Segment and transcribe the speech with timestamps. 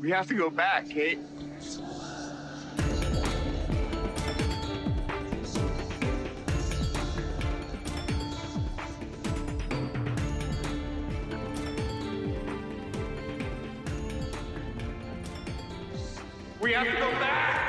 [0.00, 1.18] We have to go back, Kate.
[16.62, 17.60] We have to go back!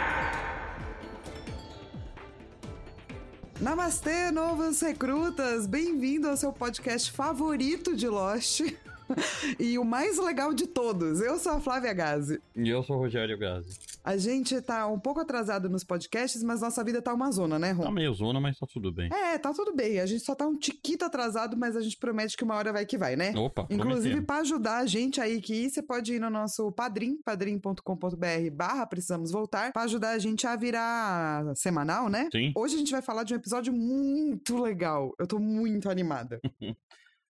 [3.60, 5.68] Namastê, novos recrutas!
[5.68, 8.62] Bem-vindo ao seu podcast favorito de Lost.
[9.60, 11.22] e o mais legal de todos.
[11.22, 12.42] Eu sou a Flávia Gazi.
[12.56, 13.78] E eu sou o Rogério Gazi.
[14.04, 17.72] A gente tá um pouco atrasado nos podcasts, mas nossa vida tá uma zona, né,
[17.72, 17.84] Ron?
[17.84, 19.10] Tá meio zona, mas tá tudo bem.
[19.14, 20.00] É, tá tudo bem.
[20.00, 22.86] A gente só tá um tiquito atrasado, mas a gente promete que uma hora vai
[22.86, 23.34] que vai, né?
[23.36, 28.52] Opa, Inclusive, pra ajudar a gente aí que você pode ir no nosso padrim, padrim.com.br
[28.52, 32.28] barra precisamos voltar, pra ajudar a gente a virar semanal, né?
[32.32, 32.52] Sim.
[32.56, 35.14] Hoje a gente vai falar de um episódio muito legal.
[35.20, 36.40] Eu tô muito animada.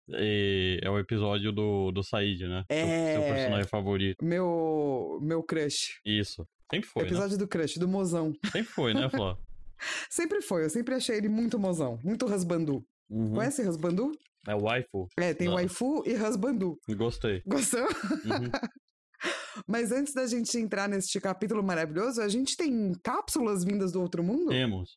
[0.08, 2.64] E é o episódio do, do Said, né?
[2.70, 3.12] Seu- É.
[3.14, 4.24] Seu, personagem favorito.
[4.24, 6.00] Meu meu crush.
[6.04, 6.46] Isso.
[6.70, 8.30] Sempre foi, episódio do crush, do mozão.
[8.30, 8.50] né?
[8.50, 9.36] Sempre foi, né, Flá?
[10.10, 12.82] Sempre foi, eu sempre achei ele muito mozão, muito rasbandu.
[13.10, 13.34] Uhum.
[13.34, 14.10] Conhece rasbandu?
[14.48, 15.06] É o waifu.
[15.18, 15.54] É, tem Não.
[15.54, 16.78] waifu e rasbandu.
[16.96, 17.42] Gostei.
[17.46, 17.82] Gostou?
[17.82, 18.50] Uhum.
[19.66, 24.22] Mas antes da gente entrar neste capítulo maravilhoso, a gente tem cápsulas vindas do outro
[24.22, 24.48] mundo?
[24.48, 24.96] Temos.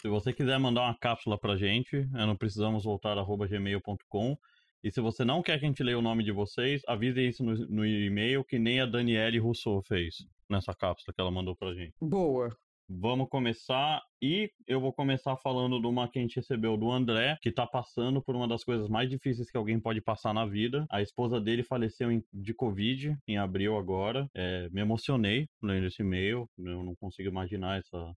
[0.00, 4.36] Se você quiser mandar uma cápsula pra gente, é no precisamos voltar gmail.com.
[4.82, 7.44] E se você não quer que a gente leia o nome de vocês, avise isso
[7.44, 11.74] no, no e-mail que nem a Daniele Rousseau fez nessa cápsula que ela mandou pra
[11.74, 11.92] gente.
[12.00, 12.48] Boa.
[12.88, 17.36] Vamos começar e eu vou começar falando de uma que a gente recebeu do André,
[17.42, 20.86] que tá passando por uma das coisas mais difíceis que alguém pode passar na vida.
[20.90, 24.26] A esposa dele faleceu em- de Covid em abril agora.
[24.34, 26.48] É, me emocionei lendo esse e-mail.
[26.58, 28.12] Eu não consigo imaginar essa,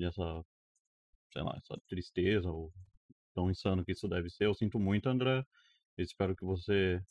[0.00, 0.44] essa,
[1.34, 2.72] sei lá, essa tristeza ou
[3.34, 4.46] tão insano que isso deve ser.
[4.46, 5.44] Eu sinto muito, André.
[5.98, 7.02] Eu espero que você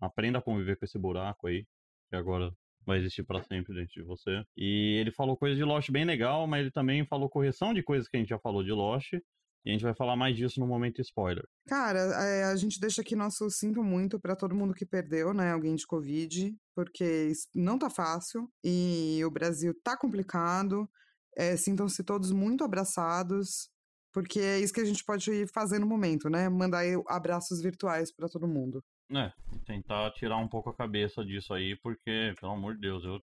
[0.00, 1.64] aprenda a conviver com esse buraco aí,
[2.08, 2.50] que agora
[2.84, 4.42] vai existir pra sempre dentro de você.
[4.56, 8.08] E ele falou coisa de Lost bem legal, mas ele também falou correção de coisas
[8.08, 9.12] que a gente já falou de Lost.
[9.12, 11.44] E a gente vai falar mais disso no momento spoiler.
[11.66, 15.50] Cara, é, a gente deixa aqui nosso sinto muito pra todo mundo que perdeu, né,
[15.50, 20.88] alguém de Covid, porque não tá fácil e o Brasil tá complicado.
[21.36, 23.68] É, Sintam-se todos muito abraçados,
[24.12, 26.48] porque é isso que a gente pode fazer no momento, né?
[26.48, 28.82] Mandar abraços virtuais pra todo mundo.
[29.12, 29.30] É,
[29.66, 33.20] tentar tirar um pouco a cabeça disso aí, porque, pelo amor de Deus, eu,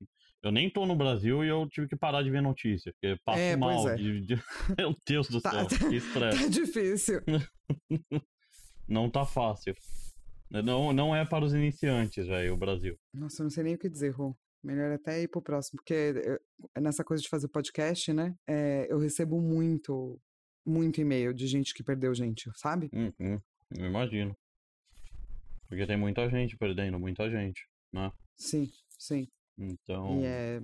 [0.45, 3.39] eu nem tô no Brasil e eu tive que parar de ver notícia, porque passo
[3.41, 3.89] É, mal.
[3.89, 3.97] é.
[3.97, 4.35] de- de-
[4.79, 6.39] Meu Deus do Tá- céu, que estresse.
[6.43, 7.21] Tá difícil.
[8.89, 9.75] Não tá fácil.
[10.49, 12.97] Não, não é para os iniciantes, velho, o Brasil.
[13.13, 14.33] Nossa, eu não sei nem o que dizer, Rô.
[14.67, 15.95] Melhor até ir pro próximo, porque
[16.75, 18.37] eh, nessa coisa de fazer podcast, né?
[18.49, 20.21] eh, eu recebo muito,
[20.67, 22.91] muito e-mail de gente que perdeu gente, sabe?
[22.93, 23.41] Uhum,
[23.79, 24.37] eu imagino.
[25.69, 28.11] Porque tem muita gente perdendo, muita gente, né?
[28.37, 28.69] Sim,
[28.99, 29.29] sim.
[29.57, 30.21] Então.
[30.21, 30.61] E é.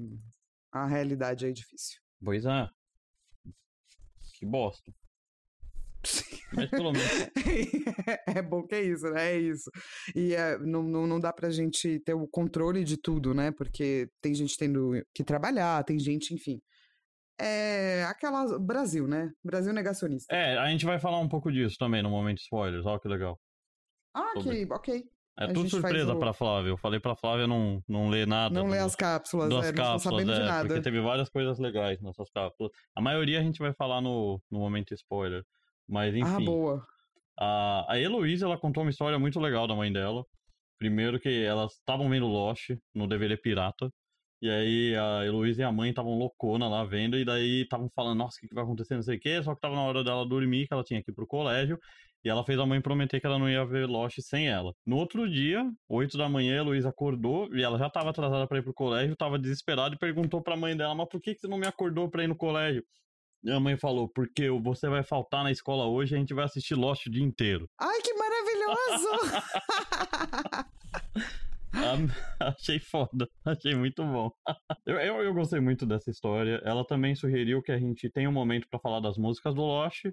[0.72, 2.00] A realidade é difícil.
[2.24, 2.68] Pois é.
[4.34, 4.92] Que bosta.
[6.54, 7.08] Mas pelo menos.
[8.28, 9.32] é bom que é isso, né?
[9.34, 9.70] É isso.
[10.14, 13.50] E é, não, não, não dá pra gente ter o controle de tudo, né?
[13.52, 16.60] Porque tem gente tendo que trabalhar, tem gente, enfim.
[17.40, 18.58] É aquela.
[18.58, 19.30] Brasil, né?
[19.44, 20.34] Brasil negacionista.
[20.34, 23.38] É, a gente vai falar um pouco disso também no momento spoilers, olha que legal.
[24.14, 25.02] Ah, ok, ok.
[25.38, 26.68] É A tudo surpresa o- pra Flávia.
[26.68, 28.54] Eu falei pra Flávia não, não ler nada.
[28.54, 30.68] Não lê do- as cápsulas, das é, não cápsulas, sabendo de é, nada.
[30.68, 32.70] porque teve várias coisas legais nessas cápsulas.
[32.94, 35.42] A maioria a gente vai falar no, no momento spoiler.
[35.88, 36.30] Mas enfim.
[36.30, 36.86] Ah, boa.
[37.38, 40.24] A, a Heloísa, ela contou uma história muito legal da mãe dela.
[40.78, 43.90] Primeiro que elas estavam vendo Lost no DVD pirata.
[44.40, 47.16] E aí a Heloísa e a mãe estavam loucona lá vendo.
[47.16, 49.42] E daí estavam falando, nossa, o que, que vai acontecer, não sei o quê.
[49.42, 51.78] Só que tava na hora dela dormir, que ela tinha que ir pro colégio.
[52.24, 54.72] E ela fez a mãe prometer que ela não ia ver Lost sem ela.
[54.86, 57.52] No outro dia, 8 da manhã, a Heloísa acordou.
[57.54, 60.76] E ela já tava atrasada pra ir pro colégio, tava desesperada e perguntou pra mãe
[60.76, 62.84] dela, mas por que, que você não me acordou pra ir no colégio?
[63.44, 66.44] E a mãe falou, porque você vai faltar na escola hoje e a gente vai
[66.44, 67.68] assistir Lost o dia inteiro.
[67.78, 69.08] Ai, que maravilhoso!
[71.74, 71.96] Ah,
[72.54, 74.30] achei foda, achei muito bom.
[74.86, 76.60] eu, eu, eu gostei muito dessa história.
[76.64, 80.04] Ela também sugeriu que a gente tenha um momento pra falar das músicas do Lost.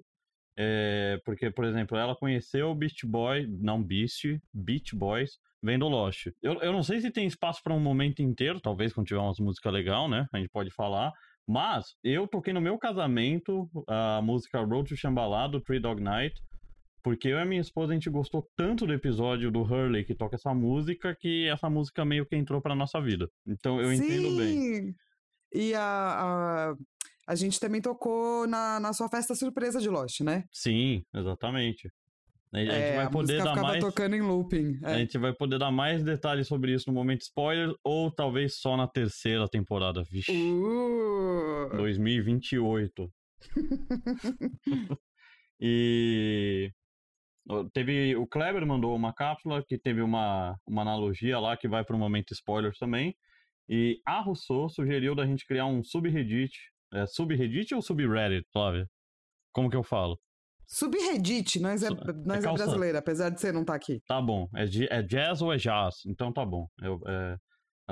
[0.56, 6.28] É, porque, por exemplo, ela conheceu o Beast Boy, não Beast, Beach Boys, vendo Lost.
[6.42, 9.38] Eu, eu não sei se tem espaço pra um momento inteiro, talvez quando tiver umas
[9.38, 10.26] músicas legal, né?
[10.32, 11.12] A gente pode falar.
[11.48, 16.40] Mas eu toquei no meu casamento a música Road to Shambhala do Three Dog Night.
[17.02, 20.14] Porque eu e a minha esposa, a gente gostou tanto do episódio do Hurley que
[20.14, 23.26] toca essa música, que essa música meio que entrou pra nossa vida.
[23.46, 24.60] Então eu entendo bem.
[24.60, 24.94] Sim!
[25.52, 26.74] E a, a,
[27.26, 30.44] a gente também tocou na, na sua festa surpresa de Lost, né?
[30.52, 31.90] Sim, exatamente.
[32.52, 33.80] A gente É, vai a poder dar mais.
[33.84, 34.80] tocando em looping.
[34.82, 34.98] A É.
[34.98, 38.88] gente vai poder dar mais detalhes sobre isso no momento spoiler, ou talvez só na
[38.88, 40.02] terceira temporada.
[40.10, 43.08] Vixe, Uh, 2028.
[45.60, 46.70] e
[47.72, 51.94] teve o Kleber mandou uma cápsula que teve uma, uma analogia lá que vai para
[51.96, 53.14] o momento spoiler também.
[53.68, 56.52] E a Rousseau sugeriu da gente criar um subreddit.
[56.92, 58.88] É subreddit ou subreddit, Flávia?
[59.52, 60.18] Como que eu falo?
[60.72, 64.00] Subreddit, nós é, Su- nós é é, brasileira, apesar de você não estar aqui.
[64.06, 64.48] Tá bom.
[64.54, 64.64] É,
[64.98, 65.96] é jazz ou é jazz?
[66.06, 66.68] Então tá bom.
[66.80, 67.36] Eu, é,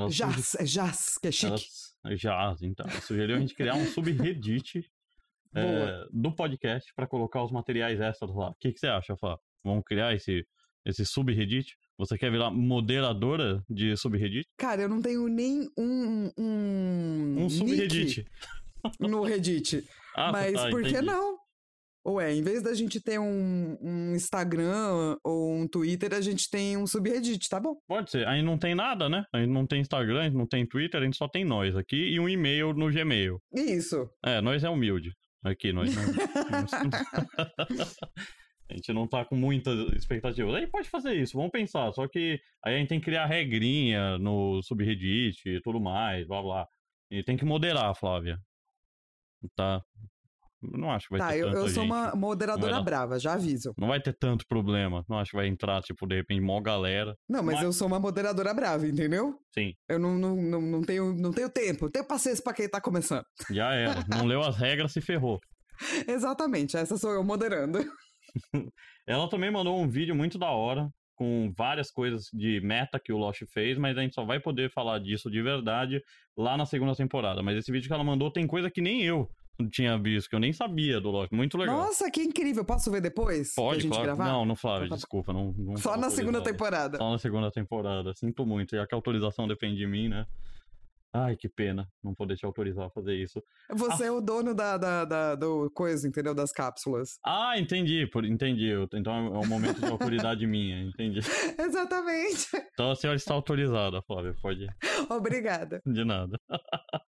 [0.09, 1.67] Jazz, é jazz, que é chique.
[2.05, 2.87] ela- jazz, então.
[2.89, 4.89] Ela sugeriu a gente criar um subreddit
[5.57, 8.51] é, do podcast para colocar os materiais extras lá.
[8.51, 9.37] O que, que você acha, Flá?
[9.65, 10.47] Vamos criar esse,
[10.87, 11.77] esse subreddit?
[11.99, 14.47] Você quer virar moderadora de subreddit?
[14.57, 16.31] Cara, eu não tenho nem um.
[16.39, 18.25] Um, Um subreddit.
[19.01, 19.85] no Reddit.
[20.21, 21.07] Ah, Mas tá, por que entendi.
[22.05, 22.15] Não?
[22.15, 26.77] Ué, em vez da gente ter um, um Instagram ou um Twitter, a gente tem
[26.77, 27.77] um subreddit, tá bom?
[27.87, 28.27] Pode ser.
[28.27, 29.25] Aí não tem nada, né?
[29.33, 31.77] A gente não tem Instagram, a gente não tem Twitter, a gente só tem nós
[31.77, 33.41] aqui e um e-mail no Gmail.
[33.55, 34.09] Isso.
[34.25, 35.13] É, nós é humilde.
[35.45, 36.03] Aqui, nós não.
[38.71, 40.55] a gente não tá com muitas expectativas.
[40.55, 41.93] Aí pode fazer isso, vamos pensar.
[41.93, 46.43] Só que aí a gente tem que criar regrinha no subreddit e tudo mais, blá
[46.43, 46.69] blá.
[47.11, 48.39] E tem que moderar, Flávia.
[49.55, 49.83] Tá.
[50.61, 51.93] Não acho que vai tá, ter eu, tanta eu sou gente.
[51.93, 53.73] uma moderadora dar- brava, já aviso.
[53.79, 55.05] Não vai ter tanto problema.
[55.09, 57.15] Não acho que vai entrar, tipo, de repente, mó galera.
[57.29, 59.35] Não, mas, Mas- eu sou uma moderadora brava, entendeu?
[59.55, 62.69] Sim, Eu não, não, não, não, tenho, não tenho tempo, não tenho paciência pra quem
[62.69, 63.25] tá começando.
[63.51, 64.05] já era.
[64.09, 65.39] Não leu as regras, se ferrou.
[66.09, 67.79] Exatamente, essa sou eu moderando.
[69.07, 73.17] Ela também mandou um vídeo muito da hora, com várias coisas de meta que o
[73.17, 76.01] Lost fez, mas a gente só vai poder falar disso de verdade
[76.37, 77.43] lá na segunda temporada.
[77.43, 79.29] Mas esse vídeo que ela mandou tem coisa que nem eu
[79.67, 81.33] tinha visto, que eu nem sabia do Lost.
[81.33, 81.77] Muito legal.
[81.77, 82.65] Nossa, que incrível.
[82.65, 83.55] Posso ver depois?
[83.55, 84.05] Pode, claro.
[84.05, 84.25] gravar?
[84.25, 85.33] Não, não, Flávio, Então tá desculpa.
[85.33, 86.99] Não, não Só na segunda temporada.
[86.99, 88.15] Só na segunda temporada.
[88.15, 90.27] Sinto muito, que a autorização depende de mim, né?
[91.13, 93.43] Ai, que pena não poder te autorizar a fazer isso.
[93.73, 96.35] Você é o dono da, da, da- do coisa, entendeu?
[96.35, 97.19] Das cápsulas.
[97.25, 98.71] Ah, entendi, por, entendi.
[98.93, 101.21] Então é um momento de autoridade minha, entendi.
[101.59, 102.49] Exatamente.
[102.75, 104.77] Então a senhora está autorizada, Flávia, pode ir.
[105.11, 105.81] Obrigada.
[105.85, 106.39] De nada.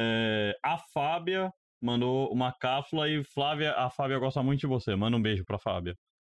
[0.00, 4.94] É, a Fábia mandou uma cápsula e Flávia, a Fábia gosta muito de você.
[4.96, 5.96] Manda um beijo pra Fábia.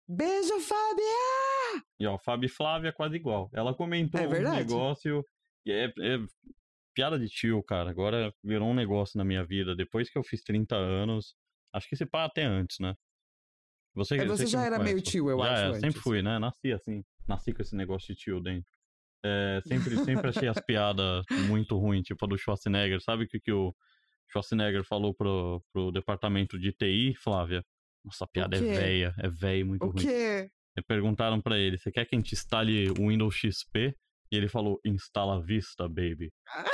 [0.09, 1.85] Beijo, Fábia!
[1.99, 3.49] E ó, Fábia e Flávia quase igual.
[3.53, 5.25] Ela comentou É um negócio
[5.65, 6.19] e é, é
[6.95, 7.91] piada de tio, cara.
[7.91, 9.75] Agora virou um negócio na minha vida.
[9.77, 11.35] Depois que eu fiz 30 anos,
[11.73, 12.95] acho que se pá até antes, né?
[13.95, 15.11] Você, É, você já era meio conhece.
[15.13, 15.81] tio, eu Já acho, é, antes.
[15.81, 16.39] sempre fui, né?
[16.39, 17.03] Nasci assim.
[17.29, 18.71] Nasci com esse negócio de tio dentro.
[19.25, 23.01] É, sempre, sempre achei as piadas muito ruins, tipo a do Schwarzenegger.
[23.01, 23.75] Sabe o que, que o
[24.31, 27.63] Schwarzenegger falou pro, pro departamento de TI, Flávia?
[28.05, 30.03] Nossa, a piada é velha, é velha, muito O ruim.
[30.03, 30.49] quê?
[30.79, 33.95] E perguntaram pra ele, você quer que a gente instale o Windows XP?
[34.33, 36.31] E ele falou, instala Vista, baby.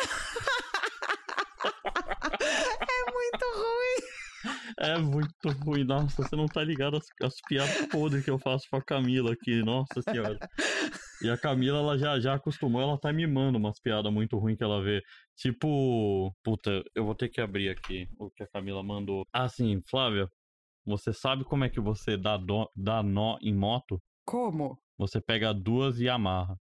[2.88, 4.56] É muito ruim.
[4.79, 8.67] É muito ruim, nossa, você não tá ligado às, às piadas podres que eu faço
[8.70, 10.38] com a Camila aqui, nossa senhora.
[11.23, 14.64] E a Camila, ela já, já acostumou, ela tá mimando umas piadas muito ruins que
[14.64, 15.03] ela vê.
[15.37, 19.25] Tipo, puta, eu vou ter que abrir aqui o que a Camila mandou.
[19.33, 20.29] Ah, sim, Flávia,
[20.85, 22.38] você sabe como é que você dá,
[22.75, 24.00] dá nó em moto?
[24.25, 24.79] Como?
[24.99, 26.56] Você pega duas e amarra.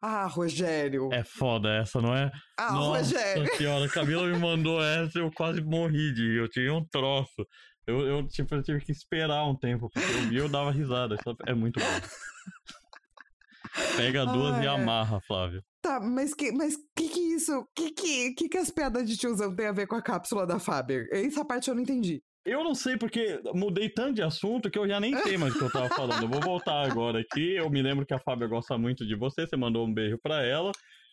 [0.00, 1.10] Ah, Rogério.
[1.12, 2.30] É foda essa, não é?
[2.58, 3.56] ah, Nossa Rogério.
[3.56, 6.38] senhora, a Camila me mandou essa e eu quase morri de.
[6.38, 7.46] Eu tinha um troço.
[7.86, 11.16] Eu, eu, tipo, eu tive que esperar um tempo, porque eu vi eu dava risada.
[11.46, 11.86] É muito bom.
[13.96, 15.62] Pega duas Ah, e amarra, Flávio.
[15.84, 17.68] Tá, mas que, mas que que isso?
[17.76, 20.58] Que que, que que as piadas de tiozão tem a ver com a cápsula da
[20.58, 21.06] Faber?
[21.12, 22.22] Essa parte eu não entendi.
[22.42, 25.58] Eu não sei porque mudei tanto de assunto que eu já nem sei mais o
[25.58, 26.22] que eu tava falando.
[26.22, 27.56] Eu vou voltar agora aqui.
[27.56, 29.46] Eu me lembro que a Fábia gosta muito de você.
[29.46, 30.72] Você mandou um beijo pra ela.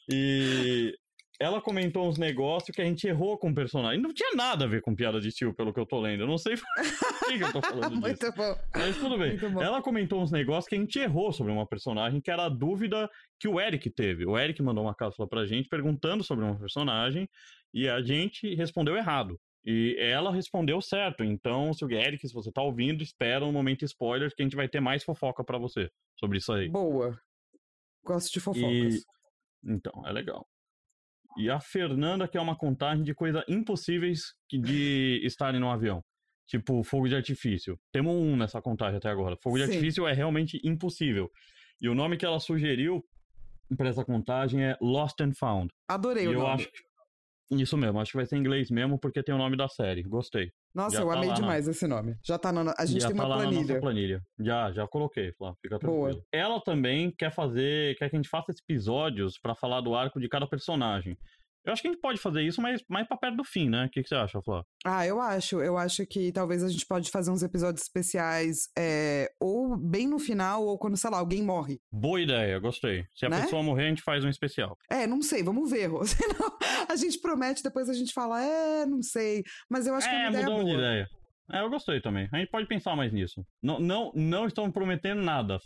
[0.10, 0.96] E
[1.42, 4.02] ela comentou uns negócios que a gente errou com o personagem.
[4.02, 6.22] Não tinha nada a ver com piada de tio, pelo que eu tô lendo.
[6.24, 6.56] Eu não sei
[7.20, 8.24] por que, que eu tô falando disso.
[8.26, 8.56] Muito bom.
[8.76, 9.38] Mas tudo bem.
[9.62, 13.10] Ela comentou uns negócios que a gente errou sobre uma personagem, que era a dúvida
[13.40, 14.26] que o Eric teve.
[14.26, 17.28] O Eric mandou uma cápsula pra gente perguntando sobre uma personagem
[17.74, 19.40] e a gente respondeu errado.
[19.66, 21.24] E ela respondeu certo.
[21.24, 24.56] Então, se o Eric, se você tá ouvindo, espera um momento spoiler que a gente
[24.56, 26.68] vai ter mais fofoca pra você sobre isso aí.
[26.70, 27.16] Boa.
[28.04, 28.96] Gosto de fofocas.
[28.96, 29.02] E-
[29.64, 30.48] Então, é legal.
[31.38, 36.04] E a Fernanda quer uma contagem de coisas impossíveis de estarem no avião.
[36.48, 37.80] Tipo, fogo de artifício.
[37.94, 39.38] Temos um nessa contagem até agora.
[39.42, 39.72] Fogo de Sim.
[39.72, 41.32] artifício é realmente impossível.
[41.80, 43.02] E o nome que ela sugeriu
[43.78, 45.70] para essa contagem é Lost and Found.
[45.88, 46.54] Adorei e o eu nome.
[46.54, 46.91] acho que...
[47.52, 50.04] Isso mesmo, acho que vai ser em inglês mesmo, porque tem o nome da série.
[50.04, 50.52] Gostei.
[50.74, 52.16] Nossa, Já eu tá amei lá na- demais esse nome.
[52.24, 52.74] Já tá na.
[52.78, 53.62] A gente já tem tá uma planilha.
[53.62, 54.22] nossa planilha.
[54.40, 56.10] Já, já coloquei, Flá, fica Boa.
[56.10, 56.26] tranquilo.
[56.32, 60.30] Ela também quer fazer, quer que a gente faça episódios pra falar do arco de
[60.30, 61.18] cada personagem.
[61.64, 63.86] Eu acho que a gente pode fazer isso, mas mais pra perto do fim, né?
[63.86, 64.64] O que, que você acha, Flá?
[64.84, 65.62] Ah, eu acho.
[65.62, 70.18] Eu acho que talvez a gente pode fazer uns episódios especiais é, ou bem no
[70.18, 71.80] final, ou quando, sei lá, alguém morre.
[71.92, 73.06] Boa ideia, gostei.
[73.14, 73.42] Se a Né?
[73.44, 74.76] pessoa morrer, a gente faz um especial.
[74.90, 76.02] É, não sei, vamos ver, Rô.
[76.08, 76.58] Senão
[76.92, 79.44] a gente promete, depois a gente fala, é, não sei.
[79.70, 80.74] Mas eu acho que é é, uma ideia mudamos boa.
[80.74, 81.08] de ideia.
[81.52, 82.30] É, eu gostei também.
[82.32, 83.46] A gente pode pensar mais nisso.
[83.62, 85.60] Não, não, não estamos prometendo nada,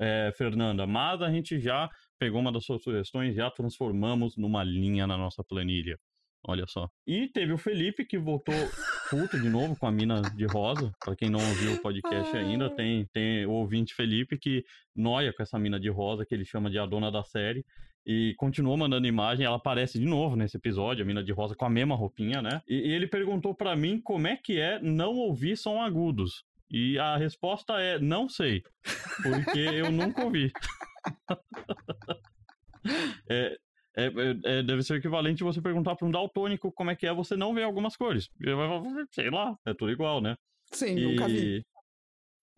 [0.00, 4.62] é, Fernanda, mas a gente já pegou uma das suas sugestões e já transformamos numa
[4.62, 5.98] linha na nossa planilha.
[6.46, 6.88] Olha só.
[7.06, 8.54] E teve o Felipe que voltou
[9.10, 10.90] puto de novo com a mina de rosa.
[11.04, 15.42] Pra quem não ouviu o podcast ainda, tem, tem o ouvinte Felipe que noia com
[15.42, 17.64] essa mina de rosa, que ele chama de a dona da série.
[18.06, 21.66] E continuou mandando imagem, ela aparece de novo nesse episódio, a mina de rosa com
[21.66, 22.62] a mesma roupinha, né?
[22.66, 26.44] E, e ele perguntou pra mim como é que é não ouvir som agudos.
[26.70, 28.62] E a resposta é não sei,
[29.22, 30.52] porque eu nunca ouvi.
[33.28, 33.56] é,
[33.96, 37.12] é, é- é- deve ser equivalente você perguntar pra um daltônico como é que é
[37.12, 38.28] você não ver algumas cores.
[38.40, 40.36] Ele vai falar, sei lá, é tudo igual, né?
[40.72, 41.64] Sim, nunca vi.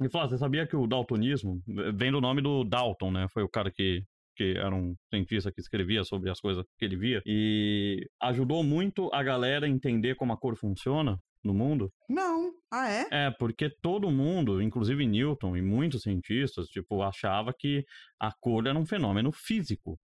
[0.02, 1.62] E falar, você sabia que o daltonismo
[1.94, 3.28] vem do nome do Dalton, né?
[3.28, 4.02] Foi o cara que,
[4.40, 7.20] que era um cientista que escrevia sobre as coisas que ele via.
[7.26, 11.92] E ajudou muito a galera a entender como a cor funciona no mundo.
[12.08, 12.50] Não.
[12.72, 13.06] Ah, é?
[13.10, 17.84] É, porque todo mundo, inclusive Newton e muitos cientistas, tipo, achava que
[18.18, 19.98] a cor era um fenômeno físico.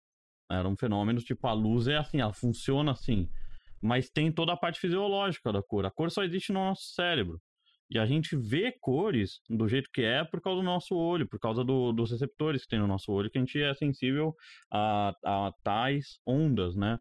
[0.51, 3.29] Era um fenômeno, tipo, a luz é assim, ela funciona assim.
[3.81, 5.85] Mas tem toda a parte fisiológica da cor.
[5.85, 7.39] A cor só existe no nosso cérebro.
[7.89, 11.39] E a gente vê cores do jeito que é por causa do nosso olho, por
[11.39, 14.33] causa do- dos receptores que tem no nosso olho, que a gente é sensível
[14.71, 16.97] a, a tais ondas, né?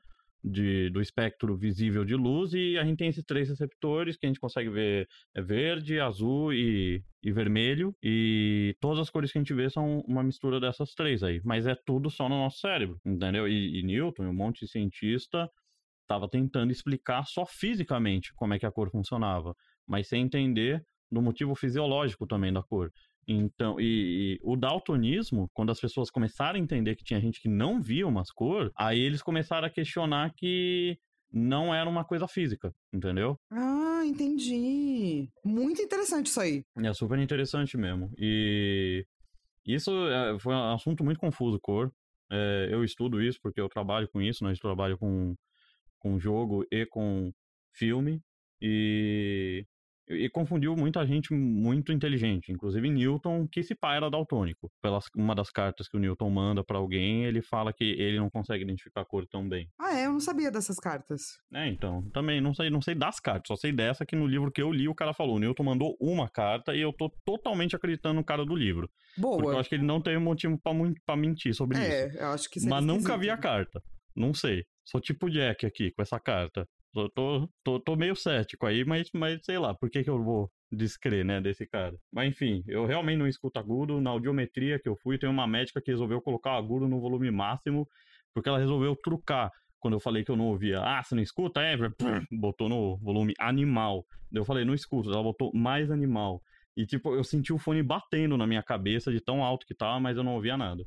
[0.47, 4.29] De, do espectro visível de luz, e a gente tem esses três receptores que a
[4.29, 7.97] gente consegue ver é verde, azul e, e vermelho.
[8.03, 11.41] E todas as cores que a gente vê são uma mistura dessas três aí.
[11.45, 13.49] Mas é tudo só no nosso cérebro, entendeu?
[13.49, 15.49] E, e Newton um monte de cientista
[16.03, 19.55] estava tentando explicar só fisicamente como é que a cor funcionava,
[19.87, 22.91] mas sem entender do motivo fisiológico também da cor.
[23.27, 27.49] Então, e, e o daltonismo, quando as pessoas começaram a entender que tinha gente que
[27.49, 30.99] não via umas cor, aí eles começaram a questionar que
[31.33, 33.39] não era uma coisa física, entendeu?
[33.51, 35.29] Ah, entendi.
[35.45, 36.63] Muito interessante isso aí.
[36.79, 38.13] É super interessante mesmo.
[38.19, 39.05] E
[39.67, 41.93] isso é, foi um assunto muito confuso, cor.
[42.31, 44.53] É, eu estudo isso porque eu trabalho com isso, né?
[44.53, 45.35] Eu trabalho com,
[45.99, 47.33] com jogo e com
[47.73, 48.21] filme.
[48.61, 49.67] E,
[50.09, 54.71] e confundiu muita gente muito inteligente, inclusive Newton, que esse pai era daltônico.
[54.83, 58.29] Pelas, uma das cartas que o Newton manda pra alguém, ele fala que ele não
[58.29, 59.69] consegue identificar a cor tão bem.
[59.79, 60.07] Ah, é?
[60.07, 61.39] Eu não sabia dessas cartas.
[61.53, 64.53] É, então, também não sei, não sei das cartas, só sei dessa que no livro
[64.53, 65.37] que eu li o cara falou.
[65.37, 68.89] O Newton mandou uma carta e eu tô totalmente acreditando no cara do livro.
[69.15, 69.61] Porque eu Boa.
[69.61, 70.61] acho que ele não teve motivo
[71.07, 72.19] pra mentir sobre isso.
[72.19, 73.83] É, eu acho que Mas nunca vi a carta.
[74.15, 74.65] Não sei.
[74.85, 76.69] Sou tipo Jack aqui com essa carta.
[76.95, 80.23] Tô, tô, tô, tô meio cético aí, mas, mas sei lá, por que, que eu
[80.23, 81.97] vou descrer, né, desse cara?
[82.13, 84.01] Mas enfim, eu realmente não escuto agudo.
[84.01, 87.33] Na audiometria que eu fui, tem uma médica que resolveu colocar o agudo no volume
[87.33, 87.85] máximo,
[88.33, 89.51] porque ela resolveu trucar.
[89.81, 91.61] Quando eu falei que eu não ouvia, ah, você não escuta?
[91.61, 91.77] É,
[92.31, 94.07] botou no volume animal.
[94.33, 95.11] Eu falei, não escuto.
[95.13, 96.41] Ela botou mais animal.
[96.77, 99.99] E tipo, eu senti o fone batendo na minha cabeça de tão alto que tava,
[99.99, 100.85] mas eu não ouvia nada.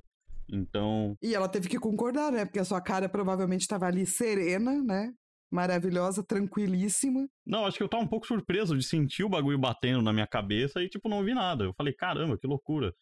[0.50, 2.46] Então, E ela teve que concordar, né?
[2.46, 5.12] Porque a sua cara provavelmente estava ali serena, né?
[5.52, 7.28] Maravilhosa, tranquilíssima.
[7.46, 10.28] Não, acho que eu tava um pouco surpreso de sentir o bagulho batendo na minha
[10.28, 11.64] cabeça e, tipo, não ouvi nada.
[11.64, 12.94] Eu falei, caramba, que loucura.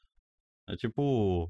[0.67, 1.49] É tipo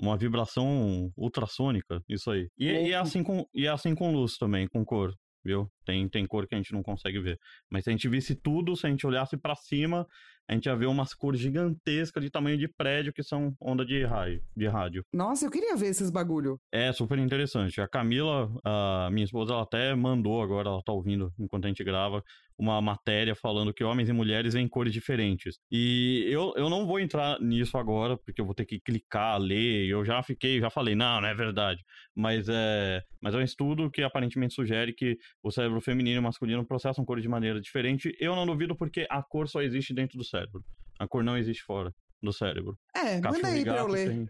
[0.00, 2.48] uma vibração ultrassônica, isso aí.
[2.56, 5.12] E, e é, assim com, e é assim com luz também, com cor,
[5.44, 5.70] viu?
[5.84, 7.38] Tem, tem cor que a gente não consegue ver.
[7.70, 10.06] Mas se a gente visse tudo, se a gente olhasse pra cima,
[10.48, 14.04] a gente ia ver umas cores gigantescas de tamanho de prédio que são onda de
[14.04, 15.04] raio, de rádio.
[15.12, 16.58] Nossa, eu queria ver esses bagulho.
[16.72, 17.80] É super interessante.
[17.80, 21.84] A Camila, a minha esposa, ela até mandou agora, ela tá ouvindo enquanto a gente
[21.84, 22.22] grava,
[22.58, 25.58] uma matéria falando que homens e mulheres veem cores diferentes.
[25.70, 29.86] E eu, eu não vou entrar nisso agora, porque eu vou ter que clicar, ler.
[29.86, 31.82] Eu já fiquei, já falei, não, não é verdade.
[32.14, 36.66] Mas é, mas é um estudo que aparentemente sugere que o cérebro feminino e masculino
[36.66, 38.12] processam cores de maneira diferente.
[38.18, 40.64] Eu não duvido porque a cor só existe dentro do cérebro.
[40.98, 42.76] A cor não existe fora do cérebro.
[42.96, 44.08] É, Cachorro manda aí pra eu ler.
[44.08, 44.26] tem.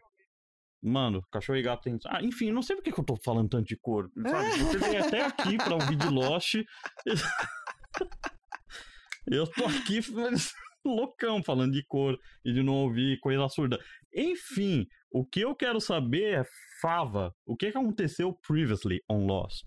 [0.80, 1.98] Mano, cachorro e gato tem.
[2.06, 4.08] Ah, enfim, não sei por que, que eu tô falando tanto de cor.
[4.14, 4.48] Sabe?
[4.62, 6.54] Você veio até aqui pra ouvir de Lost.
[9.26, 10.00] Eu tô aqui
[10.84, 13.78] loucão falando de cor e de não ouvir coisa surda.
[14.14, 16.44] Enfim, o que eu quero saber é
[16.80, 17.32] Fava.
[17.46, 19.64] O que aconteceu previously on Lost?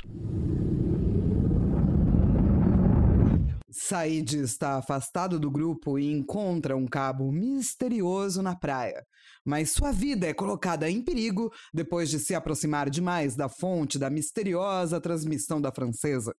[3.70, 9.06] Said está afastado do grupo e encontra um cabo misterioso na praia.
[9.46, 14.10] Mas sua vida é colocada em perigo depois de se aproximar demais da fonte da
[14.10, 16.34] misteriosa transmissão da francesa.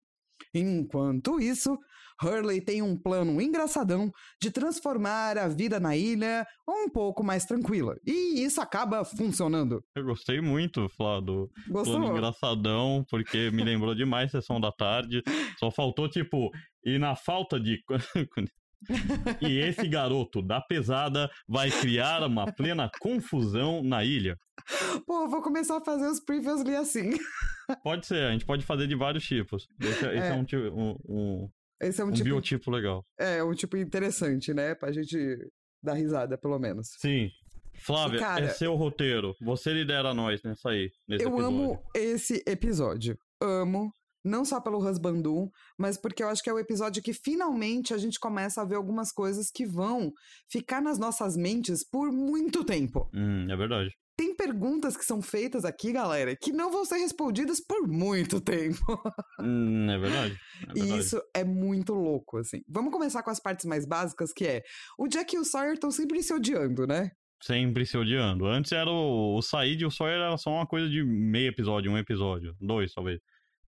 [0.54, 1.78] Enquanto isso,
[2.22, 7.96] Hurley tem um plano engraçadão de transformar a vida na ilha um pouco mais tranquila.
[8.06, 9.84] E isso acaba funcionando.
[9.96, 12.00] Eu gostei muito, Flá, do Gostou?
[12.00, 15.24] plano engraçadão, porque me lembrou demais Sessão da Tarde.
[15.58, 16.52] Só faltou, tipo,
[16.86, 17.80] e na falta de...
[19.42, 24.38] e esse garoto da pesada vai criar uma plena confusão na ilha.
[25.06, 27.12] Pô, vou começar a fazer os previously assim.
[27.84, 29.68] Pode ser, a gente pode fazer de vários tipos.
[29.80, 30.34] Esse, é, esse é É.
[30.34, 31.50] um, ti- um, um,
[31.82, 33.06] Esse é um, um tipo, biotipo legal.
[33.20, 34.76] é um tipo interessante, né?
[34.76, 35.18] Pra gente
[35.84, 36.90] dar risada, pelo menos.
[37.00, 37.30] Sim.
[37.84, 39.36] Flávia, cara- é seu roteiro.
[39.42, 41.48] Você lidera nós nessa aí, nesse Eu episódio.
[41.48, 43.18] amo esse episódio.
[43.42, 43.92] Amo.
[44.24, 45.50] Não só pelo Husbandum,
[45.80, 48.76] mas porque eu acho que é o episódio que finalmente a gente começa a ver
[48.76, 50.12] algumas coisas que vão
[50.48, 53.10] ficar nas nossas mentes por muito tempo.
[53.16, 53.90] Hum, é verdade.
[54.22, 58.78] Tem perguntas que são feitas aqui, galera, que não vão ser respondidas por muito tempo.
[59.40, 60.38] Hum, é verdade.
[60.68, 61.00] É E verdade.
[61.00, 62.62] isso é muito louco, assim.
[62.70, 64.62] Vamos começar com as partes mais básicas, que é
[65.00, 67.10] o Jack e o Sawyer estão sempre se odiando, né?
[67.42, 68.46] Sempre se odiando.
[68.46, 71.92] Antes era o, o Said e o Sawyer era só uma coisa de meio episódio,
[71.92, 72.54] um episódio.
[72.62, 73.20] Dois, talvez.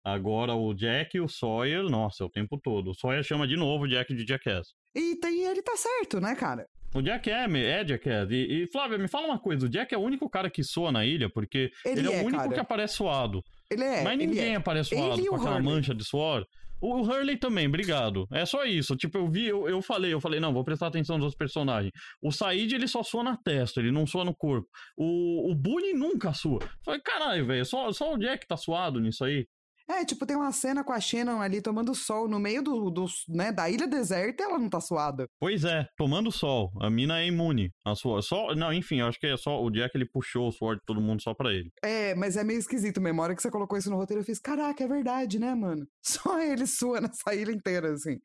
[0.05, 2.91] Agora o Jack e o Sawyer, nossa, é o tempo todo.
[2.91, 4.69] O Sawyer chama de novo o Jack de Jackass.
[4.95, 6.67] E tem, ele tá certo, né, cara?
[6.95, 8.31] O Jack é, é Jackass.
[8.31, 10.93] E, e, Flávia, me fala uma coisa: o Jack é o único cara que soa
[10.93, 12.55] na ilha, porque Ele, ele, é, é, o único cara.
[12.55, 13.43] que aparece suado.
[13.71, 14.03] Ele é.
[14.03, 14.57] Mas ninguém é.
[14.57, 15.65] aparece suado Ele com aquela Hurley.
[15.75, 16.47] mancha de suor.
[16.83, 18.27] O, o Hurley também, obrigado.
[18.33, 18.97] É só isso.
[18.97, 21.93] Tipo, eu vi, eu, eu falei, eu falei, não, vou prestar atenção nos outros personagens.
[22.21, 24.69] O Said, ele só sua na testa, ele não sua no corpo.
[24.97, 26.59] O, o Bunny nunca sua.
[26.85, 29.47] Falei, caralho, velho, só, só o Jack tá suado nisso aí.
[29.89, 33.07] É, tipo, tem uma cena com a Shannon ali tomando sol no meio do, do
[33.29, 35.27] né, da ilha deserta e ela não tá suada.
[35.39, 36.71] Pois é, tomando sol.
[36.81, 37.71] A mina é imune.
[37.85, 40.53] A sua, só, não, enfim, eu acho que é só o Jack, ele puxou o
[40.53, 41.71] suor de todo mundo só pra ele.
[41.83, 43.21] É, mas é meio esquisito mesmo.
[43.21, 45.87] A hora que você colocou isso no roteiro, eu fiz, caraca, é verdade, né, mano?
[46.03, 48.18] Só ele sua nessa ilha inteira, assim.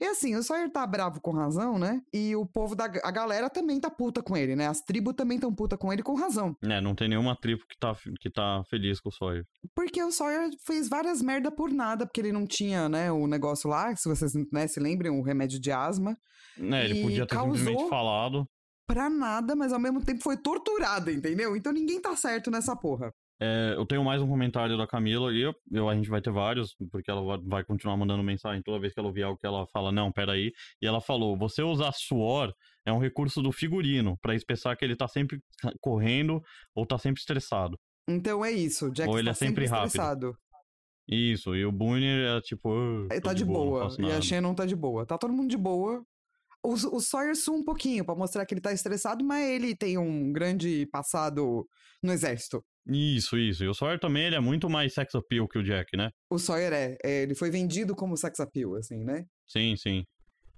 [0.00, 2.00] E assim, o Sawyer tá bravo com razão, né?
[2.12, 4.66] E o povo da a galera também tá puta com ele, né?
[4.66, 6.54] As tribos também tão puta com ele com razão.
[6.62, 9.44] É, não tem nenhuma tribo que tá, que tá feliz com o Sawyer.
[9.74, 13.68] Porque o Sawyer fez várias merda por nada, porque ele não tinha, né, o negócio
[13.68, 16.16] lá, se vocês né, se lembrem, o remédio de asma.
[16.58, 18.46] É, ele podia ter simplesmente falado.
[18.86, 21.56] Pra nada, mas ao mesmo tempo foi torturado, entendeu?
[21.56, 23.10] Então ninguém tá certo nessa porra.
[23.40, 26.30] É, eu tenho mais um comentário da Camila e eu, eu- a gente vai ter
[26.30, 29.66] vários, porque ela vai, continuar mandando mensagem toda vez que ela ouvir algo que ela
[29.72, 30.52] fala, não, peraí.
[30.80, 32.52] E ela falou: você usar suor
[32.86, 35.40] é um recurso do figurino, pra expressar que ele tá sempre
[35.80, 36.40] correndo
[36.74, 37.76] ou tá sempre estressado.
[38.08, 39.86] Então é isso, Jack Ou ele tá é sempre rápido.
[39.86, 40.36] estressado.
[41.08, 42.70] Isso, e o Boone é tipo.
[43.10, 45.04] "Ah, Ele tá de não boa, faço e a nada." Shannon tá de boa.
[45.04, 46.04] Tá todo mundo de boa.
[46.64, 49.98] O, o Sawyer sua um pouquinho pra mostrar que ele tá estressado, mas ele tem
[49.98, 51.66] um grande passado
[52.02, 52.64] no exército.
[52.86, 53.64] Isso, isso.
[53.64, 56.10] E o Sawyer também ele é muito mais sex appeal que o Jack, né?
[56.30, 59.24] O Sawyer é, é, ele foi vendido como sex appeal, assim, né?
[59.46, 60.04] Sim, sim.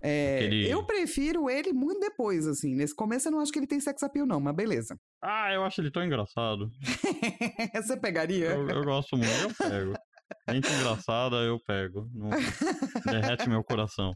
[0.07, 2.75] É, Aquele- Eu prefiro ele muito depois, assim.
[2.75, 4.99] Nesse começo eu não acho que ele tem sex appeal, não, mas beleza.
[5.23, 6.71] Ah, eu acho ele tão engraçado.
[7.75, 8.51] Você pegaria?
[8.51, 9.95] Eu, eu gosto muito, eu pego.
[10.49, 12.09] Gente engraçada, eu pego.
[12.13, 12.31] Não...
[13.07, 14.13] Derrete meu coração.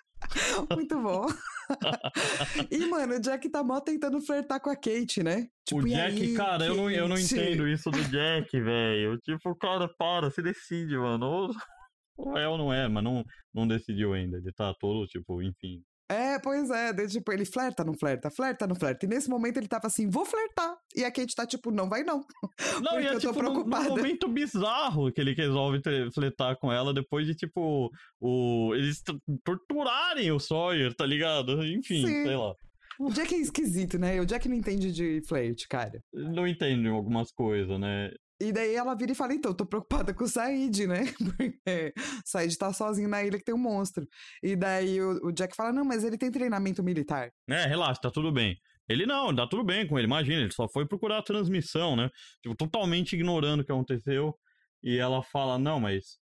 [0.74, 1.26] Muito bom.
[2.70, 5.48] e, mano, o Jack tá mó tentando flertar com a Kate, né?
[5.66, 9.18] Tipo, o Jack, aí, cara, eu não, eu não entendo isso do Jack, velho.
[9.18, 11.26] Tipo, cara, para, se decide, mano.
[11.26, 11.48] Ou,
[12.16, 14.38] ou é ou não é, mas não, não decidiu ainda.
[14.38, 15.82] Ele tá todo, tipo, enfim.
[16.08, 16.92] É, pois é.
[16.92, 19.04] daí, tipo, ele flerta, não flerta, flerta, não flerta.
[19.04, 20.74] E nesse momento ele tava assim, vou flertar.
[20.96, 22.24] E a Kate tá tipo, não vai não.
[22.82, 23.88] Não, e é eu tô tipo num, num preocupada.
[23.90, 25.80] momento bizarro que ele resolve
[26.14, 27.90] fletar com ela depois de, tipo,
[28.20, 29.02] o, eles
[29.44, 31.62] torturarem o Sawyer, tá ligado?
[31.64, 32.24] Enfim, Sim.
[32.24, 32.54] sei lá.
[32.98, 34.20] O Jack é esquisito, né?
[34.20, 36.02] O Jack não entende de flerte, cara.
[36.12, 38.10] Não entende algumas coisas, né?
[38.40, 41.12] E daí ela vira e fala, então, tô preocupada com o Said, né?
[41.18, 41.92] Porque
[42.24, 44.06] Said tá sozinho na ilha que tem um monstro.
[44.42, 47.32] E daí o, o Jack fala, não, mas ele tem treinamento militar.
[47.48, 48.56] É, relaxa, tá tudo bem.
[48.88, 52.08] Ele não, tá tudo bem com ele, imagina, ele só foi procurar a transmissão, né?
[52.42, 54.34] Tipo, totalmente ignorando o que aconteceu.
[54.82, 56.18] E ela fala, não, mas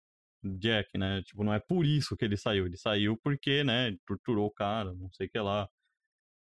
[0.59, 1.23] Jack, né?
[1.23, 2.67] Tipo, não é por isso que ele saiu.
[2.67, 5.69] Ele saiu porque, né, torturou o cara, não sei o que lá.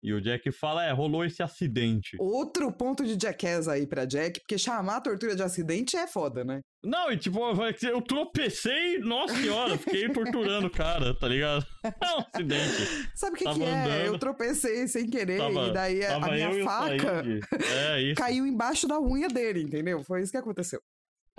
[0.03, 2.17] E o Jack fala, é, rolou esse acidente.
[2.19, 6.43] Outro ponto de jackass aí pra Jack, porque chamar a tortura de acidente é foda,
[6.43, 6.61] né?
[6.83, 7.39] Não, e tipo,
[7.83, 11.67] eu tropecei, nossa senhora, fiquei torturando o cara, tá ligado?
[11.83, 13.09] É um acidente.
[13.15, 13.83] Sabe o que, que é?
[13.83, 14.07] andando.
[14.07, 17.23] Eu tropecei sem querer Tava- e daí a, minha faca.
[17.53, 20.03] É, caiu embaixo da unha dele, entendeu?
[20.05, 20.81] Foi isso que aconteceu.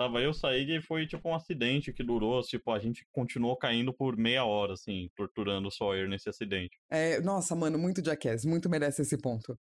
[0.02, 3.94] Tava eu, Said, e foi tipo um acidente que durou, tipo, a gente continuou caindo
[3.94, 6.76] por meia hora, assim, torturando o Sawyer nesse acidente.
[6.90, 9.56] É, nossa, mano, muito Jackass, muito merece esse ponto.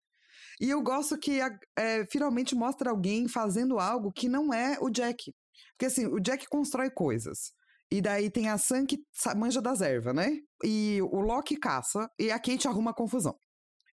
[0.62, 1.40] E eu gosto que
[1.76, 5.34] é, finalmente mostra alguém fazendo algo que não é o Jack.
[5.72, 7.52] Porque assim, o Jack constrói coisas.
[7.92, 9.00] E daí tem a Sam que
[9.36, 10.30] manja das ervas, né?
[10.64, 13.36] E o Loki caça e a Kate arruma confusão.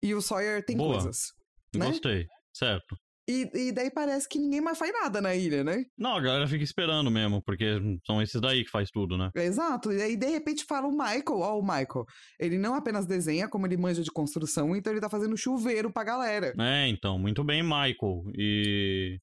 [0.02, 0.94] E o Sawyer tem Boa.
[0.94, 1.26] coisas.
[1.72, 1.86] Né?
[1.86, 2.96] Gostei, certo.
[3.28, 5.84] E, e daí parece que ninguém mais faz nada na ilha, né?
[5.96, 9.30] Não, a galera fica esperando mesmo, porque são esses daí que faz tudo, né?
[9.36, 9.92] Exato.
[9.92, 12.04] E aí, de repente, fala o Michael, ó, o Michael.
[12.38, 16.02] Ele não apenas desenha, como ele manja de construção, então ele tá fazendo chuveiro pra
[16.02, 16.52] galera.
[16.58, 18.24] É, então, muito bem, Michael.
[18.36, 19.18] E.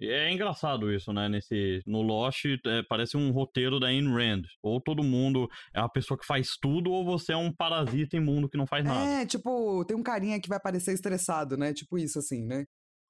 [0.00, 1.28] e É engraçado isso, né?
[1.28, 4.44] Nesse, no Lost, é, parece um roteiro da Ayn Rand.
[4.62, 8.48] Ou todo mundo é a pessoa que faz tudo, ou você é um parasita imundo
[8.48, 9.04] que não faz nada.
[9.04, 11.74] É, tipo, tem um carinha que vai parecer estressado, né?
[11.74, 12.64] Tipo isso, assim, né?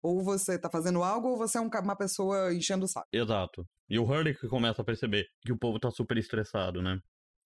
[0.04, 3.06] Ou você tá fazendo algo, ou você é um uma pessoa enchendo o saco.
[3.10, 3.66] Exato.
[3.88, 6.98] E o Hurley que começa a perceber que o povo tá super estressado, né?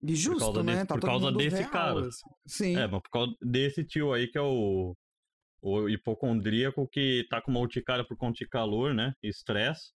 [0.03, 0.73] E justo, né?
[0.75, 2.01] desse- tá por causa desse real, cara.
[2.01, 2.27] assim.
[2.47, 2.77] Sim.
[2.77, 4.95] É, mas por causa desse tio aí que é o.
[5.61, 9.13] O hipocondríaco que tá com uma urticária por conta de calor, né?
[9.23, 9.91] Estresse.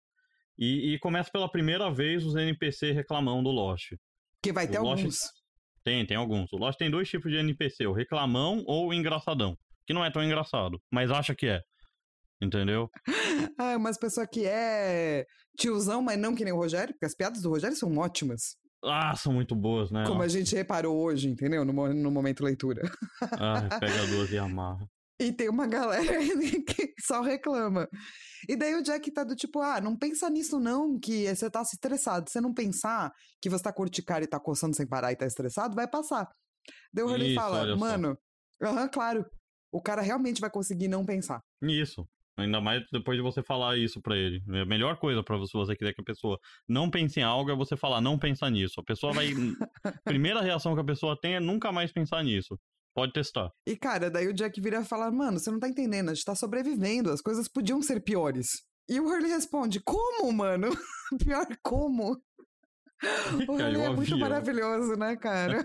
[0.58, 3.92] E, e começa pela primeira vez os NPC reclamando do Lost.
[4.36, 5.18] Porque vai o ter Lost- alguns.
[5.84, 6.52] Tem, tem alguns.
[6.52, 9.54] O Lost tem dois tipos de NPC, o reclamão ou o engraçadão.
[9.86, 11.60] Que não é tão engraçado, mas acha que é.
[12.40, 12.90] Entendeu?
[13.58, 15.26] Ah, umas pessoas que é
[15.56, 18.56] tiozão, mas não que nem o Rogério, porque as piadas do Rogério são ótimas.
[18.82, 20.04] Ah, são muito boas, né?
[20.06, 21.64] Como a gente reparou hoje, entendeu?
[21.64, 22.82] No, no momento leitura.
[23.20, 24.88] Ah, pega duas e amarra.
[25.20, 26.18] E tem uma galera
[26.66, 27.86] que só reclama.
[28.48, 31.62] E daí o Jack tá do tipo, ah, não pensa nisso não, que você tá
[31.62, 32.26] se estressado.
[32.26, 35.16] Se você não pensar que você tá com urticária e tá coçando sem parar e
[35.16, 36.26] tá estressado, vai passar.
[36.90, 38.16] Daí o Hurley fala, mano,
[38.62, 39.26] aham, claro,
[39.70, 41.40] o cara realmente vai conseguir não pensar.
[41.62, 42.08] Isso.
[42.44, 44.42] Ainda mais depois de você falar isso pra ele.
[44.50, 47.22] É a melhor coisa pra você, se você quiser que a pessoa não pense em
[47.22, 48.80] algo é você falar, não pensa nisso.
[48.80, 49.28] A pessoa vai.
[50.04, 52.58] Primeira reação que a pessoa tem é nunca mais pensar nisso.
[52.94, 53.50] Pode testar.
[53.66, 56.24] E cara, daí o Jack vira e fala, mano, você não tá entendendo, a gente
[56.24, 58.48] tá sobrevivendo, as coisas podiam ser piores.
[58.88, 60.68] E o Hurley responde, como, mano?
[61.24, 62.20] Pior como?
[63.48, 64.18] O Hurley é muito avião.
[64.18, 65.64] maravilhoso, né, cara?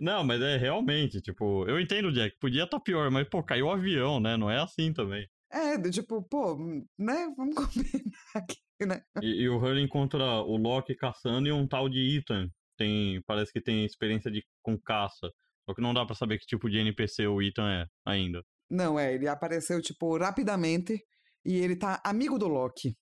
[0.00, 3.70] Não, mas é realmente, tipo, eu entendo, Jack, podia estar pior, mas, pô, caiu o
[3.70, 4.36] avião, né?
[4.36, 5.28] Não é assim também.
[5.52, 6.56] É, tipo, pô,
[6.98, 7.32] né?
[7.36, 9.02] Vamos combinar aqui, né?
[9.20, 12.48] E, e o Hurley encontra o Loki caçando e um tal de Ethan.
[12.78, 15.30] Tem, parece que tem experiência de, com caça.
[15.68, 18.42] Só que não dá pra saber que tipo de NPC o Ethan é ainda.
[18.70, 20.98] Não, é, ele apareceu, tipo, rapidamente
[21.44, 22.96] e ele tá amigo do Loki.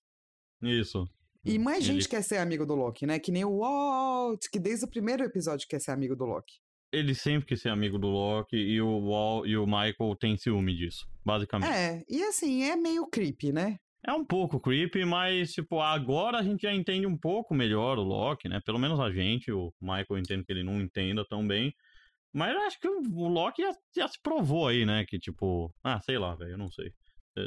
[0.61, 1.07] Isso.
[1.45, 3.19] E mais Ele- gente quer ser amigo do Loki, né?
[3.19, 6.55] Que nem o Walt, que desde o primeiro episódio quer ser amigo do Loki.
[6.91, 10.75] Ele sempre quis ser amigo do Loki e o Wall e o Michael tem ciúme
[10.75, 11.71] disso, basicamente.
[11.71, 13.77] É, e assim, é meio creepy, né?
[14.05, 18.03] É um pouco creepy, mas, tipo, agora a gente já entende um pouco melhor o
[18.03, 18.59] Loki, né?
[18.65, 21.73] Pelo menos a gente, o Michael entendo que ele não entenda tão bem.
[22.33, 25.05] Mas eu acho que o o Loki já, já se provou aí, né?
[25.05, 26.91] Que, tipo, ah, sei lá, velho, eu não sei.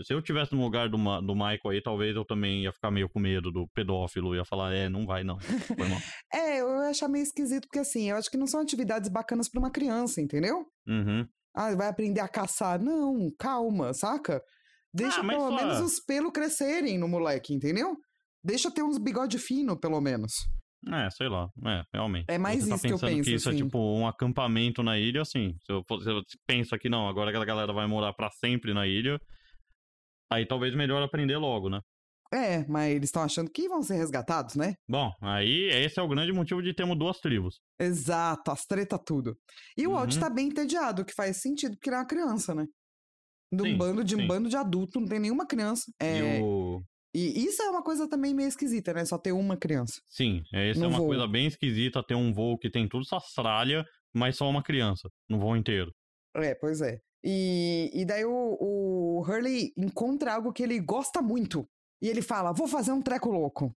[0.00, 2.72] Eh, Se eu tivesse no lugar do, Ma- do Michael aí, talvez eu também ia
[2.72, 5.38] ficar meio com medo do pedófilo, ia falar, é, não vai não.
[6.32, 9.48] É, eu ia achar meio esquisito, porque assim, eu acho que não são atividades bacanas
[9.48, 10.66] pra uma criança, entendeu?
[10.86, 11.26] Uhum.
[11.54, 12.80] Ah, vai aprender a caçar.
[12.80, 14.42] Não, calma, saca?
[14.94, 17.96] Deixa Ah, pelo só- menos os pelos crescerem no moleque, entendeu?
[18.44, 20.32] Deixa ter uns bigode fino, pelo menos.
[20.92, 22.24] É, sei lá, é, realmente.
[22.28, 23.58] É mais você tá isso que eu pensando penso, isso assim.
[23.60, 25.54] é tipo um acampamento na ilha, assim.
[25.64, 28.84] Se eu, se eu pensa que não, agora aquela galera vai morar pra sempre na
[28.86, 29.20] ilha,
[30.34, 31.80] aí talvez melhor aprender logo, né?
[32.34, 34.74] É, mas eles estão achando que vão ser resgatados, né?
[34.88, 37.60] Bom, aí esse é o grande motivo de termos duas tribos.
[37.78, 39.36] Exato, as treta tudo.
[39.76, 40.20] E o Walt Uhum.
[40.20, 42.64] tá bem entediado, que faz sentido, porque ele é uma criança, né?
[43.52, 44.26] De um Sim, bando de um sim.
[44.26, 45.92] bando de adulto, não tem nenhuma criança.
[46.00, 46.82] É, E o.
[47.14, 49.04] E isso é uma coisa também meio esquisita, né?
[49.04, 50.00] Só ter uma criança.
[50.08, 51.08] Sim, essa No é uma voo.
[51.08, 55.10] coisa bem esquisita ter um voo que tem tudo essa tralha, mas só uma criança,
[55.28, 55.92] no voo inteiro.
[56.34, 56.96] É, pois é.
[57.24, 61.68] E, e daí o, o Hurley encontra algo que ele gosta muito.
[62.00, 63.74] E ele fala: vou fazer um treco louco.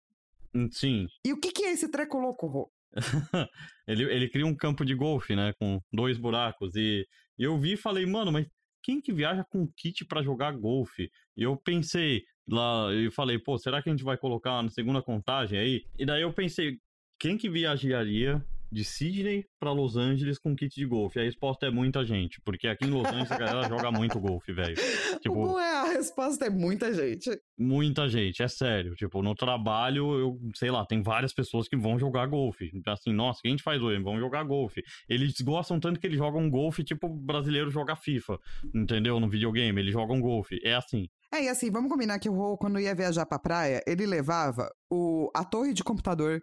[0.54, 2.70] Hum, Sim, E o que, que é esse treco louco, Rô?
[3.87, 5.52] ele, ele cria um campo de golfe, né?
[5.61, 6.74] Com dois buracos.
[6.74, 7.06] E,
[7.38, 8.46] eu vi e falei, mano, mas
[8.82, 11.11] quem que viaja com kit pra jogar golfe?
[11.37, 15.02] E eu pensei lá, e falei, pô, será que a gente vai colocar na segunda
[15.02, 15.85] contagem aí?
[15.98, 16.78] E daí eu pensei,
[17.18, 21.18] quem que viajaria de Sydney pra Los Angeles com kit de golfe?
[21.18, 24.52] A resposta é muita gente, porque aqui em Los Angeles a galera joga muito golfe,
[24.52, 24.76] velho.
[25.22, 27.31] Tipo, é a resposta é muita gente.
[27.59, 28.94] muita gente, é sério.
[28.94, 32.70] Tipo, no trabalho, eu sei lá, tem várias pessoas que vão jogar golfe.
[32.87, 34.02] Assim, nossa, o que a gente faz hoje?
[34.02, 34.83] Vamos jogar golfe.
[35.09, 38.38] Eles gostam tanto que eles jogam golfe, tipo, o brasileiro joga FIFA.
[38.74, 39.18] Entendeu?
[39.18, 40.59] No videogame, eles jogam golfe.
[40.62, 41.07] É assim.
[41.33, 44.70] É, e assim, vamos combinar que o Rô, quando ia viajar pra praia, ele levava
[44.90, 46.40] o, a torre de computador,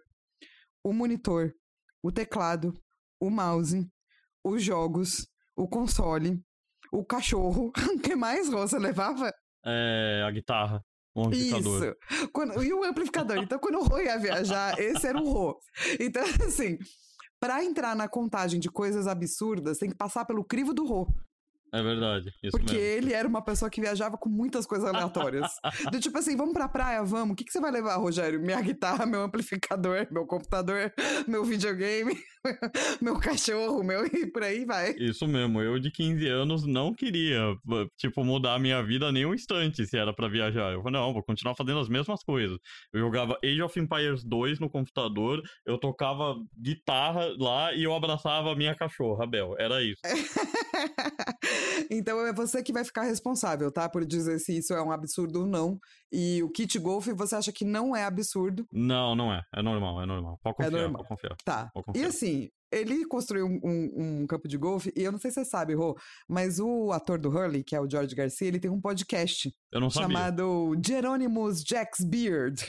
[0.84, 1.52] o monitor,
[2.04, 2.78] o teclado,
[3.18, 3.88] o mouse,
[4.44, 6.38] os jogos, o console,
[6.92, 7.72] o cachorro.
[7.94, 9.32] O que mais, Rô, você levava?
[9.64, 10.84] É, a guitarra.
[11.14, 11.82] O amplificador.
[11.82, 12.28] Isso.
[12.30, 13.38] Quando, e o amplificador.
[13.38, 15.58] Então, quando o Rô ia viajar, esse era o Rô.
[15.98, 16.76] Então, assim,
[17.40, 21.06] pra entrar na contagem de coisas absurdas, tem que passar pelo crivo do Rô.
[21.74, 22.32] É verdade.
[22.52, 22.86] Porque mesmo.
[22.86, 25.50] ele era uma pessoa que viajava com muitas coisas aleatórias.
[25.90, 27.32] Do tipo assim, vamos pra praia, vamos.
[27.32, 28.38] O que, que você vai levar, Rogério?
[28.38, 30.94] Minha guitarra, meu amplificador, meu computador,
[31.26, 32.16] meu videogame,
[33.02, 34.94] meu cachorro, meu e por aí vai.
[35.00, 37.40] Isso mesmo, eu de 15 anos não queria,
[37.96, 40.72] tipo, mudar a minha vida nem um instante se era pra viajar.
[40.72, 42.56] Eu falei, não, vou continuar fazendo as mesmas coisas.
[42.92, 48.52] Eu jogava Age of Empires 2 no computador, eu tocava guitarra lá e eu abraçava
[48.52, 49.56] a minha cachorra, Bel.
[49.58, 50.00] Era isso.
[51.90, 53.88] então é você que vai ficar responsável, tá?
[53.88, 55.78] Por dizer se isso é um absurdo ou não.
[56.12, 58.66] E o kit golf você acha que não é absurdo?
[58.72, 59.42] Não, não é.
[59.54, 60.38] É normal, é normal.
[60.42, 60.96] Pode confiar, é normal.
[60.98, 61.36] pode confiar.
[61.44, 61.70] Tá.
[61.74, 62.06] Pode E confiar.
[62.08, 65.44] assim, ele construiu um, um- um campo de golfe, e eu não sei se você
[65.44, 65.96] sabe, Rô,
[66.28, 69.80] mas o ator do Hurley, que é o George Garcia, ele tem um podcast Eu
[69.80, 70.08] não sabia.
[70.16, 72.60] chamado Geronimus Jack's Beard.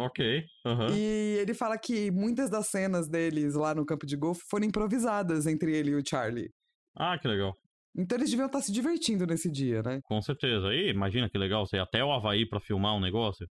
[0.00, 0.44] Ok.
[0.64, 0.88] aham.
[0.96, 5.44] E ele fala que muitas das cenas deles lá no campo de golfe foram improvisadas
[5.46, 6.50] entre ele e o Charlie.
[6.96, 7.52] Ah, que legal.
[7.98, 9.98] Então eles deviam estar se divertindo nesse dia, né?
[10.04, 10.72] Com certeza.
[10.72, 13.46] E imagina que legal você ir até o Havaí pra filmar um negócio.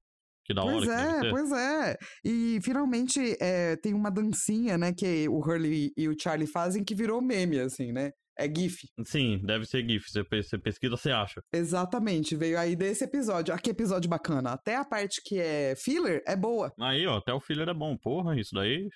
[0.44, 1.96] Que da hora Pois que deve é, pois é.
[2.24, 6.94] E finalmente é, tem uma dancinha, né, que o Hurley e o Charlie fazem que
[6.94, 8.12] virou meme, assim, né?
[8.38, 8.76] É GIF.
[9.04, 10.04] Sim, deve ser GIF.
[10.08, 11.40] Você, pe- você pesquisa, você acha.
[11.52, 13.52] Exatamente, veio aí desse episódio.
[13.52, 14.52] Ah, que episódio bacana.
[14.52, 16.70] Até a parte que é filler é boa.
[16.78, 17.96] Aí, ó, até o filler é bom.
[17.96, 18.86] Porra, isso daí.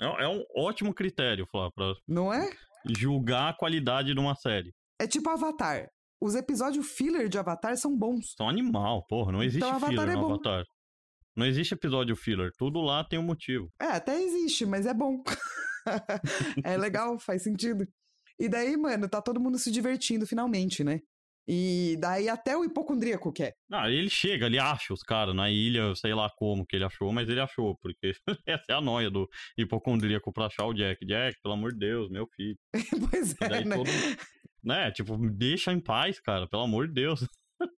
[0.00, 2.48] É, é um ótimo critério, Flá, pra Não é?
[2.86, 4.72] Julgar a qualidade de uma série.
[4.98, 5.88] É tipo Avatar.
[6.20, 8.34] Os episódios filler de Avatar são bons.
[8.36, 9.32] São animal, porra.
[9.32, 10.34] Não existe Então, Avatar filler é no bom.
[10.34, 10.64] Avatar.
[11.34, 12.50] Não existe episódio filler.
[12.58, 13.70] Tudo lá tem um motivo.
[13.80, 15.22] É, até existe, mas é bom.
[16.64, 17.86] é legal, faz sentido.
[18.38, 21.00] E daí, mano, tá todo mundo se divertindo finalmente, né?
[21.52, 23.56] E daí até o hipocondríaco quer.
[23.72, 27.12] Ah, ele chega, ele acha os caras na ilha, sei lá como que ele achou,
[27.12, 28.12] mas ele achou, porque
[28.46, 31.04] essa é a noia do hipocondríaco pra achar o Jack.
[31.04, 32.56] Jack, pelo amor de Deus, meu filho.
[33.10, 33.74] pois é, daí né?
[33.74, 33.90] todo
[34.62, 37.26] Né, tipo, deixa em paz, cara, pelo amor de Deus.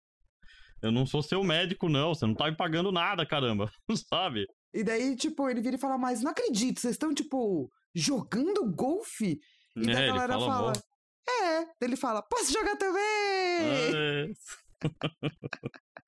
[0.84, 2.14] Eu não sou seu médico, não.
[2.14, 3.72] Você não tá me pagando nada, caramba.
[4.10, 4.48] Sabe?
[4.74, 9.40] E daí, tipo, ele vira e fala, mas não acredito, vocês estão, tipo, jogando golfe?
[9.78, 10.74] E daí é, a galera fala, fala.
[11.30, 11.68] É.
[11.82, 13.02] Ele fala, posso jogar também?
[13.96, 14.28] É,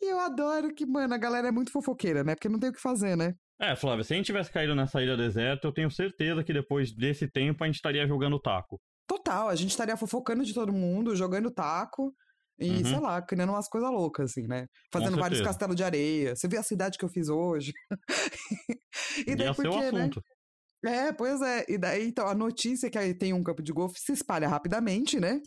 [0.00, 2.34] E eu adoro que, mano, a galera é muito fofoqueira, né?
[2.34, 3.34] Porque não tem o que fazer, né?
[3.60, 6.92] É, Flávio, se a gente tivesse caído nessa ilha deserta, eu tenho certeza que depois
[6.92, 8.80] desse tempo a gente estaria jogando taco.
[9.06, 12.14] Total, a gente estaria fofocando de todo mundo, jogando taco
[12.58, 12.84] e, Uhum.
[12.84, 14.66] sei lá, criando umas coisas loucas, assim, né?
[14.92, 16.34] Fazendo vários castelos de areia.
[16.36, 17.72] Você viu a cidade que eu fiz hoje?
[19.26, 20.10] e daí Ia por ser o quê, né?
[20.84, 21.64] É, pois é.
[21.68, 25.18] E daí, então, a notícia que aí tem um campo de golfe se espalha rapidamente,
[25.18, 25.40] né?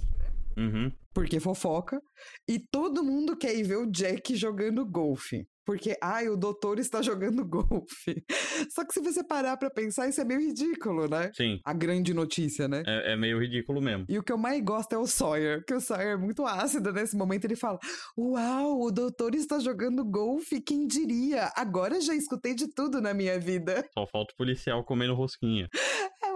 [0.58, 0.92] Uhum.
[1.14, 2.02] Porque fofoca.
[2.48, 5.46] E todo mundo quer ir ver o Jack jogando golfe.
[5.66, 8.24] Porque, ai, o doutor está jogando golfe.
[8.70, 11.32] Só que se você parar pra pensar, isso é meio ridículo, né?
[11.34, 12.84] Sim, A grande notícia, né?
[12.86, 14.06] é, é meio ridículo mesmo.
[14.08, 16.92] E o que eu mais gosto é o Sawyer, porque o Sawyer é muito ácido
[16.94, 17.46] nesse momento.
[17.46, 17.80] Ele fala:
[18.18, 21.52] Uau, o doutor está jogando golfe, quem diria?
[21.56, 23.88] Agora já escutei de tudo na minha vida.
[23.94, 25.68] Só falta o policial comendo rosquinha.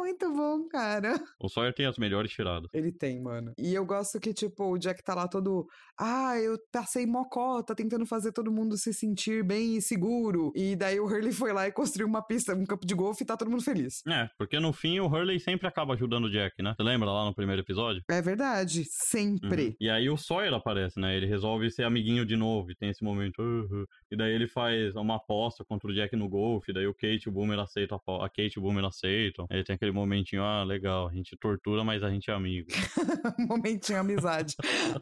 [0.09, 1.13] Muito bom, cara.
[1.39, 2.69] O Sawyer tem as melhores tiradas.
[2.73, 3.53] Ele tem, mano.
[3.57, 5.67] E eu gosto que, tipo, o Jack tá lá todo.
[5.97, 10.51] Ah, eu passei mocota tentando fazer todo mundo se sentir bem e seguro.
[10.55, 13.25] E daí o Hurley foi lá e construiu uma pista, um campo de golfe e
[13.25, 14.01] tá todo mundo feliz.
[14.07, 16.73] É, porque no fim o Hurley sempre acaba ajudando o Jack, né?
[16.75, 18.03] Você lembra lá no primeiro episódio?
[18.09, 19.67] É verdade, sempre.
[19.67, 19.75] Uhum.
[19.79, 21.15] E aí o Sawyer aparece, né?
[21.15, 23.41] Ele resolve ser amiguinho de novo e tem esse momento.
[23.41, 23.85] "Uhum".
[24.11, 26.73] E daí ele faz uma aposta contra o Jack no golfe.
[26.73, 29.45] Daí o Kate e o Boomer aceitam a a Kate e o Boomer aceitam.
[29.49, 32.67] Aí tem aquele momentinho, ah, legal, a gente tortura, mas a gente é amigo.
[33.37, 34.55] Momentinho amizade.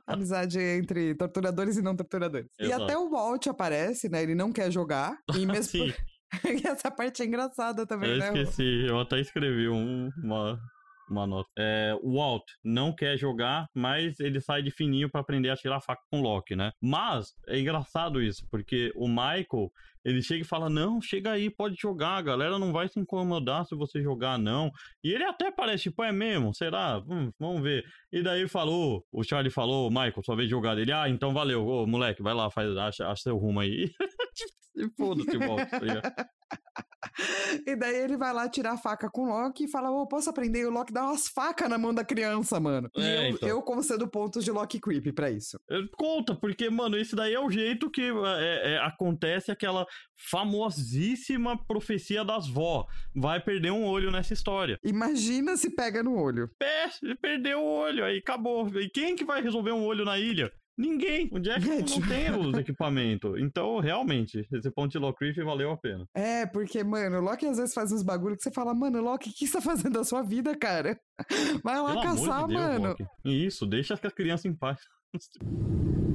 [0.06, 2.48] amizade entre torturadores e não torturadores.
[2.60, 2.84] E Exato.
[2.84, 4.22] até o Walt aparece, né?
[4.24, 5.18] Ele não quer jogar.
[5.38, 5.64] E mesmo.
[5.64, 5.94] Sim,
[6.64, 8.30] e essa parte é engraçada também, eu né?
[8.30, 8.36] Rô?
[8.38, 8.86] esqueci.
[8.88, 10.60] Eu até escrevi um- uma,
[11.12, 11.50] uma nota.
[11.58, 15.78] É, o Walt não quer jogar, mas ele sai de fininho pra aprender a tirar
[15.78, 16.72] a faca com o Loki, né?
[16.82, 19.72] Mas é engraçado isso, porque o Michael,
[20.04, 23.65] ele chega e fala: Não, chega aí, pode jogar, a galera não vai se incomodar
[23.65, 24.72] se você jogar, não.
[25.04, 26.54] E ele até parece, tipo, é mesmo?
[26.54, 27.04] Será?
[27.08, 27.84] Hum, vamos ver.
[28.12, 30.91] E daí ele falou, o Charlie falou, Michael, sua vez de jogar dele.
[30.91, 33.91] Ah, então valeu, ô moleque, vai lá, faz, acha, acha seu rumo aí.
[34.76, 35.70] e foda-se, Walt.
[37.66, 40.30] E daí ele vai lá tirar a faca com o Loki e fala: Ô, posso
[40.30, 40.62] aprender?
[40.62, 42.90] E o Loki dá umas facas na mão da criança, mano.
[42.96, 43.50] E É, eu, então.
[43.50, 45.60] eu concedo pontos de Loki Creep pra isso.
[45.70, 49.86] É, Conta, porque, mano, esse daí é o jeito que é, é, acontece aquela
[50.30, 52.86] famosíssima profecia das vó.
[53.16, 54.78] Vai perder um olho nessa história.
[54.84, 56.50] Imagina se pega no olho.
[56.60, 56.90] Pé,
[57.22, 58.68] perdeu o olho, aí acabou.
[58.80, 60.52] E quem que vai resolver um olho na ilha?
[60.78, 61.28] Ninguém.
[61.32, 63.40] O Jack É, não tem os equipamentos.
[63.40, 66.06] Então, realmente, esse ponto de Locriff valeu a pena.
[66.13, 69.30] É, porque, mano, o Loki às vezes faz uns bagulho que você fala, mano, Loki,
[69.30, 71.00] o que você tá fazendo da sua vida, cara?
[71.63, 72.88] Vai lá Pelo caçar, de Deus, mano.
[72.90, 73.06] Loki.
[73.26, 74.80] Isso, deixa as crianças em paz.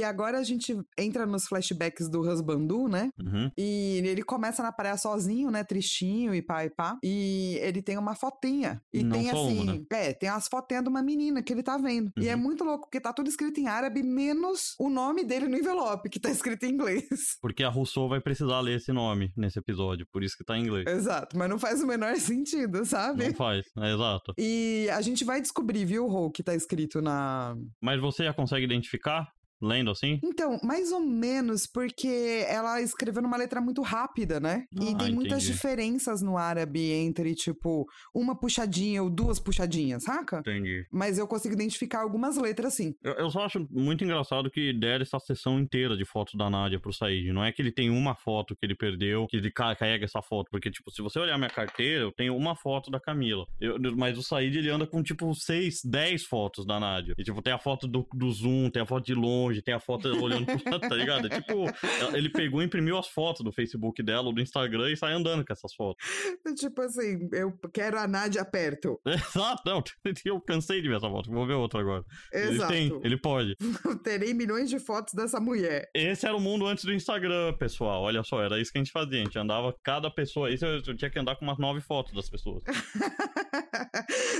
[0.00, 3.10] E, agora a gente entra nos flashbacks do Husbandu, né?
[3.20, 3.50] Uhum.
[3.56, 5.62] E ele começa na praia sozinho, né?
[5.62, 6.98] Tristinho e pá e pá.
[7.02, 8.80] E ele tem uma fotinha.
[8.92, 9.60] E Não tem assim.
[9.60, 9.80] uma, né?
[9.92, 12.10] É, tem umas fotinhas de uma menina que ele tá vendo.
[12.18, 12.40] E é Uhum.
[12.42, 16.18] muito louco, porque tá tudo escrito em árabe, menos o nome dele no envelope, que
[16.18, 17.36] tá escrito em inglês.
[17.40, 20.62] Porque a Rousseau vai precisar ler esse nome nesse episódio, por isso que tá em
[20.62, 20.86] inglês.
[20.86, 23.28] Exato, mas não faz o menor sentido, sabe?
[23.28, 24.32] Não faz, é exato.
[24.38, 27.56] E a gente vai descobrir, viu, Rô, que tá escrito na.
[27.82, 29.28] Mas você já consegue identificar,
[29.60, 30.18] lendo assim?
[30.24, 34.64] Então, mais ou menos, porque ela escreveu numa letra muito rápida, né?
[34.72, 35.52] e Ah, tem muitas entendi.
[35.52, 40.38] diferenças no árabe entre, tipo, uma puxadinha ou duas puxadinhas, saca?
[40.38, 40.86] Entendi.
[40.92, 42.94] Mas eu consigo identificar algumas letras sim.
[43.02, 46.80] Eu, eu só acho muito engraçado que deram essa sessão inteira de fotos da Nádia
[46.80, 47.32] pro Said.
[47.32, 50.22] Não é que ele tem uma foto que ele perdeu, que ele ca- carrega essa
[50.22, 50.48] foto.
[50.50, 53.46] Porque, tipo, se você olhar minha carteira, eu tenho uma foto da Camila.
[53.60, 57.14] Eu- mas o Said, ele anda com, tipo, seis, dez fotos da Nádia.
[57.18, 59.80] E, tipo, tem a foto do, do zoom, tem a foto de longe, tem a
[59.80, 61.26] foto olhando pro lado, tá ligado?
[61.26, 61.64] É tipo,
[62.14, 65.44] ele pegou e imprimiu as fotos do Facebook dela, ou do Instagram, e sai andando
[65.44, 66.04] com essas fotos.
[66.58, 69.00] Tipo assim, eu quero a Nádia perto.
[69.06, 69.82] Exato, não.
[70.24, 71.30] Eu cansei de ver essa foto.
[71.30, 72.04] Vou ver outra agora.
[72.32, 72.72] Exato.
[72.72, 73.56] Ele tem, ele pode.
[74.04, 75.88] Terei milhões de fotos dessa mulher.
[75.94, 78.02] Esse era o mundo antes do Instagram, pessoal.
[78.02, 79.20] Olha só, era isso que a gente fazia.
[79.20, 80.50] A gente andava cada pessoa.
[80.52, 82.62] Isso eu, eu tinha que andar com umas nove fotos das pessoas.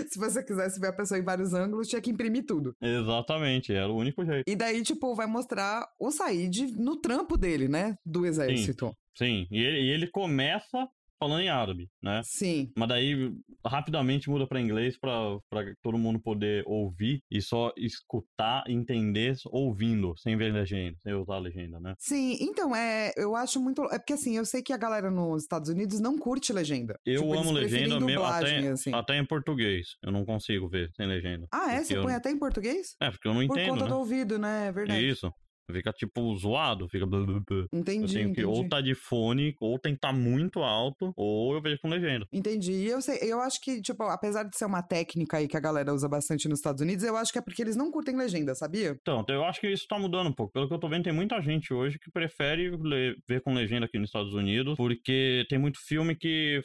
[0.08, 2.74] Se você quisesse ver a pessoa em vários ângulos, tinha que imprimir tudo.
[2.80, 4.44] Exatamente, era o único jeito.
[4.46, 7.96] E daí, tipo, vai mostrar o Said no trampo dele, né?
[8.04, 8.94] Do exército.
[9.16, 10.88] Sim, e ele, e ele começa
[11.20, 12.22] falando em árabe, né?
[12.24, 12.72] Sim.
[12.76, 13.30] Mas daí
[13.64, 15.38] rapidamente muda pra inglês pra
[15.82, 21.38] todo mundo poder ouvir e só escutar, entender ouvindo, sem ver legenda, sem usar a
[21.38, 21.94] legenda, né?
[21.98, 23.82] Sim, então, é, eu acho muito.
[23.92, 26.98] É porque assim, eu sei que a galera nos Estados Unidos não curte legenda.
[27.04, 28.94] Eu Tipo, amo legenda mesmo, até, assim.
[28.94, 29.96] até em português.
[30.02, 31.46] Eu não consigo ver sem legenda.
[31.52, 31.84] Ah, é?
[31.84, 32.96] Você põe até em português?
[33.00, 33.90] É, porque eu não Por entendo, conta né?
[33.90, 34.68] do ouvido, né?
[34.68, 35.06] É verdade.
[35.06, 35.30] Isso.
[35.72, 37.06] Fica tipo zoado, fica.
[37.06, 37.20] blá.
[37.20, 38.44] Eu Entendi, tenho que entendi.
[38.44, 42.26] ou tá de fone, ou tem que estar muito alto, ou eu vejo com legenda.
[42.32, 42.72] Entendi.
[42.72, 45.60] E eu sei, eu acho que, tipo, apesar de ser uma técnica aí que a
[45.60, 48.54] galera usa bastante nos Estados Unidos, eu acho que é porque eles não curtem legenda,
[48.54, 48.96] sabia?
[49.00, 50.52] Então, eu acho que isso tá mudando um pouco.
[50.52, 53.86] Pelo que eu tô vendo, tem muita gente hoje que prefere le- ver com legenda
[53.86, 56.62] aqui nos Estados Unidos, porque tem muito filme que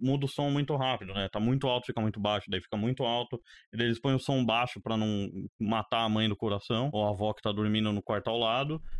[0.00, 1.28] muda o som muito rápido, né?
[1.30, 3.40] Tá muito alto, fica muito baixo, daí fica muito alto,
[3.72, 5.28] e daí eles põem o som baixo pra não
[5.60, 8.47] matar a mãe do coração, ou a avó que tá dormindo no quarto ao lado,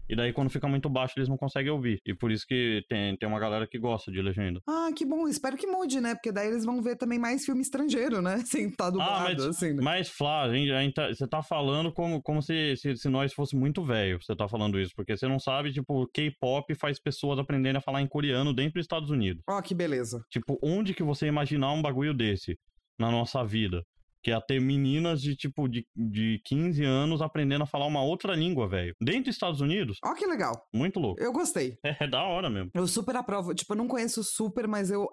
[0.08, 2.00] e daí quando fica muito baixo eles não conseguem ouvir.
[2.06, 4.60] E por isso que tem, tem uma galera que gosta de legenda.
[4.66, 5.28] Ah, que bom.
[5.28, 6.14] Espero que mude, né?
[6.14, 8.38] Porque daí eles vão ver também mais filme estrangeiro, né?
[8.44, 9.72] Sem estar dublado, Ah, mas, assim.
[9.74, 9.82] né?
[9.82, 13.08] mas Flá, a gente, a gente tá- você tá falando como, como se, se, se
[13.08, 16.98] nós fosse muito velho, você tá falando isso, porque você não sabe, tipo, K-pop faz
[17.00, 19.42] pessoas aprenderem a falar em coreano dentro dos Estados Unidos.
[19.48, 20.22] Ó, que beleza.
[20.30, 22.56] Tipo, onde que você imaginar um bagulho desse
[22.98, 23.82] na nossa vida?
[24.28, 28.34] Que é ter meninas de, tipo, de, de 15 anos aprendendo a falar uma outra
[28.34, 28.94] língua, velho.
[29.00, 30.52] Dentro dos Estados Unidos, Ó, que legal.
[30.74, 31.20] muito louco.
[31.22, 31.78] Eu gostei.
[32.00, 32.70] É, da hora mesmo.
[32.74, 33.54] Eu super aprovo.
[33.54, 35.08] Tipo, eu não conheço super, mas eu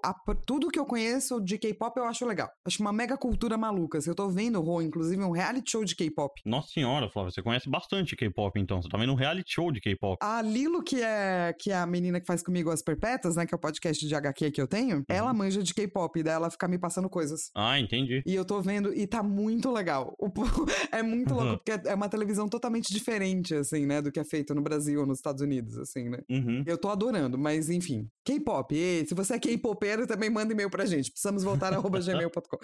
[0.45, 2.49] tudo que eu conheço de K-pop eu acho legal.
[2.65, 3.99] Acho uma mega cultura maluca.
[4.01, 6.33] Se eu tô vendo, Rô, inclusive, um reality show de K-pop.
[6.45, 8.81] Nossa senhora, Flávia, você conhece bastante K-pop, então.
[8.81, 10.17] Você tá vendo um reality show de K-pop.
[10.21, 13.45] A Lilo, que é, que é a menina que faz comigo as perpétuas, né?
[13.45, 16.51] Que é o podcast de HQ que eu tenho, ela manja de K-pop, daí ela
[16.51, 17.49] fica me passando coisas.
[17.55, 18.21] Ah, entendi.
[18.25, 20.15] E eu tô vendo e tá muito legal.
[20.19, 20.29] O
[20.91, 21.43] é muito Uhum.
[21.43, 24.01] louco, porque é uma televisão totalmente diferente, assim, né?
[24.01, 26.19] Do que é feito no Brasil ou nos Estados Unidos, assim, né?
[26.29, 26.63] Uhum.
[26.65, 28.07] Eu tô adorando, mas enfim.
[28.25, 28.75] K-pop.
[29.07, 31.11] Se você é K-popeiro, também manda e-mail pra gente.
[31.11, 32.57] Precisamos voltar arroba gmail.com.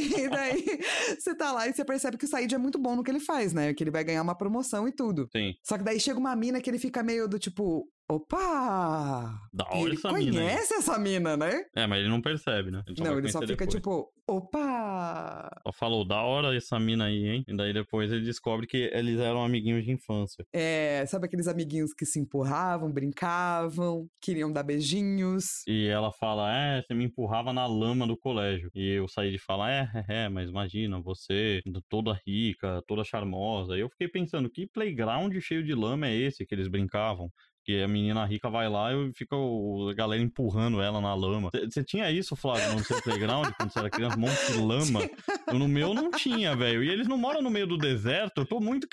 [0.00, 0.64] E daí,
[1.18, 3.20] você tá lá e você percebe que o Said é muito bom no que ele
[3.20, 3.72] faz, né?
[3.74, 5.28] Que ele vai ganhar uma promoção e tudo.
[5.34, 5.54] Sim.
[5.62, 7.88] Só que daí chega uma mina que ele fica meio do tipo.
[8.08, 9.48] Opa!
[9.52, 10.32] Da hora ele essa mina.
[10.32, 11.64] conhece essa mina, né?
[11.74, 12.84] É, mas ele não percebe, né?
[12.96, 13.74] só Não, ele só fica depois.
[13.74, 15.50] tipo, opa!
[15.66, 17.44] Só falou, da hora essa mina aí, hein?
[17.48, 20.44] E daí depois ele descobre que eles eram amiguinhos de infância.
[20.52, 25.66] É, sabe aqueles amiguinhos que se empurravam, brincavam, queriam dar beijinhos?
[25.66, 28.70] E ela fala, é, você me empurrava na lama do colégio.
[28.72, 33.76] E o Said fala, é, é, é, mas imagina, você toda rica, toda charmosa.
[33.76, 37.32] E eu fiquei pensando, que playground cheio de lama é esse que eles brincavam?
[37.66, 41.50] Que a menina rica vai lá e fica o, a galera empurrando ela na lama.
[41.68, 44.16] Você tinha isso, Flávio, no seu playground, quando você era criança?
[44.16, 45.00] Um monte de lama.
[45.48, 46.84] Eu, no meu não tinha, velho.
[46.84, 48.42] E eles não moram no meio do deserto.
[48.42, 48.86] Eu tô muito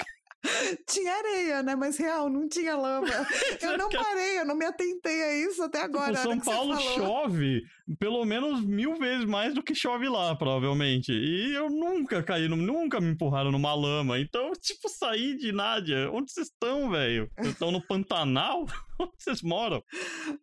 [0.88, 1.76] tinha areia, né?
[1.76, 3.08] Mas real, não tinha lama.
[3.62, 6.16] Eu não parei, eu não me atentei a isso até tipo, agora.
[6.16, 7.62] Tipo, São Paulo chove
[8.00, 11.12] pelo menos mil vezes mais do que chove lá, provavelmente.
[11.12, 14.20] E eu nunca caí, nunca me empurraram numa lama.
[14.20, 16.10] Então, tipo, saí de Nádia.
[16.12, 17.30] Onde vocês estão, velho?
[17.38, 18.66] Vocês estão no Pantanal?
[19.00, 19.84] Onde vocês moram?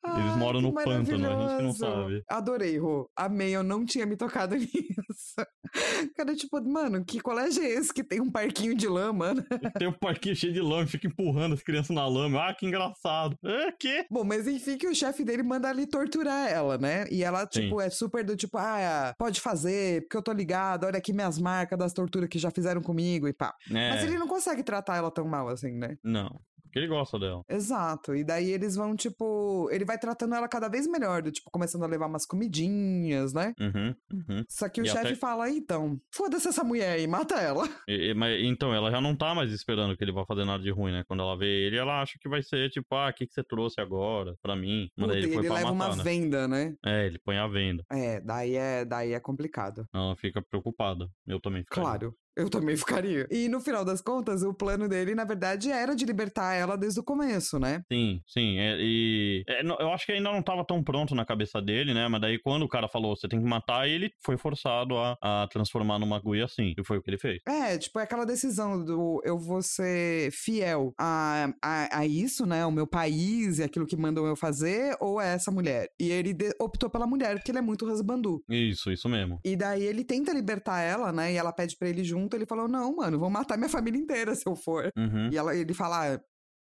[0.05, 2.22] Ai, Eles moram no pântano, a gente não sabe.
[2.28, 3.09] Adorei, Rô.
[3.16, 5.36] Amei, eu não tinha me tocado nisso.
[6.16, 9.34] Cara, tipo, mano, que colégio é esse que tem um parquinho de lama?
[9.34, 9.44] Né?
[9.78, 12.48] Tem um parquinho cheio de lama, fica empurrando as crianças na lama.
[12.48, 13.36] Ah, que engraçado.
[13.44, 14.05] É, que?
[14.11, 17.07] Bom, mas enfim que o chefe dele manda ali torturar ela, né?
[17.11, 17.86] E ela, tipo, Sim.
[17.86, 21.78] é super do tipo, ah, pode fazer, porque eu tô ligado, olha aqui minhas marcas
[21.78, 23.55] das torturas que já fizeram comigo e pá.
[23.70, 23.91] É.
[23.91, 25.97] Mas ele não consegue tratar ela tão mal assim, né?
[26.03, 26.41] Não.
[26.70, 27.42] Porque ele gosta dela.
[27.48, 28.14] Exato.
[28.14, 29.68] E daí eles vão, tipo.
[29.72, 33.52] Ele vai tratando ela cada vez melhor, do, tipo, começando a levar umas comidinhas, né?
[33.60, 34.44] Uhum, uhum.
[34.48, 35.14] Só que o chefe até...
[35.16, 37.64] fala, então, foda-se essa mulher aí, mata ela.
[37.88, 40.62] E, e, mas, então, ela já não tá mais esperando que ele vá fazer nada
[40.62, 41.02] de ruim, né?
[41.08, 43.42] Quando ela vê ele, ela acha que vai ser, tipo, ah, o que, que você
[43.42, 44.88] trouxe agora pra mim?
[44.96, 46.04] Mas ele, ele leva matar, uma né?
[46.04, 46.74] venda, né?
[46.84, 47.82] É, ele põe a venda.
[47.90, 49.86] É, daí é, daí é complicado.
[49.92, 51.08] Ela fica preocupada.
[51.26, 51.82] Eu também ficaria.
[51.82, 52.14] Claro.
[52.36, 53.26] Eu também ficaria.
[53.30, 57.00] E no final das contas, o plano dele, na verdade, era de libertar ela desde
[57.00, 57.82] o começo, né?
[57.90, 58.58] Sim, sim.
[58.58, 62.08] É, e é, eu acho que ainda não estava tão pronto na cabeça dele, né?
[62.08, 65.48] Mas daí quando o cara falou, você tem que matar, ele foi forçado a, a
[65.48, 66.74] transformar numa agulha assim.
[66.78, 67.42] E foi o que ele fez.
[67.46, 72.64] É, tipo, é aquela decisão do eu vou ser fiel a, a, a isso, né?
[72.64, 75.88] O meu país e aquilo que mandam eu fazer, ou é essa mulher?
[76.00, 78.42] E ele de, optou pela mulher, porque ele é muito rasbandu.
[78.48, 79.40] Isso, isso mesmo.
[79.44, 81.32] E daí ele tenta libertar ela, né?
[81.32, 84.00] E ela pede para ele junto junto, ele falou: Não, mano, vou matar minha família
[84.00, 84.90] inteira se eu for.
[84.96, 85.30] Uhum.
[85.32, 86.20] E ela, ele fala: ah,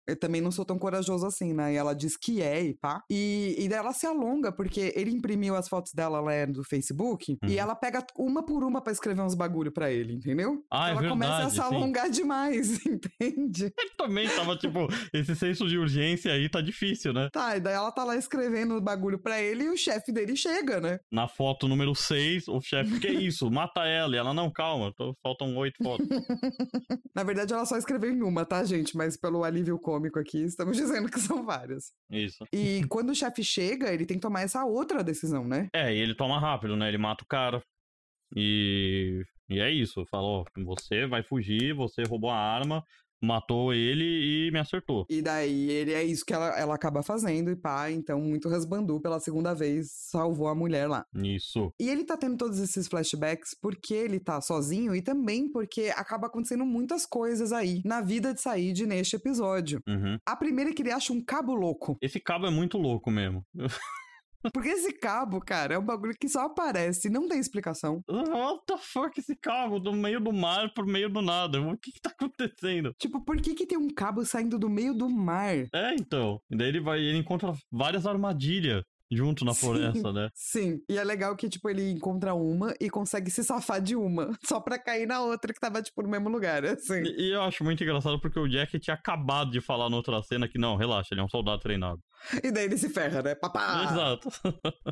[0.08, 1.74] eu também não sou tão corajoso assim, né?
[1.74, 3.04] E ela diz que é e pá.
[3.10, 7.50] E, e ela se alonga, porque ele imprimiu as fotos dela lá no Facebook uhum.
[7.50, 10.64] e ela pega uma por uma para escrever uns bagulho para ele, entendeu?
[10.72, 12.12] Ah, é ela verdade, começa a se alongar sim.
[12.12, 13.74] demais, entende?
[13.78, 17.30] Ele também tava, tipo, esse senso de urgência aí tá difícil, né?
[17.32, 20.36] Tá, e daí ela tá lá escrevendo o bagulho pra ele e o chefe dele
[20.36, 21.00] chega, né?
[21.12, 23.50] Na foto número 6, o chefe, que é isso?
[23.50, 24.16] Mata ela.
[24.16, 26.08] E ela, não, calma, tô, faltam oito fotos.
[27.16, 28.96] Na verdade, ela só escreveu em uma, tá, gente?
[28.96, 31.92] Mas pelo alívio cômico aqui, estamos dizendo que são várias.
[32.10, 32.46] Isso.
[32.52, 35.70] E quando o chefe chega, ele tem que tomar essa outra decisão, né?
[35.74, 36.88] É, e ele toma rápido, né?
[36.88, 37.62] Ele mata o cara.
[38.36, 40.06] E, e é isso.
[40.10, 42.84] Falou: você vai fugir, você roubou a arma,
[43.26, 45.06] matou ele e me acertou.
[45.10, 49.00] E daí ele é isso que ela, ela acaba fazendo e pá, então muito rasbandu
[49.00, 51.06] pela segunda vez salvou a mulher lá.
[51.16, 51.74] Isso.
[51.80, 56.28] E ele tá tendo todos esses flashbacks porque ele tá sozinho e também porque acaba
[56.28, 59.82] acontecendo muitas coisas aí na vida de Said neste episódio.
[59.88, 60.18] Uhum.
[60.26, 61.98] A primeira é que ele acha um cabo louco.
[62.02, 63.44] Esse cabo é muito louco mesmo.
[64.54, 68.02] Porque esse cabo, cara, é um bagulho que só aparece, não tem explicação.
[68.08, 71.62] What the fuck, esse cabo do meio do mar pro meio do nada?
[71.62, 72.94] O que que tá acontecendo?
[73.00, 75.56] Tipo, por que que tem um cabo saindo do meio do mar?
[75.74, 76.40] É, então.
[76.50, 80.30] E daí ele vai, ele encontra várias armadilhas junto na sim, floresta, né?
[80.34, 80.82] Sim.
[80.90, 84.60] E é legal que, tipo, ele encontra uma e consegue se safar de uma, só
[84.60, 87.04] pra cair na outra que tava, tipo, no mesmo lugar, assim.
[87.04, 90.22] E, e eu acho muito engraçado porque o Jack tinha acabado de falar na outra
[90.24, 92.02] cena que, não, relaxa, ele é um soldado treinado.
[92.44, 93.36] E daí ele se ferra, né?
[93.36, 93.84] Papá!
[93.84, 94.30] Exato.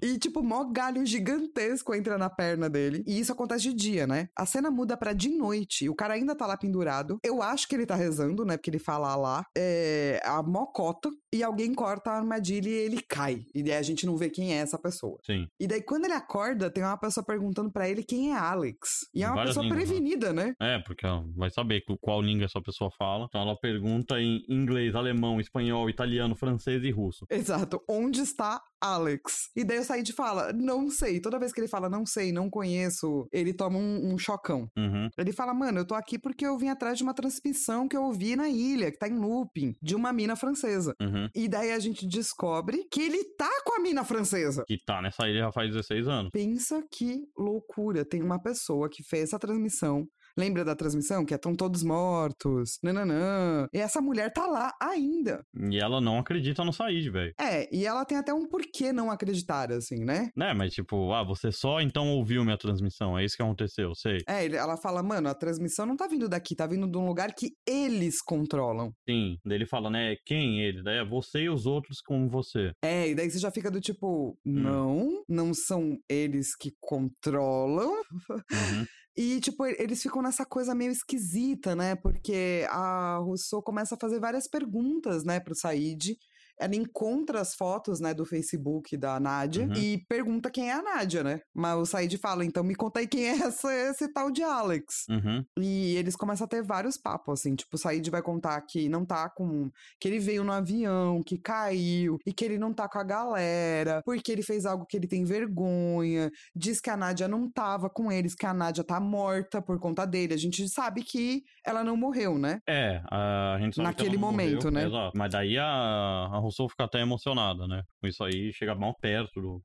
[0.01, 3.03] e, tipo, mó galho gigantesco entra na perna dele.
[3.07, 4.29] E isso acontece de dia, né?
[4.35, 5.89] A cena muda pra de noite.
[5.89, 7.17] O cara ainda tá lá pendurado.
[7.23, 8.57] Eu acho que ele tá rezando, né?
[8.57, 9.45] Porque ele fala lá.
[9.57, 11.09] É a mocota.
[11.33, 13.45] E alguém corta a armadilha e ele cai.
[13.53, 15.17] E daí a gente não vê quem é essa pessoa.
[15.25, 15.47] Sim.
[15.59, 18.89] E daí, quando ele acorda, tem uma pessoa perguntando para ele quem é Alex.
[19.13, 19.85] E é uma pessoa línguas, né?
[19.85, 20.53] prevenida, né?
[20.61, 23.25] É, porque ela vai saber qual língua essa pessoa fala.
[23.25, 27.25] Então ela pergunta em inglês, alemão, espanhol, italiano, francês e russo.
[27.29, 27.81] Exato.
[27.89, 29.49] Onde está Alex?
[29.55, 31.21] E daí o Said fala, não sei.
[31.21, 34.67] Toda vez que ele fala, não sei, não conheço, ele toma um, um chocão.
[34.77, 35.09] Uhum.
[35.17, 38.03] Ele fala, mano, eu tô aqui porque eu vim atrás de uma transmissão que eu
[38.03, 40.93] ouvi na ilha, que tá em looping, de uma mina francesa.
[41.01, 41.29] Uhum.
[41.33, 44.63] E daí a gente descobre que ele tá com a mina francesa.
[44.67, 46.31] Que tá nessa ilha já faz 16 anos.
[46.31, 48.03] Pensa que loucura.
[48.03, 50.05] Tem uma pessoa que fez essa transmissão
[50.37, 51.25] Lembra da transmissão?
[51.25, 53.67] Que estão todos mortos, nananã.
[53.73, 55.45] E essa mulher tá lá ainda.
[55.69, 57.33] E ela não acredita no Said, velho.
[57.39, 60.29] É, e ela tem até um porquê não acreditar, assim, né?
[60.35, 64.19] Né, mas tipo, ah, você só então ouviu minha transmissão, é isso que aconteceu, sei.
[64.27, 67.33] É, ela fala, mano, a transmissão não tá vindo daqui, tá vindo de um lugar
[67.33, 68.91] que eles controlam.
[69.07, 70.81] Sim, daí ele fala, né, quem ele?
[70.83, 72.71] Daí é você e os outros como você.
[72.83, 74.61] É, e daí você já fica do tipo, hum.
[74.61, 77.91] não, não são eles que controlam.
[77.91, 78.85] Uhum.
[79.15, 81.95] E, tipo, eles ficam nessa coisa meio esquisita, né?
[81.95, 86.17] Porque a Rousseau começa a fazer várias perguntas, né, pro Said.
[86.63, 89.73] Ela encontra as fotos, né, do Facebook da Nádia Uhum.
[89.73, 91.41] e pergunta quem é a Nádia, né?
[91.53, 95.05] Mas o Said fala, então me conta aí quem é essa, esse tal de Alex.
[95.09, 95.43] Uhum.
[95.59, 99.05] E eles começam a ter vários papos, assim, tipo, o Said vai contar que não
[99.05, 99.69] tá com.
[99.99, 104.01] que ele veio no avião, que caiu, e que ele não tá com a galera,
[104.05, 108.11] porque ele fez algo que ele tem vergonha, diz que a Nádia não tava com
[108.11, 110.33] eles, que a Nádia tá morta por conta dele.
[110.33, 112.59] A gente sabe que ela não morreu, né?
[112.67, 114.85] É, a gente sabe que ela Naquele não momento, morreu, né?
[114.85, 115.17] Exato.
[115.17, 117.83] Mas daí a, a Rousseau fica até emocionada, né?
[117.99, 119.63] Com isso aí, chega mal perto do,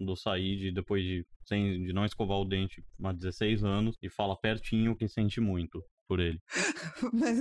[0.00, 4.36] do Said, depois de, sem, de não escovar o dente há 16 anos, e fala
[4.36, 6.38] pertinho que sente muito por ele.
[7.12, 7.38] Mas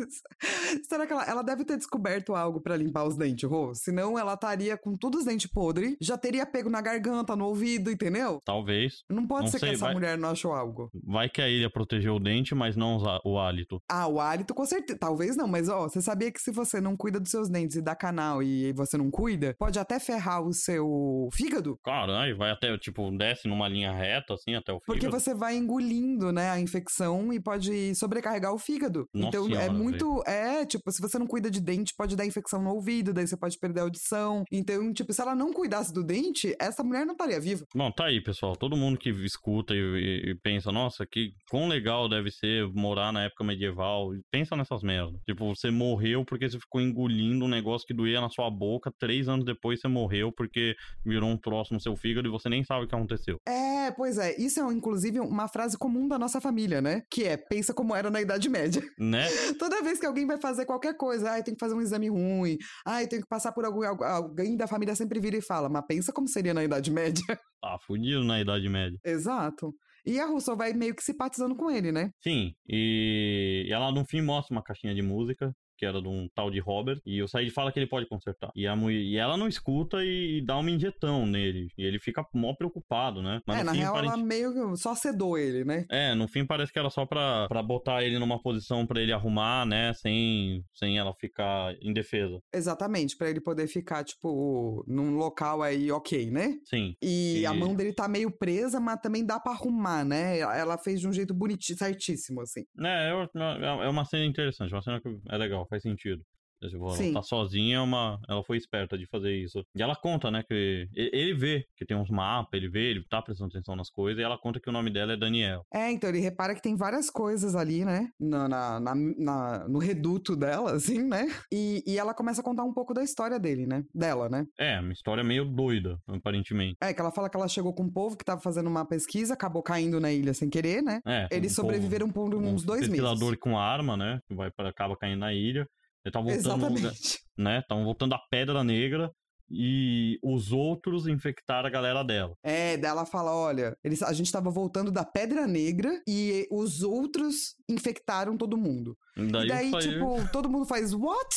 [0.87, 3.73] será que ela, ela deve ter descoberto algo pra limpar os dentes, Rô?
[3.73, 7.91] Senão ela estaria com todos os dentes podres, já teria pego na garganta, no ouvido,
[7.91, 8.39] entendeu?
[8.45, 8.93] Talvez.
[9.09, 10.89] Não pode Não ser sei, que essa vai- mulher não achou algo.
[11.05, 13.79] Vai que a ilha protegeu o dente, mas não o hálito.
[13.89, 14.99] Ah, o hálito com certeza.
[14.99, 17.81] Talvez não, mas ó, você sabia que se você não cuida dos seus dentes e
[17.81, 21.77] dá canal e você não cuida, pode até ferrar o seu fígado?
[21.83, 25.19] Caralho, vai até, tipo, desce numa linha reta, assim, até o Porque fígado.
[25.19, 29.07] você vai engolindo, né, a infecção e pode sobrecarregar o fígado.
[29.13, 30.23] Nossa então é senhora, muito.
[30.25, 33.37] É, tipo, se você não cuida de dente, pode dar infecção no ouvido, daí você
[33.37, 34.43] pode perder a audição.
[34.51, 37.65] Então, tipo, se ela não cuidasse do dente, essa mulher não estaria viva.
[37.75, 38.55] Bom, tá aí, pessoal.
[38.55, 43.11] Todo mundo que escuta e, e- e pensa, nossa, que quão legal deve ser morar
[43.11, 44.09] na época medieval.
[44.31, 45.19] Pensa nessas merdas.
[45.25, 48.91] Tipo, você morreu porque você ficou engolindo um negócio que doía na sua boca.
[48.99, 50.75] Três anos depois você morreu porque
[51.05, 53.37] virou um troço no seu fígado e você nem sabe o que aconteceu.
[53.47, 54.35] É, pois é.
[54.39, 57.01] Isso é, inclusive, uma frase comum da nossa família, né?
[57.11, 58.81] Que é, pensa como era na Idade Média.
[58.99, 59.27] Né?
[59.59, 62.57] Toda vez que alguém vai fazer qualquer coisa, ai, tem que fazer um exame ruim,
[62.85, 65.83] ai, tem que passar por algum, algu- alguém da família sempre vira e fala, mas
[65.87, 67.23] pensa como seria na Idade Média.
[67.61, 68.97] Tá fudido na Idade Média.
[69.05, 69.73] Exato.
[70.05, 72.09] E a Russell vai meio que simpatizando com ele, né?
[72.21, 75.53] Sim, e ela no fim mostra uma caixinha de música.
[75.83, 77.01] Que era de um tal de Robert.
[77.05, 78.51] E o Said fala que ele pode consertar.
[78.55, 81.67] E, a, mulher- e ela não escuta e, dá uma injetão nele.
[81.77, 83.41] E ele fica mó preocupado, né?
[83.45, 85.85] Mas é, na fim, real, aparente- ela meio que só sedou ele, né?
[85.91, 89.11] É, no fim parece que era só pra, pra botar ele numa posição pra ele
[89.11, 89.93] arrumar, né?
[89.93, 92.39] Sem, sem ela ficar indefesa.
[92.53, 96.55] Exatamente, pra ele poder ficar, tipo, num local aí ok, né?
[96.63, 96.95] Sim.
[97.01, 100.39] E, a E- mão dele tá meio presa, mas também dá pra arrumar, né?
[100.39, 102.63] Ela fez de um jeito bonitinho, certíssimo, assim.
[102.79, 106.23] É, é é uma cena interessante, uma cena que é legal, faz sentido.
[106.69, 107.13] Tipo, ela Sim.
[107.13, 109.63] tá sozinha, é uma, ela foi esperta de fazer isso.
[109.75, 113.21] E ela conta, né, que ele vê que tem uns mapas, ele vê, ele tá
[113.21, 115.63] prestando atenção nas coisas, e ela conta que o nome dela é Daniel.
[115.73, 118.07] É, então ele repara que tem várias coisas ali, né?
[118.19, 118.47] Na,
[118.79, 121.27] na- na- no reduto dela, assim, né?
[121.51, 123.83] E, e ela começa a contar um pouco da história dele, né?
[123.93, 124.45] Dela, né?
[124.59, 126.75] É, uma história meio doida, aparentemente.
[126.81, 129.33] É, que ela fala que ela chegou com um povo que tava fazendo uma pesquisa,
[129.33, 130.99] acabou caindo na ilha sem querer, né?
[131.05, 132.95] É, Eles um povo- sobreviveram por um uns dois meses.
[133.03, 135.67] pesquisador com arma, né, que vai para acaba caindo na ilha.
[136.05, 136.93] Ele tá voltando lugar-
[137.37, 137.59] né?
[137.59, 139.11] Estavam voltando a Pedra Negra
[139.49, 142.33] e os outros infectaram a galera dela.
[142.43, 146.81] É, daí ela fala: olha, eles, a gente tava voltando da Pedra Negra e os
[146.81, 148.97] outros infectaram todo mundo.
[149.17, 151.27] E e daí, daí, tipo, todo mundo faz what?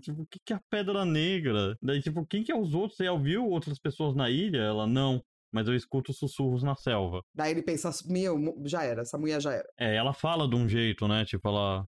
[0.00, 1.76] tipo, o que, que é a Pedra Negra?
[1.82, 2.96] Daí, tipo, quem que é os outros?
[2.96, 4.58] Você ouviu outras pessoas na ilha?
[4.58, 5.20] Ela, não.
[5.52, 7.20] Mas eu escuto sussurros na selva.
[7.34, 9.68] daí ele pensa: meu, já era, essa mulher já era.
[9.78, 11.24] É, ela fala de um jeito, né?
[11.24, 11.84] Tipo, ela.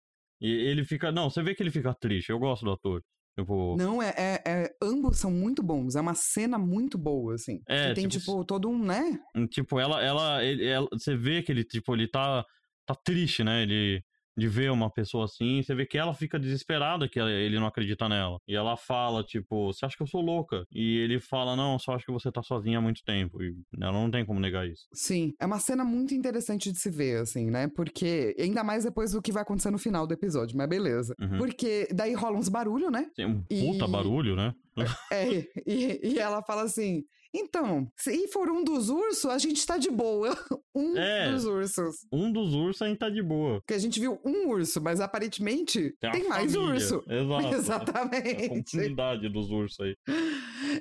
[0.44, 1.10] E ele fica.
[1.10, 2.28] Não, você vê que ele fica triste.
[2.30, 3.02] Eu gosto do ator.
[3.38, 3.76] Tipo.
[3.76, 5.96] Não, é, é, é- Ambos são muito bons.
[5.96, 7.60] É uma cena muito boa, assim.
[7.66, 9.18] É, que tem, tipo, tipo, todo um, né?
[9.50, 12.44] Tipo, ela, ela, ele, ela- você vê que ele, tipo, ele tá,
[12.86, 13.62] tá triste, né?
[13.62, 14.02] Ele,
[14.36, 18.08] de ver uma pessoa assim, você vê que ela fica desesperada que ele não acredita
[18.08, 18.38] nela.
[18.48, 20.64] E ela fala, tipo, você acha que eu sou louca?
[20.72, 23.42] E ele fala, não, só acho que você tá sozinha há muito tempo.
[23.42, 24.82] E ela não tem como negar isso.
[24.92, 25.32] Sim.
[25.40, 27.68] É uma cena muito interessante de se ver, assim, né?
[27.74, 28.34] Porque.
[28.38, 31.14] Ainda mais depois do que vai acontecer no final do episódio, mas beleza.
[31.20, 31.38] Uhum.
[31.38, 33.06] Porque daí rola uns barulho, né?
[33.14, 34.52] Tem um puta E- barulho, né?
[35.12, 35.28] É,
[35.66, 37.02] e, e ela fala assim:
[37.34, 40.34] então, se for um dos ursos, a gente tá de boa.
[40.76, 41.30] Um É.
[41.30, 41.94] dos ursos.
[42.12, 43.60] Um dos ursos ainda tá de boa.
[43.60, 46.74] Porque a gente viu um urso, mas aparentemente Tem, tem, uma mais família.
[46.74, 47.04] urso.
[47.08, 47.44] Exato.
[47.46, 48.72] É a Exatamente.
[48.72, 49.94] comunidade dos ursos aí.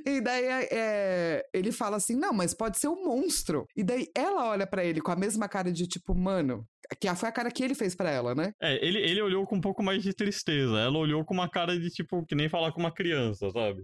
[0.04, 3.68] E daí é, ele fala assim: não, mas pode ser um monstro.
[3.76, 6.66] E daí ela olha pra ele com a mesma cara de tipo, mano,
[7.00, 8.52] que foi a cara que ele fez pra ela, né?
[8.62, 10.78] É, ele, ele olhou com um pouco mais de tristeza.
[10.80, 13.84] Ela olhou com uma cara de, tipo, que nem falar com uma criança, sabe?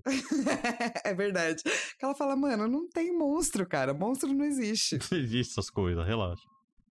[1.06, 1.62] é verdade.
[2.02, 3.94] Ela fala, mano, não tem monstro, cara.
[3.94, 4.98] Monstro não existe.
[5.12, 6.44] Não existe essas coisas, relaxa.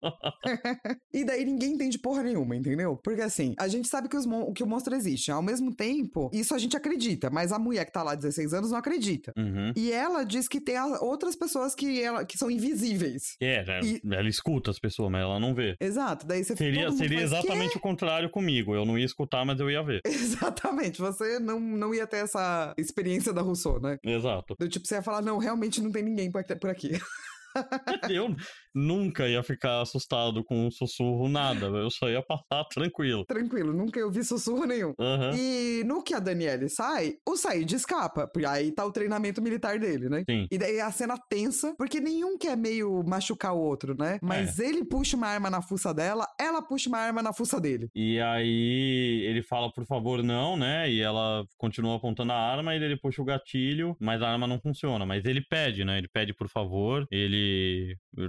[1.12, 2.96] e daí ninguém entende porra nenhuma, entendeu?
[3.02, 5.30] Porque assim, a gente sabe que, os mon- que o monstro existe.
[5.30, 8.52] Ao mesmo tempo, isso a gente acredita, mas a mulher que tá lá há 16
[8.54, 9.32] anos não acredita.
[9.36, 9.72] Uhum.
[9.76, 13.36] E ela diz que tem outras pessoas que, ela, que são invisíveis.
[13.40, 15.76] É, ela, E- ela escuta as pessoas, mas ela não vê.
[15.80, 18.74] Exato, daí você Seria, seria faz, "Quê?" exatamente o contrário comigo.
[18.74, 20.00] Eu não ia escutar, mas eu ia ver.
[20.06, 23.98] Exatamente, você não, não ia ter essa experiência da Rousseau, né?
[24.02, 24.54] Exato.
[24.58, 26.90] Do tipo, você ia falar, não, realmente não tem ninguém por aqui.
[28.10, 28.34] Eu
[28.74, 31.66] nunca ia ficar assustado com um sussurro, nada.
[31.66, 33.24] Eu só ia passar tranquilo.
[33.24, 34.92] Tranquilo, nunca eu vi sussurro nenhum.
[35.00, 35.32] Aham.
[35.34, 38.26] E no que a Daniele sai, o Said escapa.
[38.28, 40.24] Porque aí tá o treinamento militar dele, né?
[40.28, 40.46] Sim.
[40.50, 44.18] E daí a cena tensa, porque nenhum quer meio machucar o outro, né?
[44.22, 47.88] Mas ele puxa uma arma na fuça dela, ela puxa uma arma na fuça dele.
[47.94, 50.90] E aí ele fala, por favor, não, né?
[50.90, 54.60] E ela continua apontando a arma e ele puxa o gatilho, mas a arma não
[54.60, 55.06] funciona.
[55.06, 55.98] Mas ele pede, né?
[55.98, 57.45] Ele pede por favor, ele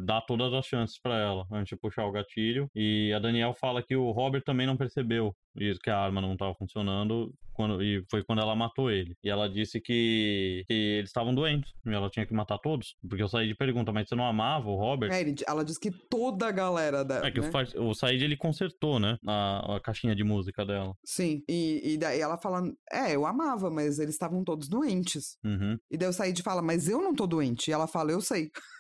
[0.05, 2.69] dá todas as chances pra ela antes de puxar o gatilho.
[2.75, 6.37] E a Daniel fala que o Robert também não percebeu isso, que a arma não
[6.37, 7.33] tava funcionando.
[7.53, 9.15] Quando, e foi quando ela matou ele.
[9.23, 11.71] E ela disse que, que eles estavam doentes.
[11.85, 12.95] E ela tinha que matar todos.
[13.07, 15.11] Porque eu saí de pergunta, mas você não amava o Robert?
[15.11, 17.25] É, ela diz que toda a galera dela.
[17.25, 17.49] É que né?
[17.77, 19.17] o, o Said ele consertou, né?
[19.25, 20.93] A, a caixinha de música dela.
[21.03, 22.61] Sim, e, e daí ela fala:
[22.91, 25.37] É, eu amava, mas eles estavam todos doentes.
[25.43, 25.77] Uhum.
[25.89, 27.69] E daí o Said fala: Mas eu não tô doente.
[27.69, 28.51] E ela fala: Eu sei.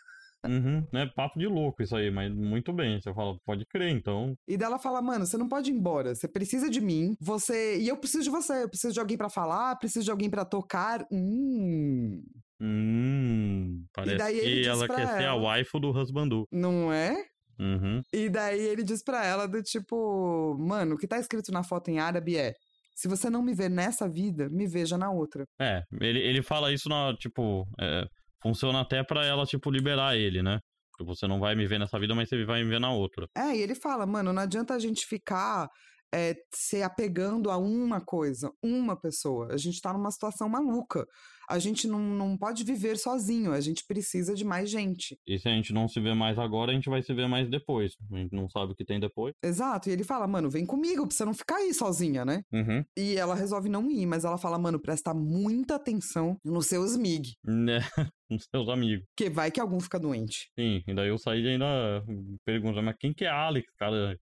[0.47, 0.85] Uhum.
[0.93, 2.99] É papo de louco isso aí, mas muito bem.
[2.99, 4.33] Você fala, pode crer, então.
[4.47, 6.13] E daí ela fala: Mano, você não pode ir embora.
[6.15, 7.15] Você precisa de mim.
[7.19, 7.77] Você.
[7.79, 8.63] E eu preciso de você.
[8.63, 11.05] Eu preciso de alguém pra falar, preciso de alguém pra tocar.
[11.11, 12.21] Hum.
[12.61, 13.83] Hum.
[13.93, 16.45] Parece daí ele que ela quer ser a ela- waifu do Husbandu.
[16.51, 17.15] Não é?
[17.59, 18.01] Uhum.
[18.13, 21.89] E daí ele diz pra ela do tipo, mano, o que tá escrito na foto
[21.89, 22.53] em árabe é:
[22.95, 25.43] se você não me ver nessa vida, me veja na outra.
[25.59, 28.05] É, ele, ele fala isso na, tipo, é,
[28.47, 30.59] funciona até pra ela, tipo, liberar ele, né?
[30.97, 33.27] Tipo, Você não vai me ver nessa vida, mas você vai me ver na outra.
[33.35, 35.69] É, e ele fala, mano, não adianta a gente ficar
[36.13, 39.53] é, se apegando a uma coisa, uma pessoa.
[39.53, 41.05] A gente tá numa situação maluca.
[41.49, 45.17] A gente não, não pode viver sozinho, a gente precisa de mais gente.
[45.25, 47.49] E se a gente não se vê mais agora, a gente vai se ver mais
[47.49, 47.93] depois.
[48.11, 49.33] A gente não sabe o que tem depois.
[49.41, 52.41] Exato, e ele fala, mano, vem comigo, pra você não ficar aí sozinha, né?
[52.51, 52.83] Uhum.
[52.97, 57.31] E ela resolve não ir, mas ela fala, mano, presta muita atenção nos seus MIG,
[57.45, 57.79] Né?
[58.29, 59.05] Com seus amigos.
[59.15, 60.51] que vai que algum fica doente.
[60.59, 62.03] Sim, e daí o Said ainda
[62.45, 64.19] pergunta, mas quem que é Alex, cara?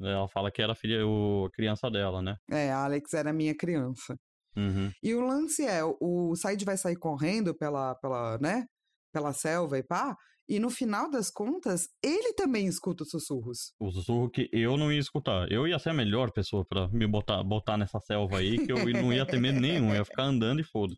[0.00, 2.36] Ela fala que era a filha, o, a criança dela, né?
[2.50, 4.16] É, a Alex era minha criança.
[4.56, 4.90] Uhum.
[5.02, 8.66] E o lance é, o Said vai sair correndo pela, pela, né,
[9.12, 10.16] pela selva e pá,
[10.48, 13.72] e no final das contas, ele também escuta os sussurros.
[13.78, 15.46] O sussurro que eu não ia escutar.
[15.48, 18.84] Eu ia ser a melhor pessoa pra me botar, botar nessa selva aí, que eu
[18.92, 20.92] não ia ter medo nenhum, ia ficar andando e foda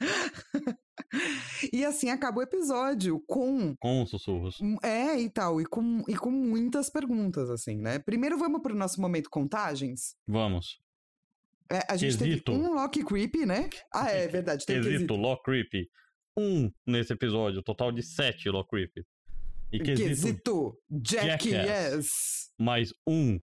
[1.72, 4.58] E assim acaba o episódio com com os sussurros.
[4.82, 7.98] é e tal, e com, e com muitas perguntas, assim, né?
[7.98, 10.16] Primeiro vamos pro nosso momento contagens.
[10.26, 10.78] Vamos.
[11.70, 12.52] É, a gente Quesito.
[12.52, 13.68] teve um Lock Creepy, né?
[13.92, 15.16] Ah, é verdade, tem Quesito, quesito.
[15.16, 15.88] Law Creep.
[16.36, 18.92] Um nesse episódio, total de sete Law Creep.
[19.72, 21.94] E quesito, Quesito Jack, Jackass.
[21.94, 22.08] yes.
[22.58, 23.40] mais um,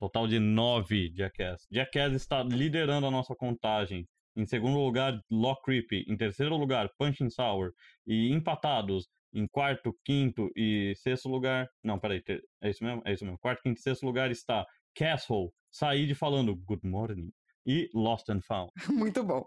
[0.00, 1.66] total de nove Jackass.
[1.70, 4.08] Jackass está liderando a nossa contagem.
[4.38, 5.90] Em segundo lugar, Law Creep.
[6.06, 7.72] Em terceiro lugar, Punching Sour.
[8.06, 11.68] E empatados em quarto, quinto e sexto lugar.
[11.82, 12.22] Não, peraí,
[12.62, 13.02] é isso mesmo?
[13.04, 13.36] É isso mesmo.
[13.40, 14.64] Quarto, quinto e sexto lugar está
[14.94, 17.32] Castle, Said falando Good Morning.
[17.66, 18.70] E Lost and Found.
[18.88, 19.44] Muito bom.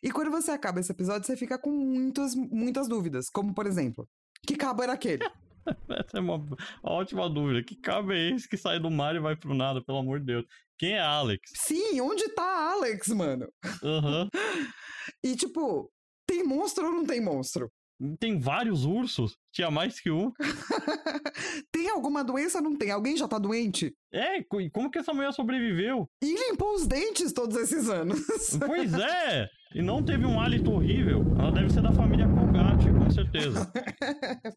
[0.00, 3.28] E quando você acaba esse episódio, você fica com muitas, muitas dúvidas.
[3.28, 4.08] Como, por exemplo,
[4.46, 5.24] que cabo era aquele?
[5.90, 7.64] Essa é uma uma ótima dúvida.
[7.64, 10.26] Que cabo é esse que sai do mar e vai pro nada, pelo amor de
[10.26, 10.46] Deus?
[10.80, 11.42] Quem é Alex?
[11.56, 13.46] Sim, onde tá Alex, mano?
[13.84, 14.28] Aham.
[15.22, 15.90] E tipo,
[16.26, 17.70] tem monstro ou não tem monstro?
[18.18, 19.36] Tem vários ursos.
[19.52, 20.30] Tinha mais que um.
[21.70, 22.90] tem alguma doença ou não tem?
[22.90, 23.92] Alguém já tá doente?
[24.12, 26.08] É, co- como que essa mulher sobreviveu?
[26.22, 28.20] E limpou os dentes todos esses anos.
[28.66, 29.46] Pois é!
[29.74, 31.20] E não teve um hálito horrível.
[31.38, 33.70] Ela deve ser da família Colgate, com certeza.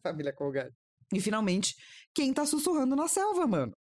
[0.02, 0.74] Família Colgate.
[1.12, 1.74] E finalmente,
[2.14, 3.72] quem tá sussurrando na selva, mano?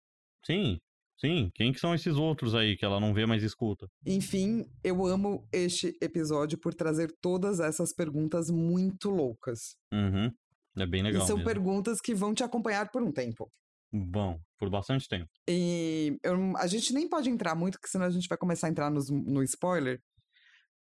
[0.46, 0.78] Sim,
[1.24, 1.50] sim.
[1.56, 3.88] Quem que são esses outros aí que ela não vê, mas escuta?
[4.06, 9.76] Enfim, eu amo este episódio por trazer todas essas perguntas muito loucas.
[9.94, 10.32] Uhum.
[10.78, 11.50] É bem legal e são mesmo.
[11.50, 13.52] perguntas que vão te acompanhar por um tempo.
[13.92, 15.30] Bom, por bastante tempo.
[15.48, 18.70] E eu- a gente nem pode entrar muito, porque senão a gente vai começar a
[18.72, 20.00] entrar nos- no spoiler.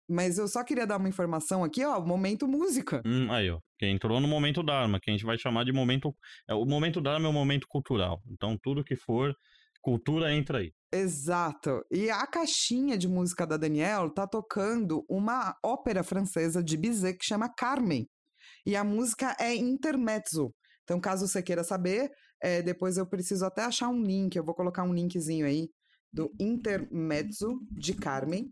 [0.08, 3.00] Mas eu só queria dar uma informação aqui, ó, momento música.
[3.06, 3.60] Hum, aí, ó.
[3.78, 6.14] Que entrou no momento Dharma, que a gente vai chamar de momento.
[6.48, 8.20] É, o momento Dharma é o momento cultural.
[8.30, 9.34] Então, tudo que for
[9.82, 10.70] cultura entra aí.
[10.92, 11.82] Exato.
[11.90, 17.26] E a caixinha de música da Danielle tá tocando uma ópera francesa de Bizet que
[17.26, 18.06] chama Carmen.
[18.64, 20.52] E a música é intermezzo.
[20.84, 22.10] Então, caso você queira saber,
[22.44, 25.68] É, depois eu preciso até achar um link, eu vou colocar um linkzinho aí
[26.12, 28.50] do Intermezzo de Carmen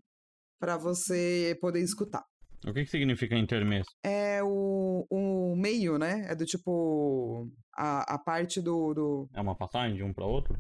[0.60, 2.22] para você poder escutar.
[2.64, 3.88] O que, que significa intermezzo?
[4.04, 6.24] É o, o meio, né?
[6.28, 7.48] É do tipo.
[7.74, 9.28] A, a parte do, do.
[9.34, 10.54] É uma passagem de um para outro?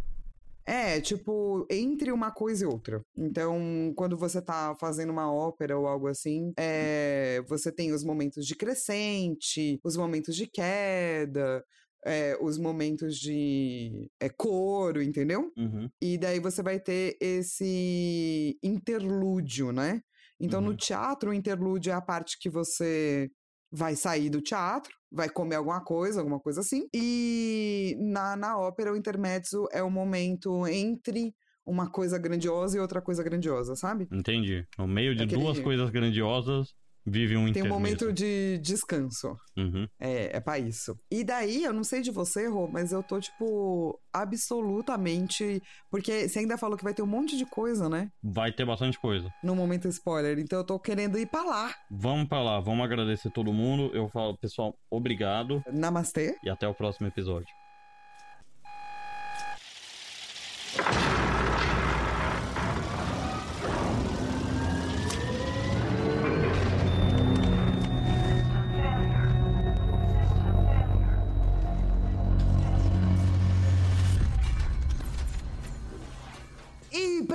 [0.70, 3.02] É, tipo, entre uma coisa e outra.
[3.16, 8.46] Então, quando você tá fazendo uma ópera ou algo assim, é, você tem os momentos
[8.46, 11.64] de crescente, os momentos de queda,
[12.06, 15.50] é, os momentos de é, coro, entendeu?
[15.56, 15.88] Uhum.
[16.00, 20.00] E daí você vai ter esse interlúdio, né?
[20.38, 20.76] Então, no Uhum.
[20.76, 23.28] teatro, o interlúdio é a parte que você
[23.72, 26.86] vai sair do teatro, vai comer alguma coisa, alguma coisa assim.
[26.94, 31.34] E na, na ópera, o intermezzo é o momento entre
[31.66, 34.08] uma coisa grandiosa e outra coisa grandiosa, sabe?
[34.10, 34.64] Entendi.
[34.78, 36.74] No meio de Aquele- duas coisas grandiosas,
[37.06, 39.36] vive um Tem um momento de descanso.
[39.56, 39.86] Uhum.
[39.98, 40.96] É, é pra isso.
[41.10, 45.62] E daí, eu não sei de você, Rô, mas eu tô, tipo, absolutamente.
[45.90, 48.10] Porque você ainda falou que vai ter um monte de coisa, né?
[48.22, 49.28] Vai ter bastante coisa.
[49.42, 50.38] No momento spoiler.
[50.38, 51.74] Então eu tô querendo ir pra lá.
[51.90, 53.90] Vamos pra lá, vamos agradecer todo mundo.
[53.94, 56.36] Eu falo, pessoal, obrigado Namastê.
[56.42, 57.59] e até o próximo episódio.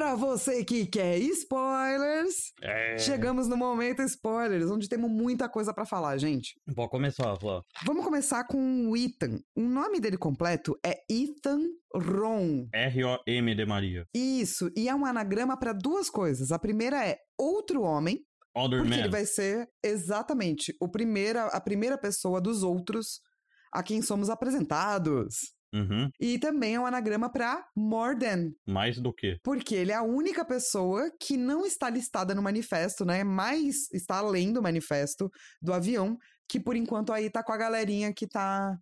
[0.05, 2.95] Pra você que quer spoilers, É.
[2.99, 6.53] chegamos no momento spoilers, onde temos muita coisa pra falar, gente.
[6.75, 7.59] Pode começar, Flá.
[7.83, 9.39] Vamos começar com o Ethan.
[9.55, 11.59] O nome dele completo é Ethan
[11.95, 12.67] Ron.
[12.71, 14.05] R-O-M de Maria.
[14.13, 16.51] Isso, e é um anagrama pra duas coisas.
[16.51, 18.19] A primeira é outro homem,
[18.55, 18.99] Other porque Man.
[18.99, 23.21] ele vai ser exatamente o primeira, a primeira pessoa dos outros
[23.73, 25.54] a quem somos apresentados.
[25.73, 26.09] Uhum.
[26.19, 29.37] E também é um anagrama pra more than, Mais do que.
[29.43, 33.23] Porque ele é a única pessoa que não está listada no manifesto, né?
[33.23, 35.29] Mas está além do manifesto
[35.61, 38.77] do avião, que por enquanto aí tá com a galerinha que tá.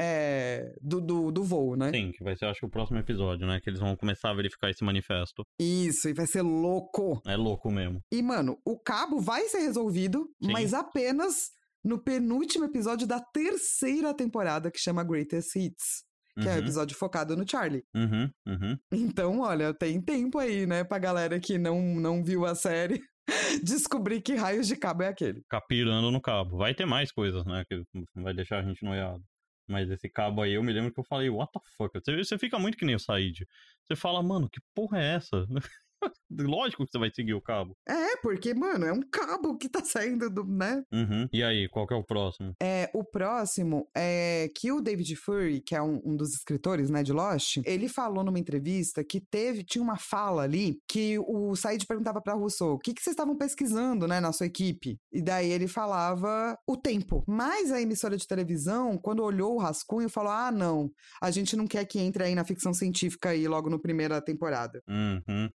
[0.00, 1.90] é, do, do, do voo, né?
[1.90, 3.58] Sim, que vai ser, acho que o próximo episódio, né?
[3.60, 5.42] Que eles vão começar a verificar esse manifesto.
[5.58, 7.20] Isso, e vai ser louco.
[7.26, 8.00] É louco mesmo.
[8.12, 10.52] E, mano, o cabo vai ser resolvido, Sim.
[10.52, 11.50] mas apenas
[11.84, 16.04] no penúltimo episódio da terceira temporada, que chama Greatest Hits.
[16.40, 17.82] Que é o Uhum, episódio focado no Charlie.
[17.94, 18.78] uhum, uhum.
[18.92, 23.02] Então, olha, tem tempo aí, né, pra galera que não, não viu a série
[23.62, 25.40] descobrir que raios de cabo é aquele.
[25.42, 26.56] Ficar pirando no cabo.
[26.58, 27.64] Vai ter mais coisas, né?
[27.68, 27.82] Que
[28.14, 29.22] vai deixar a gente noiado.
[29.68, 31.90] Mas esse cabo aí, eu me lembro que eu falei, what the fuck?
[32.00, 33.46] Você, você fica muito que nem o Said.
[33.86, 35.46] Você fala, mano, que porra é essa?
[36.30, 37.76] Lógico que você vai seguir o cabo.
[37.88, 40.82] É, porque, mano, é um cabo que tá saindo do, né?
[40.92, 41.28] Uhum.
[41.32, 42.54] E aí, qual que é o próximo?
[42.62, 47.02] É, o próximo é que o David Fury, que é um, um dos escritores, né,
[47.02, 51.86] de Lost, ele falou numa entrevista que teve, tinha uma fala ali que o Said
[51.86, 54.98] perguntava pra Rousseau, o que, que vocês estavam pesquisando, né, na sua equipe?
[55.12, 57.24] E daí ele falava o tempo.
[57.26, 60.90] Mas a emissora de televisão, quando olhou o rascunho, falou, ah, não,
[61.20, 64.82] a gente não quer que entre aí na ficção científica aí logo no primeira temporada.
[64.88, 65.48] Uhum.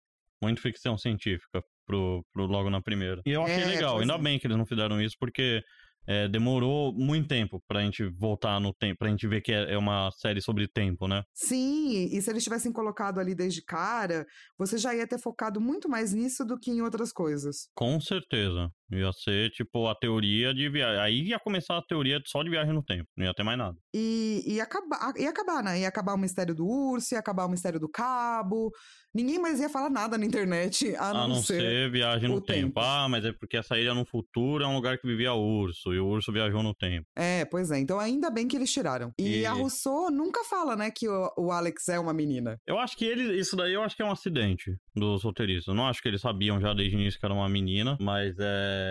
[0.43, 3.21] Muito ficção científica pro, pro logo na primeira.
[3.25, 4.17] E eu achei É, legal, ainda é.
[4.17, 5.61] bem que eles não fizeram isso, porque
[6.05, 9.77] é, demorou muito tempo pra gente voltar no tempo, pra gente ver que é, é
[9.77, 11.23] uma série sobre tempo, né?
[11.33, 14.25] Sim, e se eles tivessem colocado ali desde cara,
[14.57, 17.69] você já ia ter focado muito mais nisso do que em outras coisas.
[17.73, 18.69] Com certeza.
[18.99, 20.99] Ia ser, tipo, a teoria de viagem.
[21.01, 23.07] Aí ia começar a teoria só de viagem no tempo.
[23.17, 23.77] Não ia ter mais nada.
[23.93, 25.79] E ia acabar, ia acabar, né?
[25.79, 28.71] Ia acabar o mistério do urso, ia acabar o mistério do cabo.
[29.15, 32.67] Ninguém mais ia falar nada na internet, a, A não ser, viagem no tempo.
[32.67, 32.79] tempo.
[32.79, 35.93] Ah, mas é porque essa ilha no futuro é um lugar que vivia urso.
[35.93, 37.05] E o urso viajou no tempo.
[37.15, 37.77] É, pois é.
[37.79, 39.11] Então ainda bem que eles tiraram.
[39.19, 42.57] E, E- a Rousseau nunca fala, né, que o, o Alex é uma menina.
[42.65, 45.67] Eu acho que ele, isso daí eu acho que é um acidente dos roteiristas.
[45.67, 48.35] Eu não acho que eles sabiam já desde o início que era uma menina, mas
[48.39, 48.82] é.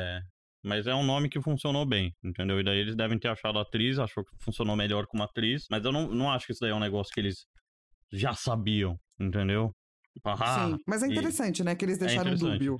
[0.64, 2.61] Mas é um nome que funcionou bem, entendeu?
[2.61, 5.84] E daí eles devem ter achado a atriz, achou que funcionou melhor como atriz, mas
[5.84, 7.45] eu não, não acho que isso daí é um negócio que eles
[8.12, 9.72] já sabiam, entendeu?
[10.24, 10.78] Ah, Sim.
[10.86, 12.59] Mas é e- interessante, né, que eles deixaram interessante.
[12.59, 12.78] dúbio.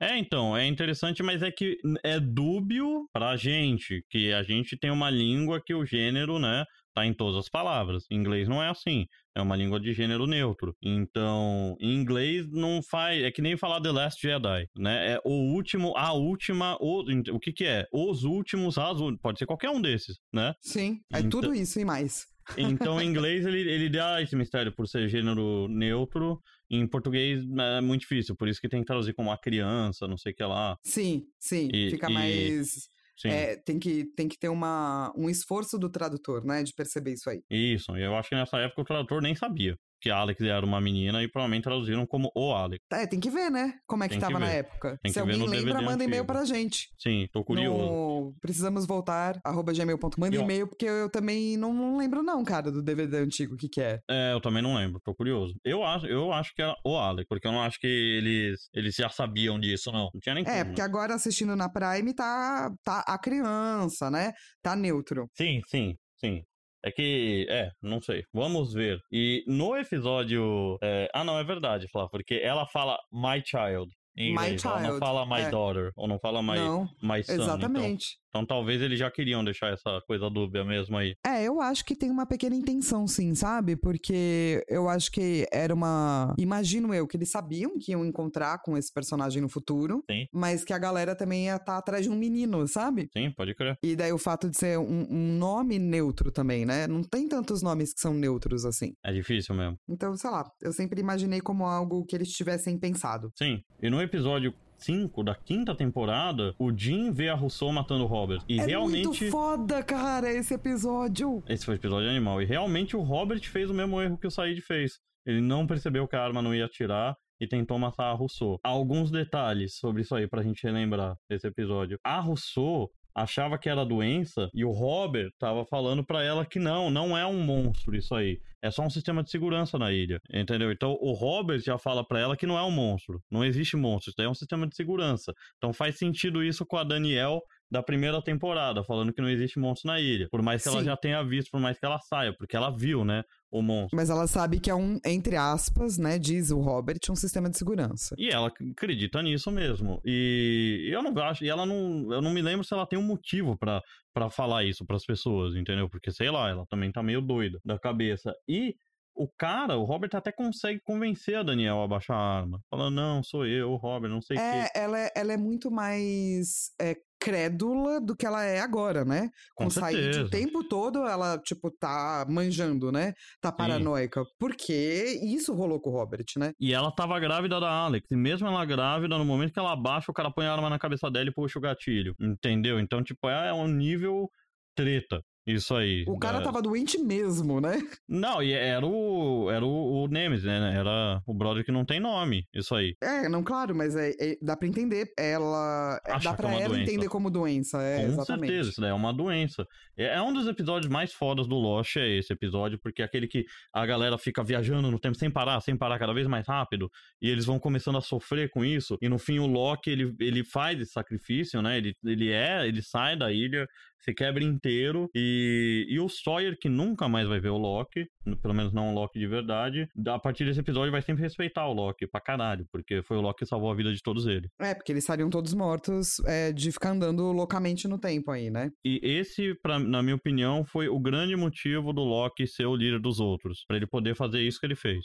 [0.00, 4.90] É, então, é interessante, mas é que é dúbio pra gente, que a gente tem
[4.90, 8.04] uma língua que o gênero, né, tá em todas as palavras.
[8.10, 9.06] Em inglês não é assim,
[9.40, 10.74] é uma língua de gênero neutro.
[10.82, 15.12] Então, em inglês não faz, é que nem falar The Last Jedi, né?
[15.14, 17.02] É o último, a última, o,
[17.34, 17.86] o que que é?
[17.92, 20.54] Os últimos, as, pode ser qualquer um desses, né?
[20.60, 22.26] Sim, é Então- tudo isso e mais.
[22.56, 26.40] Então, em inglês, ele, ele dá esse mistério por ser gênero neutro.
[26.70, 30.18] Em português é muito difícil, por isso que tem que traduzir como uma criança, não
[30.18, 30.76] sei o que lá.
[30.84, 31.68] Sim, sim.
[31.72, 32.88] E- fica e- mais.
[33.24, 36.62] É, tem, que, tem que ter uma, um esforço do tradutor, né?
[36.62, 37.42] De perceber isso aí.
[37.50, 41.22] Isso, eu acho que nessa época o tradutor nem sabia que Alex era uma menina
[41.22, 42.84] e provavelmente traduziram como o Alex.
[42.92, 43.74] É, tem que ver, né?
[43.86, 44.56] Como é que Tem que tava na ver.
[44.58, 44.98] época.
[45.02, 46.88] Tem Se que ver alguém lembra, DVD manda e-mail pra gente.
[46.98, 47.78] Sim, tô curioso.
[47.78, 50.10] No precisamos voltar, arroba gmail.com.
[50.18, 53.80] Manda e-mail, porque eu também não, lembro não, cara, do DVD antigo, o que que
[53.80, 53.98] é.
[54.08, 55.54] É, eu também não lembro, tô curioso.
[55.64, 58.94] Eu acho, eu acho que era o Alex, porque eu não acho que eles, eles
[58.94, 60.10] já sabiam disso, não.
[60.12, 60.66] Não tinha nem É, como.
[60.66, 64.32] porque agora assistindo na Prime tá, tá a criança, né?
[64.62, 65.28] Tá neutro.
[65.34, 66.42] Sim, sim, sim.
[66.84, 68.24] É que, é, não sei.
[68.32, 69.00] Vamos ver.
[69.10, 70.78] E no episódio.
[70.82, 73.92] é, Ah, não, é verdade, Flá, porque ela fala my child.
[74.16, 74.64] Em My inglês.
[74.64, 75.50] Ela não child, fala my é.
[75.50, 77.34] daughter, ou não fala my, não, my son.
[77.34, 78.18] Então, exatamente.
[78.28, 81.14] Então talvez eles já queriam deixar essa coisa dúbia mesmo aí.
[81.26, 83.76] É, eu acho que tem uma pequena intenção, sim, sabe?
[83.76, 86.34] Porque eu acho que era uma.
[86.38, 90.26] Imagino eu que eles sabiam que iam encontrar com esse personagem no futuro, Sim.
[90.32, 93.08] mas que a galera também ia estar atrás de um menino, sabe?
[93.12, 93.76] Sim, pode crer.
[93.82, 96.86] E daí o fato de ser um, um nome neutro também, né?
[96.86, 98.92] Não tem tantos nomes que são neutros assim.
[99.04, 99.78] É difícil mesmo.
[99.88, 103.30] Então, sei lá, eu sempre imaginei como algo que eles tivessem pensado.
[103.36, 103.60] Sim.
[103.82, 108.42] E no episódio 5 da quinta temporada, o Jim vê a Rousseau matando o Robert.
[108.48, 109.06] E é realmente.
[109.06, 111.42] muito foda, cara, esse episódio.
[111.48, 112.40] Esse foi o episódio animal.
[112.40, 114.98] E realmente o Robert fez o mesmo erro que o Said fez.
[115.26, 118.58] Ele não percebeu que a arma não ia atirar e tentou matar a Rousseau.
[118.64, 121.98] Alguns detalhes sobre isso aí pra gente relembrar desse episódio.
[122.04, 122.90] A Rousseau
[123.22, 127.26] achava que era doença e o Robert tava falando pra ela que não, não é
[127.26, 128.40] um monstro isso aí.
[128.62, 130.72] É só um sistema de segurança na ilha, entendeu?
[130.72, 134.10] Então o Robert já fala pra ela que não é um monstro, não existe monstro,
[134.10, 135.32] isso daí é um sistema de segurança.
[135.56, 137.40] Então faz sentido isso com a Danielle
[137.70, 140.28] da primeira temporada, falando que não existe monstro na ilha.
[140.30, 140.84] Por mais que ela Sim.
[140.86, 143.96] já tenha visto, por mais que ela saia, porque ela viu, né, o monstro.
[143.96, 147.58] Mas ela sabe que é um, entre aspas, né, diz o Robert, um sistema de
[147.58, 148.14] segurança.
[148.18, 150.00] E ela acredita nisso mesmo.
[150.04, 153.02] E eu não acho, e ela não, eu não me lembro se ela tem um
[153.02, 153.82] motivo pra
[154.14, 155.88] para falar isso pras pessoas, entendeu?
[155.88, 158.34] Porque sei lá, ela também tá meio doida da cabeça.
[158.48, 158.74] E
[159.14, 162.60] o cara, o Robert até consegue convencer a Daniel a baixar a arma.
[162.68, 164.70] Fala, não, sou eu, o Robert, não sei o É, quê.
[164.74, 166.96] ela é, ela é muito mais é,
[167.28, 169.28] crédula do que ela é agora, né?
[169.54, 170.24] Com Com certeza.
[170.24, 173.12] o tempo todo ela, tipo, tá manjando, né?
[173.40, 174.22] Tá paranoica.
[174.38, 176.52] Porque isso rolou com o Robert, né?
[176.58, 178.10] E ela tava grávida da Alex.
[178.10, 180.78] E mesmo ela grávida, no momento que ela abaixa, o cara põe a arma na
[180.78, 182.14] cabeça dela e puxa o gatilho.
[182.20, 182.80] Entendeu?
[182.80, 184.28] Então, tipo, é um nível
[184.74, 185.22] treta.
[185.48, 186.04] Isso aí.
[186.06, 186.42] O cara É.
[186.42, 187.78] tava doente mesmo, né?
[188.06, 189.50] Não, e era o.
[189.50, 190.74] Era o, o Nemesis, né?
[190.76, 192.46] Era o brother que não tem nome.
[192.54, 192.94] Isso aí.
[193.02, 195.10] É, não, claro, mas é, é- dá pra entender.
[195.18, 195.98] Ela.
[196.06, 196.90] é, Acha dá pra é uma ela doença.
[196.90, 197.82] entender como doença.
[197.82, 198.46] É, Com exatamente.
[198.48, 199.66] certeza, isso daí é uma doença.
[199.96, 203.26] É, é um dos episódios mais fodas do Lost, é esse episódio, porque é aquele
[203.26, 206.90] que a galera fica viajando no tempo sem parar, sem parar cada vez mais rápido,
[207.22, 210.44] e eles vão começando a sofrer com isso, e no fim o Loki, ele, ele
[210.44, 211.78] faz esse sacrifício, né?
[211.78, 213.66] Ele, ele é, ele sai da ilha,
[214.00, 218.06] se quebra inteiro, e, e o Sawyer, que nunca mais vai ver o Loki,
[218.42, 221.72] pelo menos não o Loki de verdade, a partir desse episódio vai sempre respeitar o
[221.72, 224.50] Loki pra caralho, porque foi o Loki que salvou a vida de todos eles.
[224.60, 228.70] É, porque eles estariam todos mortos é, de ficar andando loucamente no tempo aí, né?
[228.84, 233.00] E esse, pra, na minha opinião, foi o grande motivo do Loki ser o líder
[233.00, 233.64] dos outros.
[233.66, 235.04] Pra ele poder fazer isso que ele fez.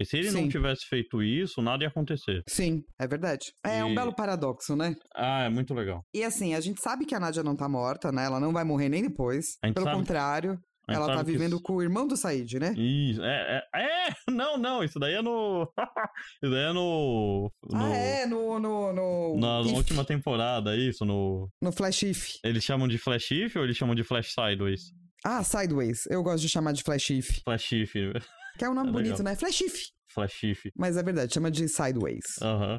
[0.00, 0.48] E se ele não Sim.
[0.48, 2.42] tivesse feito isso, nada ia acontecer.
[2.48, 3.52] Sim, é verdade.
[3.62, 4.94] É um E- belo paradoxo, né?
[5.14, 6.02] Ah, é muito legal.
[6.14, 8.24] E assim, a gente sabe que a Nádia não tá morta, né?
[8.24, 9.58] Ela não vai morrer nem depois.
[9.60, 12.72] Pelo sabe- contrário, ela tá vivendo isso- com o irmão do Said, né?
[12.76, 15.70] Isso, é, é, é, não, não, isso daí é no,
[16.42, 18.58] isso daí é no, no Ah, é, no.
[18.58, 22.26] no, no na If, última temporada, isso, no, No Flash If.
[22.42, 24.80] eles chamam de Flash If ou eles chamam de Flash Sideways?
[25.24, 26.06] Ah, Sideways.
[26.08, 27.42] Eu gosto de chamar de Flash If.
[27.44, 27.92] Flash If,
[28.60, 29.34] Que é um nome É bonito, né?
[29.34, 29.86] Flash If.
[30.12, 30.66] Flash If.
[30.76, 32.42] Mas é verdade, chama de Sideways.
[32.42, 32.78] Aham.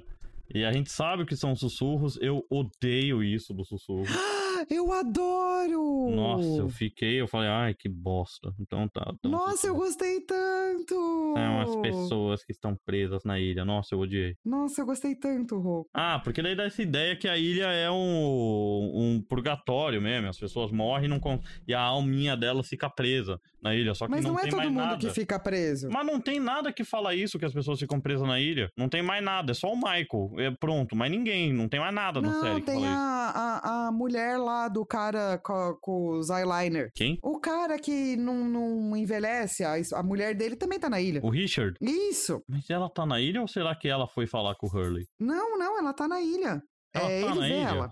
[0.53, 4.05] E a gente sabe o que são sussurros, eu odeio isso do sussurro.
[4.69, 6.09] Eu adoro!
[6.11, 8.53] Nossa, eu fiquei, eu falei, ai, que bosta.
[8.59, 9.11] Então tá.
[9.13, 11.33] então Nossa, eu gostei tanto!
[11.37, 13.63] É umas pessoas que estão presas na ilha.
[13.65, 14.35] Nossa, eu odiei.
[14.45, 15.87] Nossa, eu gostei tanto, Rô.
[15.93, 20.27] Ah, porque daí dá essa ideia que a ilha é um, um purgatório mesmo.
[20.29, 23.93] As pessoas morrem e, não con- e a alminha delas fica presa na ilha.
[23.93, 24.97] Só que Mas não, não, é tem todo mundo nada.
[24.97, 25.89] que fica preso.
[25.91, 28.69] Mas não tem nada que fala isso, que as pessoas ficam presas na ilha.
[28.77, 30.31] Não tem mais nada, é só o Michael.
[30.37, 31.53] É pronto, mas ninguém.
[31.53, 34.85] Não tem mais nada na Não, série que tem a, a, a mulher lá do
[34.85, 36.91] cara co- com, os eyeliner.
[36.93, 37.17] Quem?
[37.23, 41.21] O cara que não, não envelhece, a, a mulher dele também tá na ilha.
[41.23, 41.75] O Richard.
[41.81, 42.43] Isso!
[42.47, 45.05] Mas ela tá na ilha ou será que ela foi falar com o Hurley?
[45.19, 46.61] Não, não, ela tá na ilha.
[46.93, 47.67] Ela é, tá ele na vê ilha?
[47.69, 47.91] ela.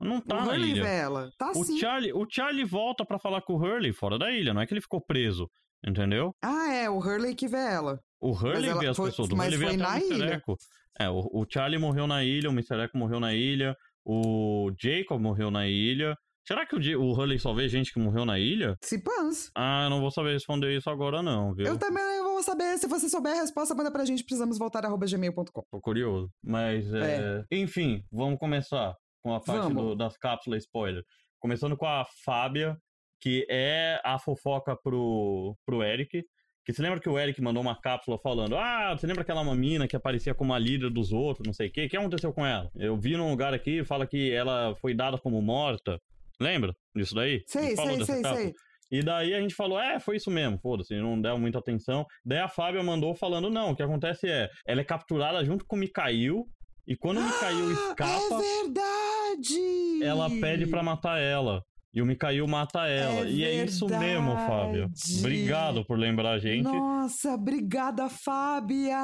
[0.00, 0.82] Não tá o na Hurley ilha.
[0.82, 1.30] vê ela.
[1.38, 1.78] Tá O sim.
[1.78, 4.74] Charlie, o Charlie volta pra falar com o Hurley fora da ilha, não é que
[4.74, 5.48] ele ficou preso,
[5.86, 6.34] entendeu?
[6.42, 8.00] Ah, é, o Hurley que vê ela.
[8.20, 9.28] O Hurley vê as foi- pessoas.
[9.30, 10.34] O mas Hurley vê até na o.
[10.34, 10.56] Echo.
[10.98, 12.74] É, o, o Charlie morreu na ilha, o Mr.
[12.84, 13.74] Echo morreu na ilha,
[14.04, 16.16] o Jacob morreu na ilha.
[16.46, 18.76] Será que o, o Hurley só vê gente que morreu na ilha?
[18.82, 19.50] Se pans.
[19.56, 21.66] Ah, eu não vou saber responder isso agora não, viu?
[21.66, 22.76] Eu também vou saber.
[22.78, 24.24] Se você souber a resposta, manda pra gente.
[24.24, 25.62] Precisamos voltar arroba gmail.com.
[25.70, 26.28] Tô curioso.
[26.42, 27.44] Mas, é...
[27.50, 31.04] enfim, vamos começar com a parte do- das cápsulas spoiler.
[31.40, 32.76] Começando com a Fábia,
[33.20, 36.24] que é a fofoca pro, pro Eric.
[36.64, 39.88] Que você lembra que o Eric mandou uma cápsula falando: Ah, você lembra aquela mina
[39.88, 41.86] que aparecia como a líder dos outros, não sei o quê?
[41.86, 42.70] O que aconteceu com ela?
[42.76, 45.98] Eu vi num lugar aqui, fala que ela foi dada como morta.
[46.40, 47.42] Lembra disso daí?
[47.46, 48.36] Sei, sei, sei, cápsula.
[48.36, 48.52] sei.
[48.90, 52.04] E daí a gente falou, é, foi isso mesmo, foda-se, não deu muita atenção.
[52.22, 55.76] Daí a Fábia mandou falando, não, o que acontece é, ela é capturada junto com
[55.76, 56.44] o Mikhail,
[56.86, 60.02] e quando o Mikhail escapa, É verdade!
[60.04, 61.62] ela pede pra matar ela.
[61.94, 63.26] E o Mikhail mata ela.
[63.26, 64.88] É e é isso mesmo, Fábio.
[64.88, 65.18] verdade.
[65.18, 66.64] Obrigado por lembrar a gente.
[66.64, 68.96] Nossa, obrigada, Fábia!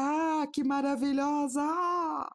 [0.55, 1.61] Que maravilhosa!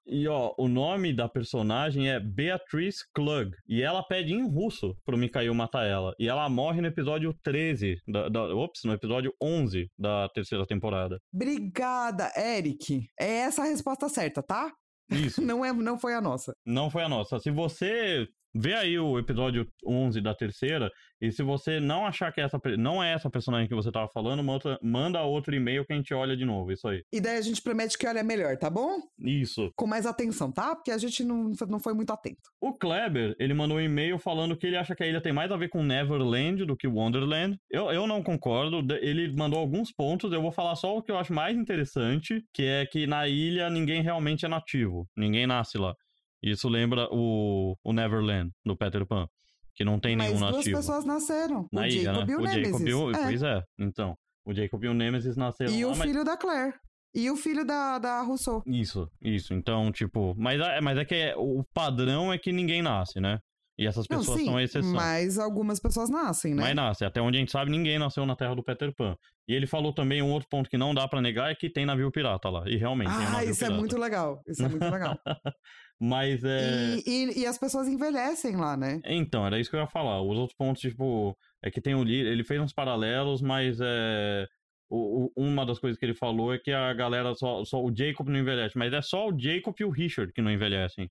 [0.06, 3.52] E ó, o nome da personagem é Beatrice Klug.
[3.68, 6.14] E ela pede em russo pro Mikhail matar ela.
[6.20, 7.98] E ela morre no episódio 13.
[8.08, 11.20] Da, da, ops, no episódio 11 da terceira temporada.
[11.34, 13.08] Obrigada, Eric.
[13.20, 14.72] É essa a resposta certa, tá?
[15.10, 15.42] Isso.
[15.44, 16.54] Não, é, não foi a nossa.
[16.66, 17.40] Não foi a nossa.
[17.40, 20.92] Se você vê aí o episódio 11 da terceira,
[21.22, 24.44] e se você não achar que essa não é essa personagem que você tava falando,
[24.44, 26.72] manda, manda outro e-mail que a gente olha de novo.
[26.72, 27.02] Isso aí.
[27.14, 28.98] E daí a gente promete que olha melhor, tá bom?
[29.20, 29.72] Isso.
[29.76, 30.76] Com mais atenção, tá?
[30.76, 32.42] Porque a gente não, não foi muito atento.
[32.60, 35.52] O Kleber, ele mandou um e-mail falando que ele acha que a ilha tem mais
[35.52, 37.58] a ver com Neverland do que Wonderland.
[37.72, 38.86] Eu, eu não concordo.
[38.98, 42.64] Ele mandou alguns pontos, eu vou falar só o que eu acho mais interessante, que
[42.64, 45.08] é que na ilha ninguém realmente é nativo.
[45.16, 45.96] Ninguém nasce lá.
[46.44, 49.28] Isso lembra o, o Neverland, do Peter Pan.
[49.74, 50.78] Que não tem Mas nenhum duas nativo.
[50.78, 51.68] pessoas nasceram.
[51.72, 52.34] Na o ilha, Jacob né?
[52.34, 52.72] e o, o Nemesis.
[52.72, 53.12] Jacob e o...
[53.12, 53.24] É.
[53.24, 54.16] Pois é, então.
[54.46, 56.08] O Jacob e o Nemesis nasceram E lá, o mas...
[56.08, 56.74] filho da Claire.
[57.16, 58.62] E o filho da, da Rousseau.
[58.66, 59.54] Isso, isso.
[59.54, 60.36] Então, tipo...
[60.38, 63.40] Mas é, mas é que é- o padrão é que ninguém nasce, né?
[63.78, 64.94] E essas Não, pessoas sim, são a exceção.
[64.94, 66.62] mas algumas pessoas nascem, né?
[66.62, 67.06] Mas nasce.
[67.06, 69.16] Até onde a gente sabe, ninguém nasceu na terra do Peter Pan.
[69.48, 71.86] E ele falou também um outro ponto que não dá pra negar é que tem
[71.86, 72.64] navio pirata lá.
[72.68, 73.80] E realmente um ah, navio isso é pirata.
[73.80, 74.42] muito legal.
[74.48, 75.18] Isso é muito legal.
[76.00, 76.96] Mas é...
[76.98, 79.00] E, e- e as pessoas envelhecem lá, né?
[79.06, 80.22] Então, era isso que eu ia falar.
[80.22, 84.46] Os outros pontos, tipo, é que tem o li- ele fez uns paralelos, mas é
[84.90, 87.96] o- o- uma das coisas que ele falou é que a galera só, só o
[87.96, 91.10] Jacob não envelhece, mas é só o Jacob e o Richard que não envelhecem.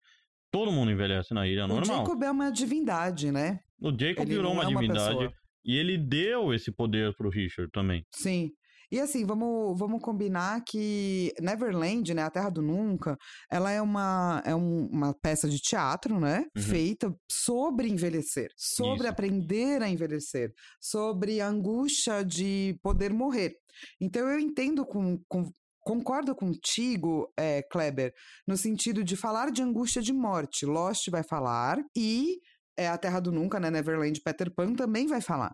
[0.50, 1.98] Todo mundo envelhece na ilha, é O normal.
[1.98, 3.60] Jacob é uma divindade, né?
[3.80, 5.32] O Jacob Ele virou não uma é uma divindade pessoa.
[5.64, 8.04] e ele deu esse poder pro Richard também.
[8.10, 8.50] Sim.
[8.92, 13.16] E assim, vamos, vamos combinar que Neverland, né, a Terra do Nunca,
[13.50, 16.62] ela é uma, é um- uma peça de teatro, né, Uhum.
[16.62, 19.08] feita sobre envelhecer, sobre Isso.
[19.08, 23.54] aprender a envelhecer, sobre a angústia de poder morrer.
[23.98, 25.50] Então eu entendo com, com-
[25.84, 28.12] Concordo contigo, é, Kleber,
[28.46, 30.64] no sentido de falar de angústia de morte.
[30.64, 32.36] Lost vai falar e
[32.78, 33.68] é, a Terra do Nunca, né?
[33.68, 35.52] Neverland, Peter Pan também vai falar.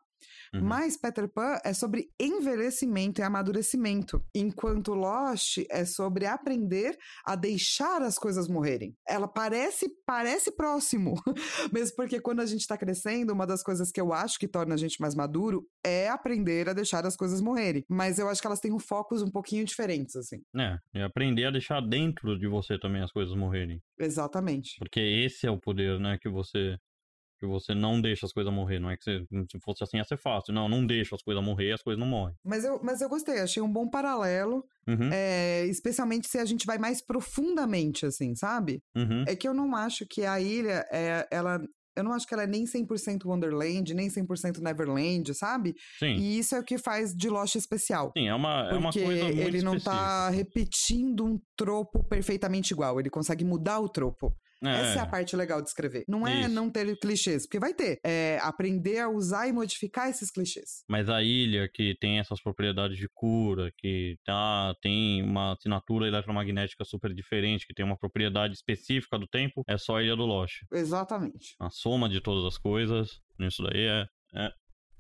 [0.54, 0.62] Uhum.
[0.62, 8.02] Mas Peter Pan é sobre envelhecimento e amadurecimento, enquanto Lost é sobre aprender a deixar
[8.02, 8.96] as coisas morrerem.
[9.06, 11.14] Ela parece parece próximo,
[11.72, 14.74] mesmo porque quando a gente tá crescendo, uma das coisas que eu acho que torna
[14.74, 17.84] a gente mais maduro é aprender a deixar as coisas morrerem.
[17.88, 20.42] Mas eu acho que elas têm um focos um pouquinho diferentes, assim.
[20.56, 23.80] É, e aprender a deixar dentro de você também as coisas morrerem.
[23.98, 24.76] Exatamente.
[24.78, 26.78] Porque esse é o poder, né, que você
[27.38, 30.04] que você não deixa as coisas morrer, não é que você, se fosse assim ia
[30.04, 30.52] ser fácil.
[30.52, 32.34] Não, não deixa as coisas morrer, as coisas não morrem.
[32.44, 36.64] Mas eu, mas eu gostei, achei um bom paralelo, Uhum, é, especialmente se a gente
[36.64, 38.80] vai mais profundamente, assim, sabe?
[38.96, 39.22] uhum.
[39.26, 41.60] É que eu não acho que a ilha é ela.
[41.96, 45.74] Eu não acho que ela é nem 100% Wonderland, nem 100% Neverland, sabe?
[45.98, 46.14] Sim.
[46.14, 48.12] E isso é o que faz de Lost especial.
[48.16, 50.30] Sim, é uma, é uma coisa muito ele não tá específica.
[50.30, 53.00] repetindo um tropo perfeitamente igual.
[53.00, 54.32] Ele consegue mudar o tropo.
[54.62, 56.04] Essa é a parte legal de escrever.
[56.08, 56.48] Não é Isso.
[56.50, 57.98] não ter clichês, porque vai ter.
[58.04, 60.82] É aprender a usar e modificar esses clichês.
[60.88, 66.84] Mas a ilha que tem essas propriedades de cura, que tá, tem uma assinatura eletromagnética
[66.84, 70.62] super diferente, que tem uma propriedade específica do tempo, é só a Ilha do Lost.
[70.72, 71.54] Exatamente.
[71.60, 74.50] A soma de todas as coisas, nisso daí é, é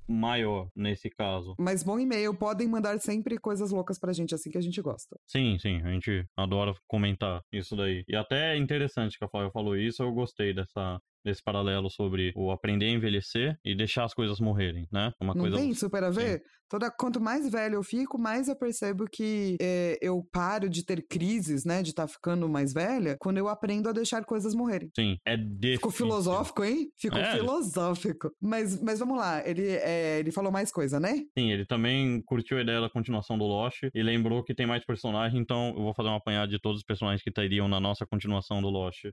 [0.08, 1.54] maior nesse caso.
[1.58, 5.18] Mas bom e-mail, podem mandar sempre coisas loucas pra gente, assim que a gente gosta.
[5.26, 8.04] Sim, sim, a gente adora comentar isso daí.
[8.08, 12.32] E até é interessante que a Flávia falou isso, eu gostei dessa, esse paralelo sobre
[12.36, 15.12] o aprender a envelhecer e deixar as coisas morrerem, né?
[15.20, 16.42] Uma Não coisa tem super a ver?
[16.70, 21.02] Toda, quanto mais velho eu fico, mais eu percebo que é, eu paro de ter
[21.08, 21.82] crises, né?
[21.82, 24.90] De estar ficando mais velha, quando eu aprendo a deixar coisas morrerem.
[24.94, 25.76] Sim, é difícil.
[25.76, 26.90] Ficou filosófico, hein?
[26.96, 27.32] Ficou É.
[27.36, 28.30] filosófico.
[28.40, 31.14] Mas, mas vamos lá, ele, é, ele falou mais coisa, né?
[31.38, 34.84] Sim, ele também curtiu a ideia da continuação do Lost e lembrou que tem mais
[34.84, 38.06] personagens, então eu vou fazer uma apanhada de todos os personagens que estariam na nossa
[38.06, 39.06] continuação do Lost.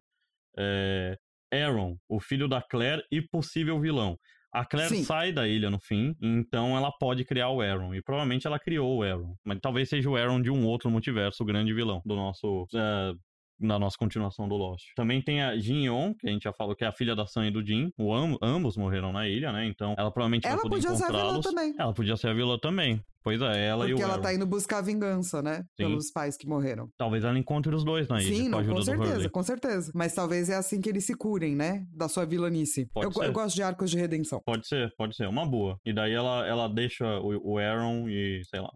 [0.58, 1.18] É...
[1.54, 4.18] Aaron, o filho da Claire e possível vilão.
[4.54, 5.04] A Claire Sim.
[5.04, 7.94] sai da ilha no fim, então ela pode criar o Aaron.
[7.94, 9.36] E provavelmente ela criou o Aaron.
[9.44, 12.66] Mas talvez seja o Aaron de um outro multiverso, o grande vilão do nosso.
[12.74, 13.14] é,
[13.58, 14.84] na nossa continuação do Lost.
[14.98, 17.26] Também tem a Jin Yeon, que a gente já falou que é a filha da
[17.26, 17.90] Sam e do Jin.
[17.98, 19.66] O am- ambos morreram na ilha, né?
[19.66, 21.46] Então ela provavelmente vai Ela poder podia ser a vilã encontrá-los.
[21.46, 21.74] também.
[21.80, 23.02] Ela podia ser a vilã também.
[23.26, 24.22] Pois é, ela e Porque o ela Aaron.
[24.22, 25.64] tá indo buscar vingança, né?
[25.76, 26.88] Pelos pais que morreram.
[26.96, 29.92] Talvez ela encontre os dois na ilha, Sim, não, com certeza, com certeza.
[29.96, 31.88] Mas talvez é assim que eles se curem, né?
[31.92, 32.86] Da sua vilanice.
[32.94, 33.26] Pode Eu, ser.
[33.26, 34.40] eu gosto de arcos de redenção.
[34.46, 35.80] Pode ser, pode ser, uma boa.
[35.84, 38.70] E daí ela, ela deixa o, o Aaron e, sei lá,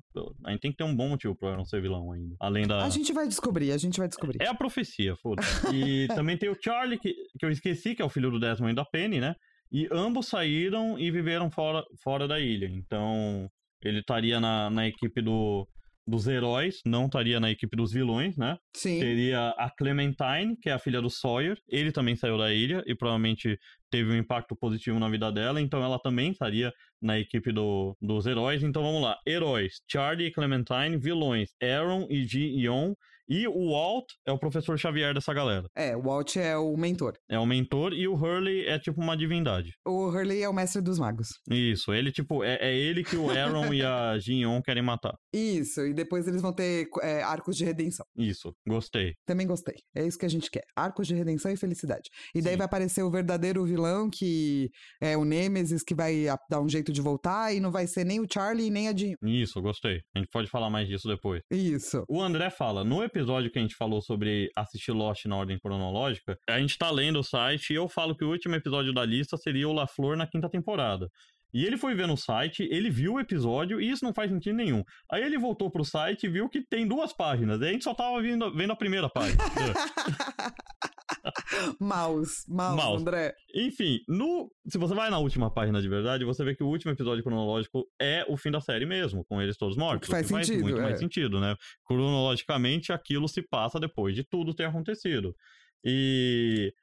[0.44, 2.36] a gente tem que ter um bom motivo pro Aaron ser vilão ainda.
[2.40, 2.84] Além da...
[2.84, 4.42] A gente vai descobrir, a gente vai descobrir.
[4.42, 8.06] É a profecia, foda E também tem o Charlie, que, que eu esqueci, que é
[8.06, 9.36] o filho do Desmond e da Penny, né?
[9.72, 12.66] E ambos saíram e viveram fora, fora da ilha.
[12.66, 13.48] Então,
[13.84, 15.68] ele estaria na, na equipe do,
[16.10, 18.58] dos heróis, não estaria na equipe dos vilões, né?
[18.76, 19.00] Sim.
[19.00, 21.58] Teria a Clementine, que é a filha do Sawyer.
[21.70, 23.58] Ele também saiu da ilha e provavelmente
[23.90, 25.62] teve um impacto positivo na vida dela.
[25.62, 28.64] Então ela também estaria na equipe do, dos heróis.
[28.64, 29.18] Então vamos lá.
[29.26, 30.98] Heróis: Charlie e Clementine.
[30.98, 32.94] Vilões: Aaron e Ji Yeon.
[33.30, 35.68] E o Walt é o professor Xavier dessa galera.
[35.76, 37.14] É, o Walt é o mentor.
[37.30, 39.72] É o mentor e o Hurley é tipo uma divindade.
[39.86, 41.28] O Hurley é o mestre dos magos.
[41.48, 45.14] Isso, ele tipo, é, é ele que o Aaron e a Jin Yeon querem matar.
[45.32, 48.04] Isso, e depois eles vão ter é, arcos de redenção.
[48.18, 49.14] Isso, gostei.
[49.28, 49.76] Também gostei.
[49.96, 50.64] É isso que a gente quer.
[50.76, 52.10] Arcos de redenção e felicidade.
[52.34, 52.58] E daí Sim.
[52.58, 57.00] vai aparecer o verdadeiro vilão, que é o Nemesis, que vai dar um jeito de
[57.00, 59.14] voltar, e não vai ser nem o Charlie nem a Jean.
[59.24, 60.00] Isso, gostei.
[60.16, 61.44] A gente pode falar mais disso depois.
[61.52, 62.04] Isso.
[62.10, 63.19] O André fala, no episódio
[63.52, 67.24] que a gente falou sobre assistir Lost na ordem cronológica, a gente tá lendo o
[67.24, 70.28] site e eu falo que o último episódio da lista seria o La Flor na
[70.28, 71.08] quinta temporada.
[71.54, 74.56] E ele foi ver no site, ele viu o episódio e isso não faz sentido
[74.56, 74.84] nenhum.
[75.12, 77.60] Aí ele voltou pro site e viu que tem duas páginas.
[77.62, 79.44] E a gente só tava vendo, vendo a primeira página.
[81.80, 83.02] Maus, maus, Maus.
[83.02, 83.36] André.
[83.56, 86.92] Enfim, no, se você vai na última página de verdade, você vê que o último
[86.92, 90.10] episódio cronológico é o fim da série mesmo, com eles todos mortos.
[90.10, 90.84] faz o que sentido, muito é.
[90.84, 91.56] mais sentido, né?
[91.86, 95.36] Cronologicamente, aquilo se passa depois de tudo ter acontecido.
[95.84, 96.74] E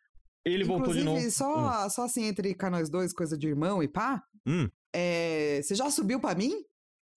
[0.44, 1.30] ele voltou de Inclusive, novo.
[1.30, 5.74] só, só assim, entre cá nós dois, coisa de irmão e pá, Hum, é, você
[5.74, 6.52] já subiu pra mim?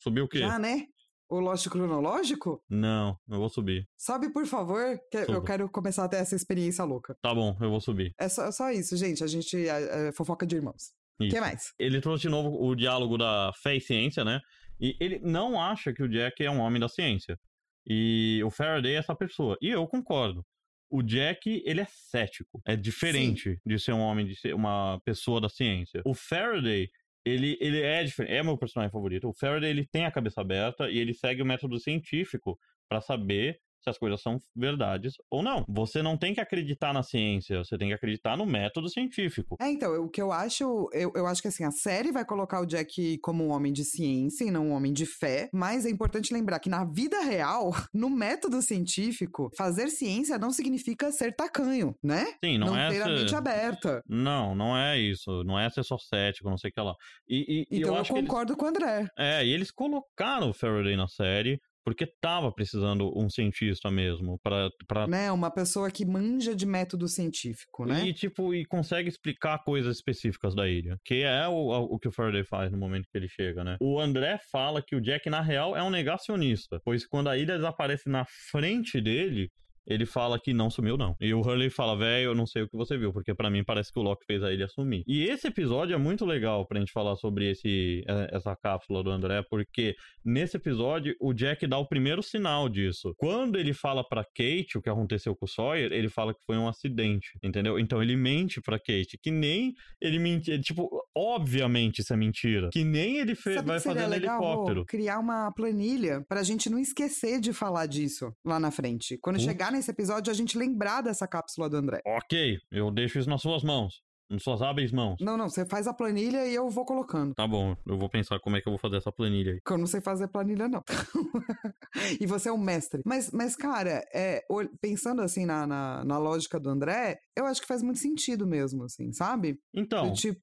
[0.01, 0.39] subiu o quê?
[0.39, 0.87] Já, né?
[1.29, 2.63] O Lost cronológico?
[2.67, 3.87] Não, eu vou subir.
[3.95, 5.43] Sobe, por favor, que eu Subo.
[5.43, 7.15] quero começar a ter essa experiência louca.
[7.21, 8.15] Tá bom, eu vou subir.
[8.19, 9.23] É só, só isso, gente.
[9.23, 10.91] A gente é, é fofoca de irmãos.
[11.21, 11.73] O que mais?
[11.77, 14.39] Ele trouxe de novo o diálogo da fé e ciência, né?
[14.79, 17.37] E ele não acha que o Jack é um homem da ciência.
[17.85, 19.55] E o Faraday é essa pessoa.
[19.61, 20.43] E eu concordo.
[20.89, 22.59] O Jack, ele é cético.
[22.65, 26.01] É diferente de ser um homem, de ser uma pessoa da ciência.
[26.05, 26.89] O Faraday,
[27.25, 28.33] ele, ele é diferente.
[28.33, 29.29] É meu personagem favorito.
[29.29, 33.59] O Faraday, ele tem a cabeça aberta e ele segue o método científico pra saber
[33.81, 35.63] se as coisas são verdades ou não.
[35.67, 39.55] Você não tem que acreditar na ciência, você tem que acreditar no método científico.
[39.59, 42.59] É, então, o que eu acho, eu, eu acho que assim, a série vai colocar
[42.61, 45.89] o Jack como um homem de ciência e não um homem de fé, mas é
[45.89, 51.93] importante lembrar que na vida real, no método científico, fazer ciência não significa ser tacanho,
[52.03, 52.25] né?
[52.43, 54.01] Sim, não, é ter a ser- mente aberta.
[54.07, 55.43] Não, não é isso.
[55.43, 56.93] Não é ser só cético, não sei o que lá.
[57.27, 59.07] E, e- Então eu eu, que eles, concordo com o André.
[59.17, 61.59] é, e eles colocaram o Faraday na série
[61.89, 65.31] porque tava precisando um cientista mesmo pra, pra Né?
[65.31, 68.05] Uma pessoa que manja de método científico, né?
[68.05, 72.11] e tipo e consegue explicar coisas específicas da ilha, que é o, o que o
[72.11, 73.77] Faraday faz no momento que ele chega, né?
[73.81, 77.55] O André fala que o Jack na real é um negacionista, pois quando a ilha
[77.55, 79.49] desaparece na frente dele,
[79.89, 81.15] ele fala que não sumiu, não.
[81.19, 83.63] E o Hurley fala, velho, eu não sei o que você viu, porque pra mim
[83.63, 85.03] parece que o Loki fez a ilha sumir.
[85.07, 89.09] E esse episódio é muito legal pra gente falar sobre esse, eh, essa cápsula do
[89.09, 93.13] André, porque nesse episódio o Jack dá o primeiro sinal disso.
[93.17, 96.57] Quando ele fala pra Kate o que aconteceu com o Sawyer, ele fala que foi
[96.57, 97.79] um acidente, entendeu?
[97.79, 100.87] Então ele mente pra Kate, que nem ele mente, ele, tipo,
[101.33, 104.85] obviamente isso é mentira, que nem ele fe- Sabe vai fazer no legal helicóptero.
[104.85, 109.17] criar uma planilha pra gente não esquecer de falar disso lá na frente.
[109.21, 109.45] Quando Putz.
[109.47, 112.01] chegar nesse episódio, a gente lembrar dessa cápsula do André.
[112.05, 114.01] Ok, eu deixo isso nas suas mãos.
[114.29, 115.15] Nas suas hábeis mãos.
[115.19, 117.33] Não, não, você faz a planilha e eu vou colocando.
[117.33, 119.61] Tá bom, eu vou pensar como é que eu vou fazer essa planilha aí.
[119.65, 120.83] Que eu não sei fazer planilha, não.
[122.21, 123.01] e você é um mestre.
[123.03, 124.43] Mas, mas cara, é,
[124.79, 128.83] pensando assim na, na, na lógica do André, eu acho que faz muito sentido mesmo,
[128.83, 129.57] assim, sabe?
[129.73, 130.39] Então, Do tipo,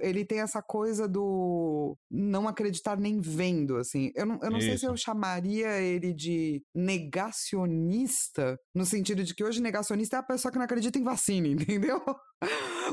[0.00, 4.10] ele tem essa coisa do não acreditar nem vendo, assim.
[4.14, 9.44] Eu não, eu não sei se eu chamaria ele de negacionista, no sentido de que
[9.44, 12.02] hoje negacionista é a pessoa que não acredita em vacina, entendeu?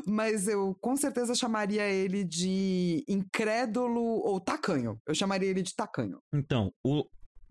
[0.07, 4.99] Mas eu com certeza chamaria ele de incrédulo ou tacanho.
[5.07, 6.19] Eu chamaria ele de tacanho.
[6.33, 7.05] então, o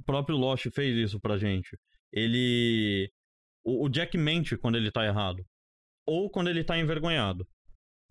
[0.04, 1.78] próprio Lost fez isso pra gente.
[2.12, 3.10] Ele.
[3.64, 5.44] O, o Jack mente quando ele tá errado.
[6.06, 7.46] Ou quando ele tá envergonhado.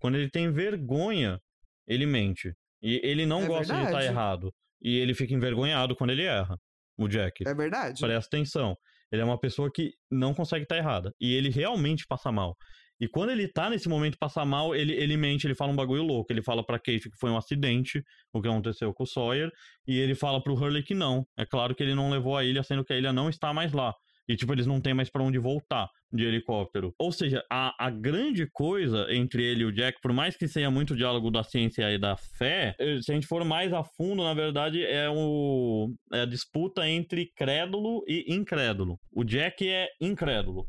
[0.00, 1.38] Quando ele tem vergonha,
[1.86, 2.52] ele mente.
[2.82, 4.06] E ele não É gosta de estar verdade.
[4.06, 4.52] errado.
[4.82, 6.56] E ele fica envergonhado quando ele erra.
[6.98, 7.46] O Jack.
[7.46, 8.00] É verdade?
[8.00, 8.76] Presta atenção.
[9.10, 11.12] Ele é uma pessoa que não consegue estar errada.
[11.20, 12.54] E ele realmente passa mal.
[13.00, 16.02] E quando ele tá nesse momento passar mal, ele, ele mente, ele fala um bagulho
[16.02, 16.32] louco.
[16.32, 18.02] Ele fala pra Kate que foi um acidente,
[18.32, 19.50] o que aconteceu com o Sawyer.
[19.86, 21.24] E ele fala pro Hurley que não.
[21.36, 23.72] É claro que ele não levou a ilha, sendo que a ilha não está mais
[23.72, 23.92] lá.
[24.28, 26.94] E, tipo, eles não têm mais pra onde voltar de helicóptero.
[26.98, 30.70] Ou seja, a, a grande coisa entre ele e o Jack, por mais que seja
[30.70, 34.22] muito diálogo da ciência e da fé, eh, se a gente for mais a fundo,
[34.22, 38.98] na verdade, é, o, é a disputa entre crédulo e incrédulo.
[39.12, 40.66] O Jack é incrédulo.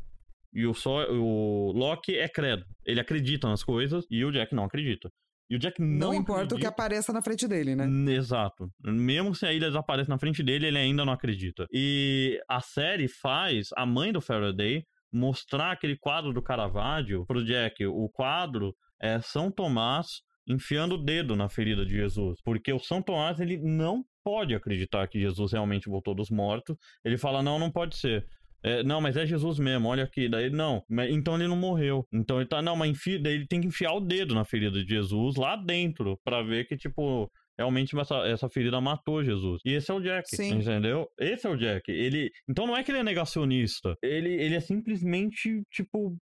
[0.52, 2.66] E o, só, o Loki é crédulo.
[2.84, 5.10] Ele acredita nas coisas e o Jack não acredita.
[5.48, 7.86] E o Jack não, Não, importa o que acredita- apareça na frente dele, né?
[8.12, 8.68] Exato.
[8.82, 11.66] Mesmo se a ilha desaparece na frente dele, ele ainda não acredita.
[11.72, 14.82] E a série faz a mãe do Faraday
[15.12, 17.86] mostrar aquele quadro do Caravaggio pro Jack.
[17.86, 20.06] O quadro é São Tomás
[20.48, 22.40] enfiando o dedo na ferida de Jesus.
[22.44, 26.76] Porque o São Tomás, ele não pode acreditar que Jesus realmente voltou dos mortos.
[27.04, 28.24] Ele fala, não, não pode ser.
[28.66, 30.28] É, não, mas é Jesus mesmo, olha aqui.
[30.28, 32.04] Daí, não, mas, então ele não morreu.
[32.12, 34.82] Então ele tá, não, mas enfia, daí ele tem que enfiar o dedo na ferida
[34.82, 39.60] de Jesus lá dentro, pra ver que, tipo, realmente essa, essa ferida matou Jesus.
[39.64, 40.54] E esse é o Jack, Sim.
[40.54, 41.06] entendeu?
[41.18, 41.88] Esse é o Jack.
[41.90, 43.94] Ele, então não é que ele é negacionista.
[44.02, 46.16] Ele, ele é simplesmente, tipo,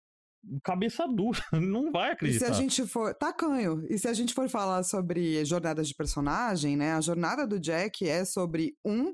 [0.64, 1.38] cabeça dura.
[1.52, 2.50] não vai E se acreditar.
[2.50, 3.14] a gente for.
[3.14, 3.84] Tacanho.
[3.90, 6.92] E se a gente for falar sobre jornadas de personagem, né?
[6.94, 9.12] A jornada do Jack é sobre um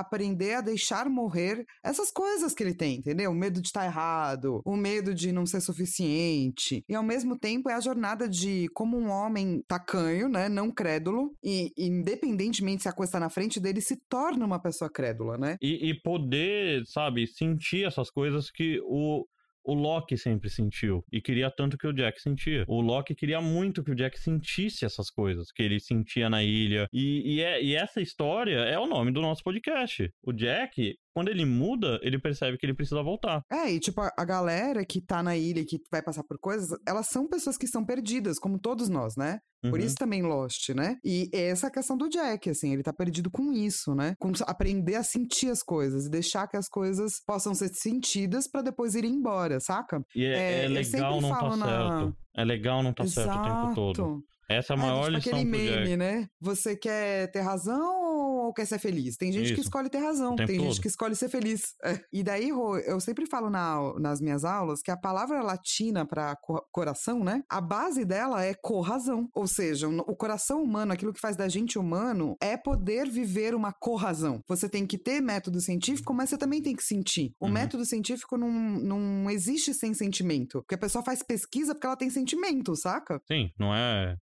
[0.00, 3.30] aprender a deixar morrer essas coisas que ele tem, entendeu?
[3.30, 6.84] O medo de estar errado, o medo de não ser suficiente.
[6.88, 10.48] E ao mesmo tempo é a jornada de como um homem tacanho, né?
[10.48, 11.32] Não crédulo.
[11.42, 15.56] E independentemente se a coisa está na frente dele, se torna uma pessoa crédula, né?
[15.60, 19.26] E, e poder, sabe, sentir essas coisas que o,
[19.66, 21.04] o Loki sempre sentiu.
[21.12, 22.64] E queria tanto que o Jack sentia.
[22.68, 26.88] O Loki queria muito que o Jack sentisse essas coisas que ele sentia na ilha.
[26.92, 30.08] E, e, é, e essa história é o nome do nosso podcast.
[30.22, 33.40] O Jack, quando ele muda, ele percebe que ele precisa voltar.
[33.50, 36.38] É, e tipo, a, a galera que tá na ilha e que vai passar por
[36.38, 39.38] coisas, elas são pessoas que estão perdidas, como todos nós, né?
[39.62, 39.86] Por Uhum.
[39.86, 40.96] isso também Lost, né?
[41.02, 44.12] E essa é a questão do Jack, assim, ele tá perdido com isso, né?
[44.20, 48.60] Com aprender a sentir as coisas e deixar que as coisas possam ser sentidas pra
[48.60, 50.02] depois ir embora, saca?
[50.14, 52.16] E é, É, é legal não tá na- certo.
[52.36, 54.22] É legal não tá certo o tempo todo.
[54.48, 55.96] Essa é a É, maior tipo lição aquele meme, Jack.
[55.96, 56.26] né?
[56.40, 58.05] Você quer ter razão
[58.46, 59.16] ou quer ser feliz?
[59.16, 59.62] Tem gente que Isso.
[59.62, 60.80] escolhe ter razão, tem gente todo.
[60.82, 61.74] que escolhe ser feliz.
[61.84, 62.00] É.
[62.12, 66.36] E daí, Rô, eu sempre falo na nas minhas aulas que a palavra latina para
[66.72, 67.42] coração, né?
[67.50, 69.28] A base dela é corrazão.
[69.34, 73.72] Ou seja, o coração humano, aquilo que faz da gente humano, é poder viver uma
[73.72, 74.40] corrazão.
[74.48, 77.32] Você tem que ter método científico, mas você também tem que sentir.
[77.40, 77.52] O Uhum.
[77.52, 80.60] método científico não, não existe sem sentimento.
[80.62, 83.20] Porque a pessoa faz pesquisa porque ela tem sentimento, saca?
[83.26, 84.16] Sim, não é.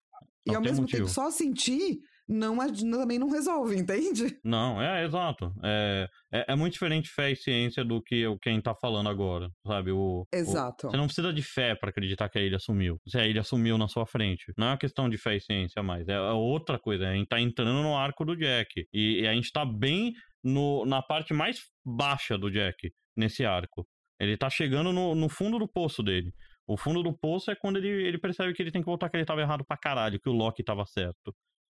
[0.45, 1.03] E Não ao tem mesmo motivo.
[1.03, 1.99] tempo, só sentir
[2.33, 2.57] não,
[2.99, 4.37] também não resolve, entende?
[4.43, 5.53] Não, é exato.
[5.63, 9.49] É, é, é muito diferente fé e ciência do que o quem tá falando agora,
[9.65, 9.91] sabe?
[9.91, 10.89] O, o- Exato.
[10.89, 12.97] você não precisa de fé pra acreditar que a ilha sumiu.
[13.07, 14.51] Se a ilha sumiu na sua frente.
[14.57, 16.07] Não é uma questão de fé e ciência mais.
[16.07, 17.07] É outra coisa.
[17.07, 18.85] A gente tá entrando no arco do Jack.
[18.93, 23.85] E, e a gente tá bem no, na parte mais baixa do Jack, nesse arco.
[24.19, 26.31] Ele tá chegando no, no fundo do poço dele.
[26.65, 29.17] O fundo do poço é quando ele, ele percebe que ele tem que voltar que
[29.17, 31.33] ele tava errado pra caralho, que o Loki tava certo.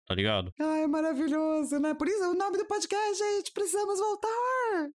[0.07, 0.53] Tá ligado?
[0.59, 1.93] Ai, é maravilhoso, né?
[1.93, 3.51] Por isso o nome do podcast, gente.
[3.51, 4.89] Precisamos voltar.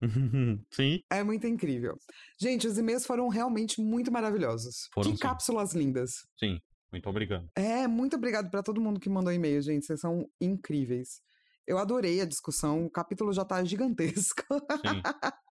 [0.70, 1.00] Sim.
[1.10, 1.96] É muito incrível.
[2.40, 4.88] Gente, os e-mails foram realmente muito maravilhosos.
[4.94, 5.22] Foram que sim.
[5.22, 6.12] cápsulas lindas.
[6.38, 6.60] Sim,
[6.92, 7.48] muito obrigado.
[7.56, 9.84] É, muito obrigado pra todo mundo que mandou e-mail, gente.
[9.84, 11.20] Vocês são incríveis.
[11.66, 12.86] Eu adorei a discussão.
[12.86, 14.42] O capítulo já tá gigantesco.
[14.48, 15.02] Sim.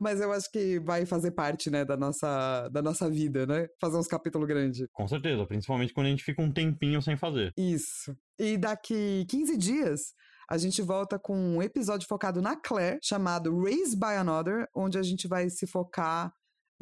[0.00, 3.66] Mas eu acho que vai fazer parte, né, da nossa, da nossa vida, né?
[3.80, 4.86] Fazer uns capítulos grandes.
[4.92, 7.52] Com certeza, principalmente quando a gente fica um tempinho sem fazer.
[7.56, 8.16] Isso.
[8.38, 10.00] E daqui 15 dias,
[10.48, 15.02] a gente volta com um episódio focado na Claire, chamado Raised by Another, onde a
[15.02, 16.32] gente vai se focar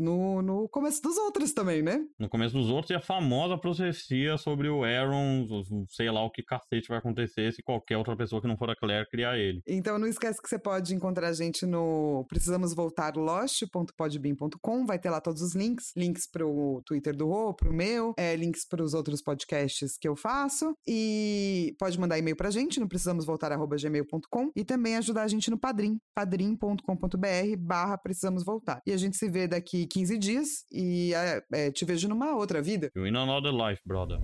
[0.01, 2.01] no, no começo dos outros também, né?
[2.19, 5.47] No começo dos outros e a famosa profecia sobre o Aaron,
[5.89, 8.77] sei lá o que cacete vai acontecer se qualquer outra pessoa que não for a
[8.77, 9.63] Claire criar ele.
[9.67, 15.11] Então não esquece que você pode encontrar a gente no precisamos voltar lost.podbean.com, vai ter
[15.11, 19.21] lá todos os links, links pro Twitter do Rô, pro meu, é, links pros outros
[19.23, 24.97] podcasts que eu faço e pode mandar e-mail pra gente no precisamos voltar@gmail.com e também
[24.97, 28.81] ajudar a gente no Padrim, padrim.com.br barra precisamos voltar.
[28.87, 31.12] E a gente se vê daqui 15 dias e
[31.53, 32.91] é, te vejo numa outra vida.
[32.95, 34.19] You in another life, brother.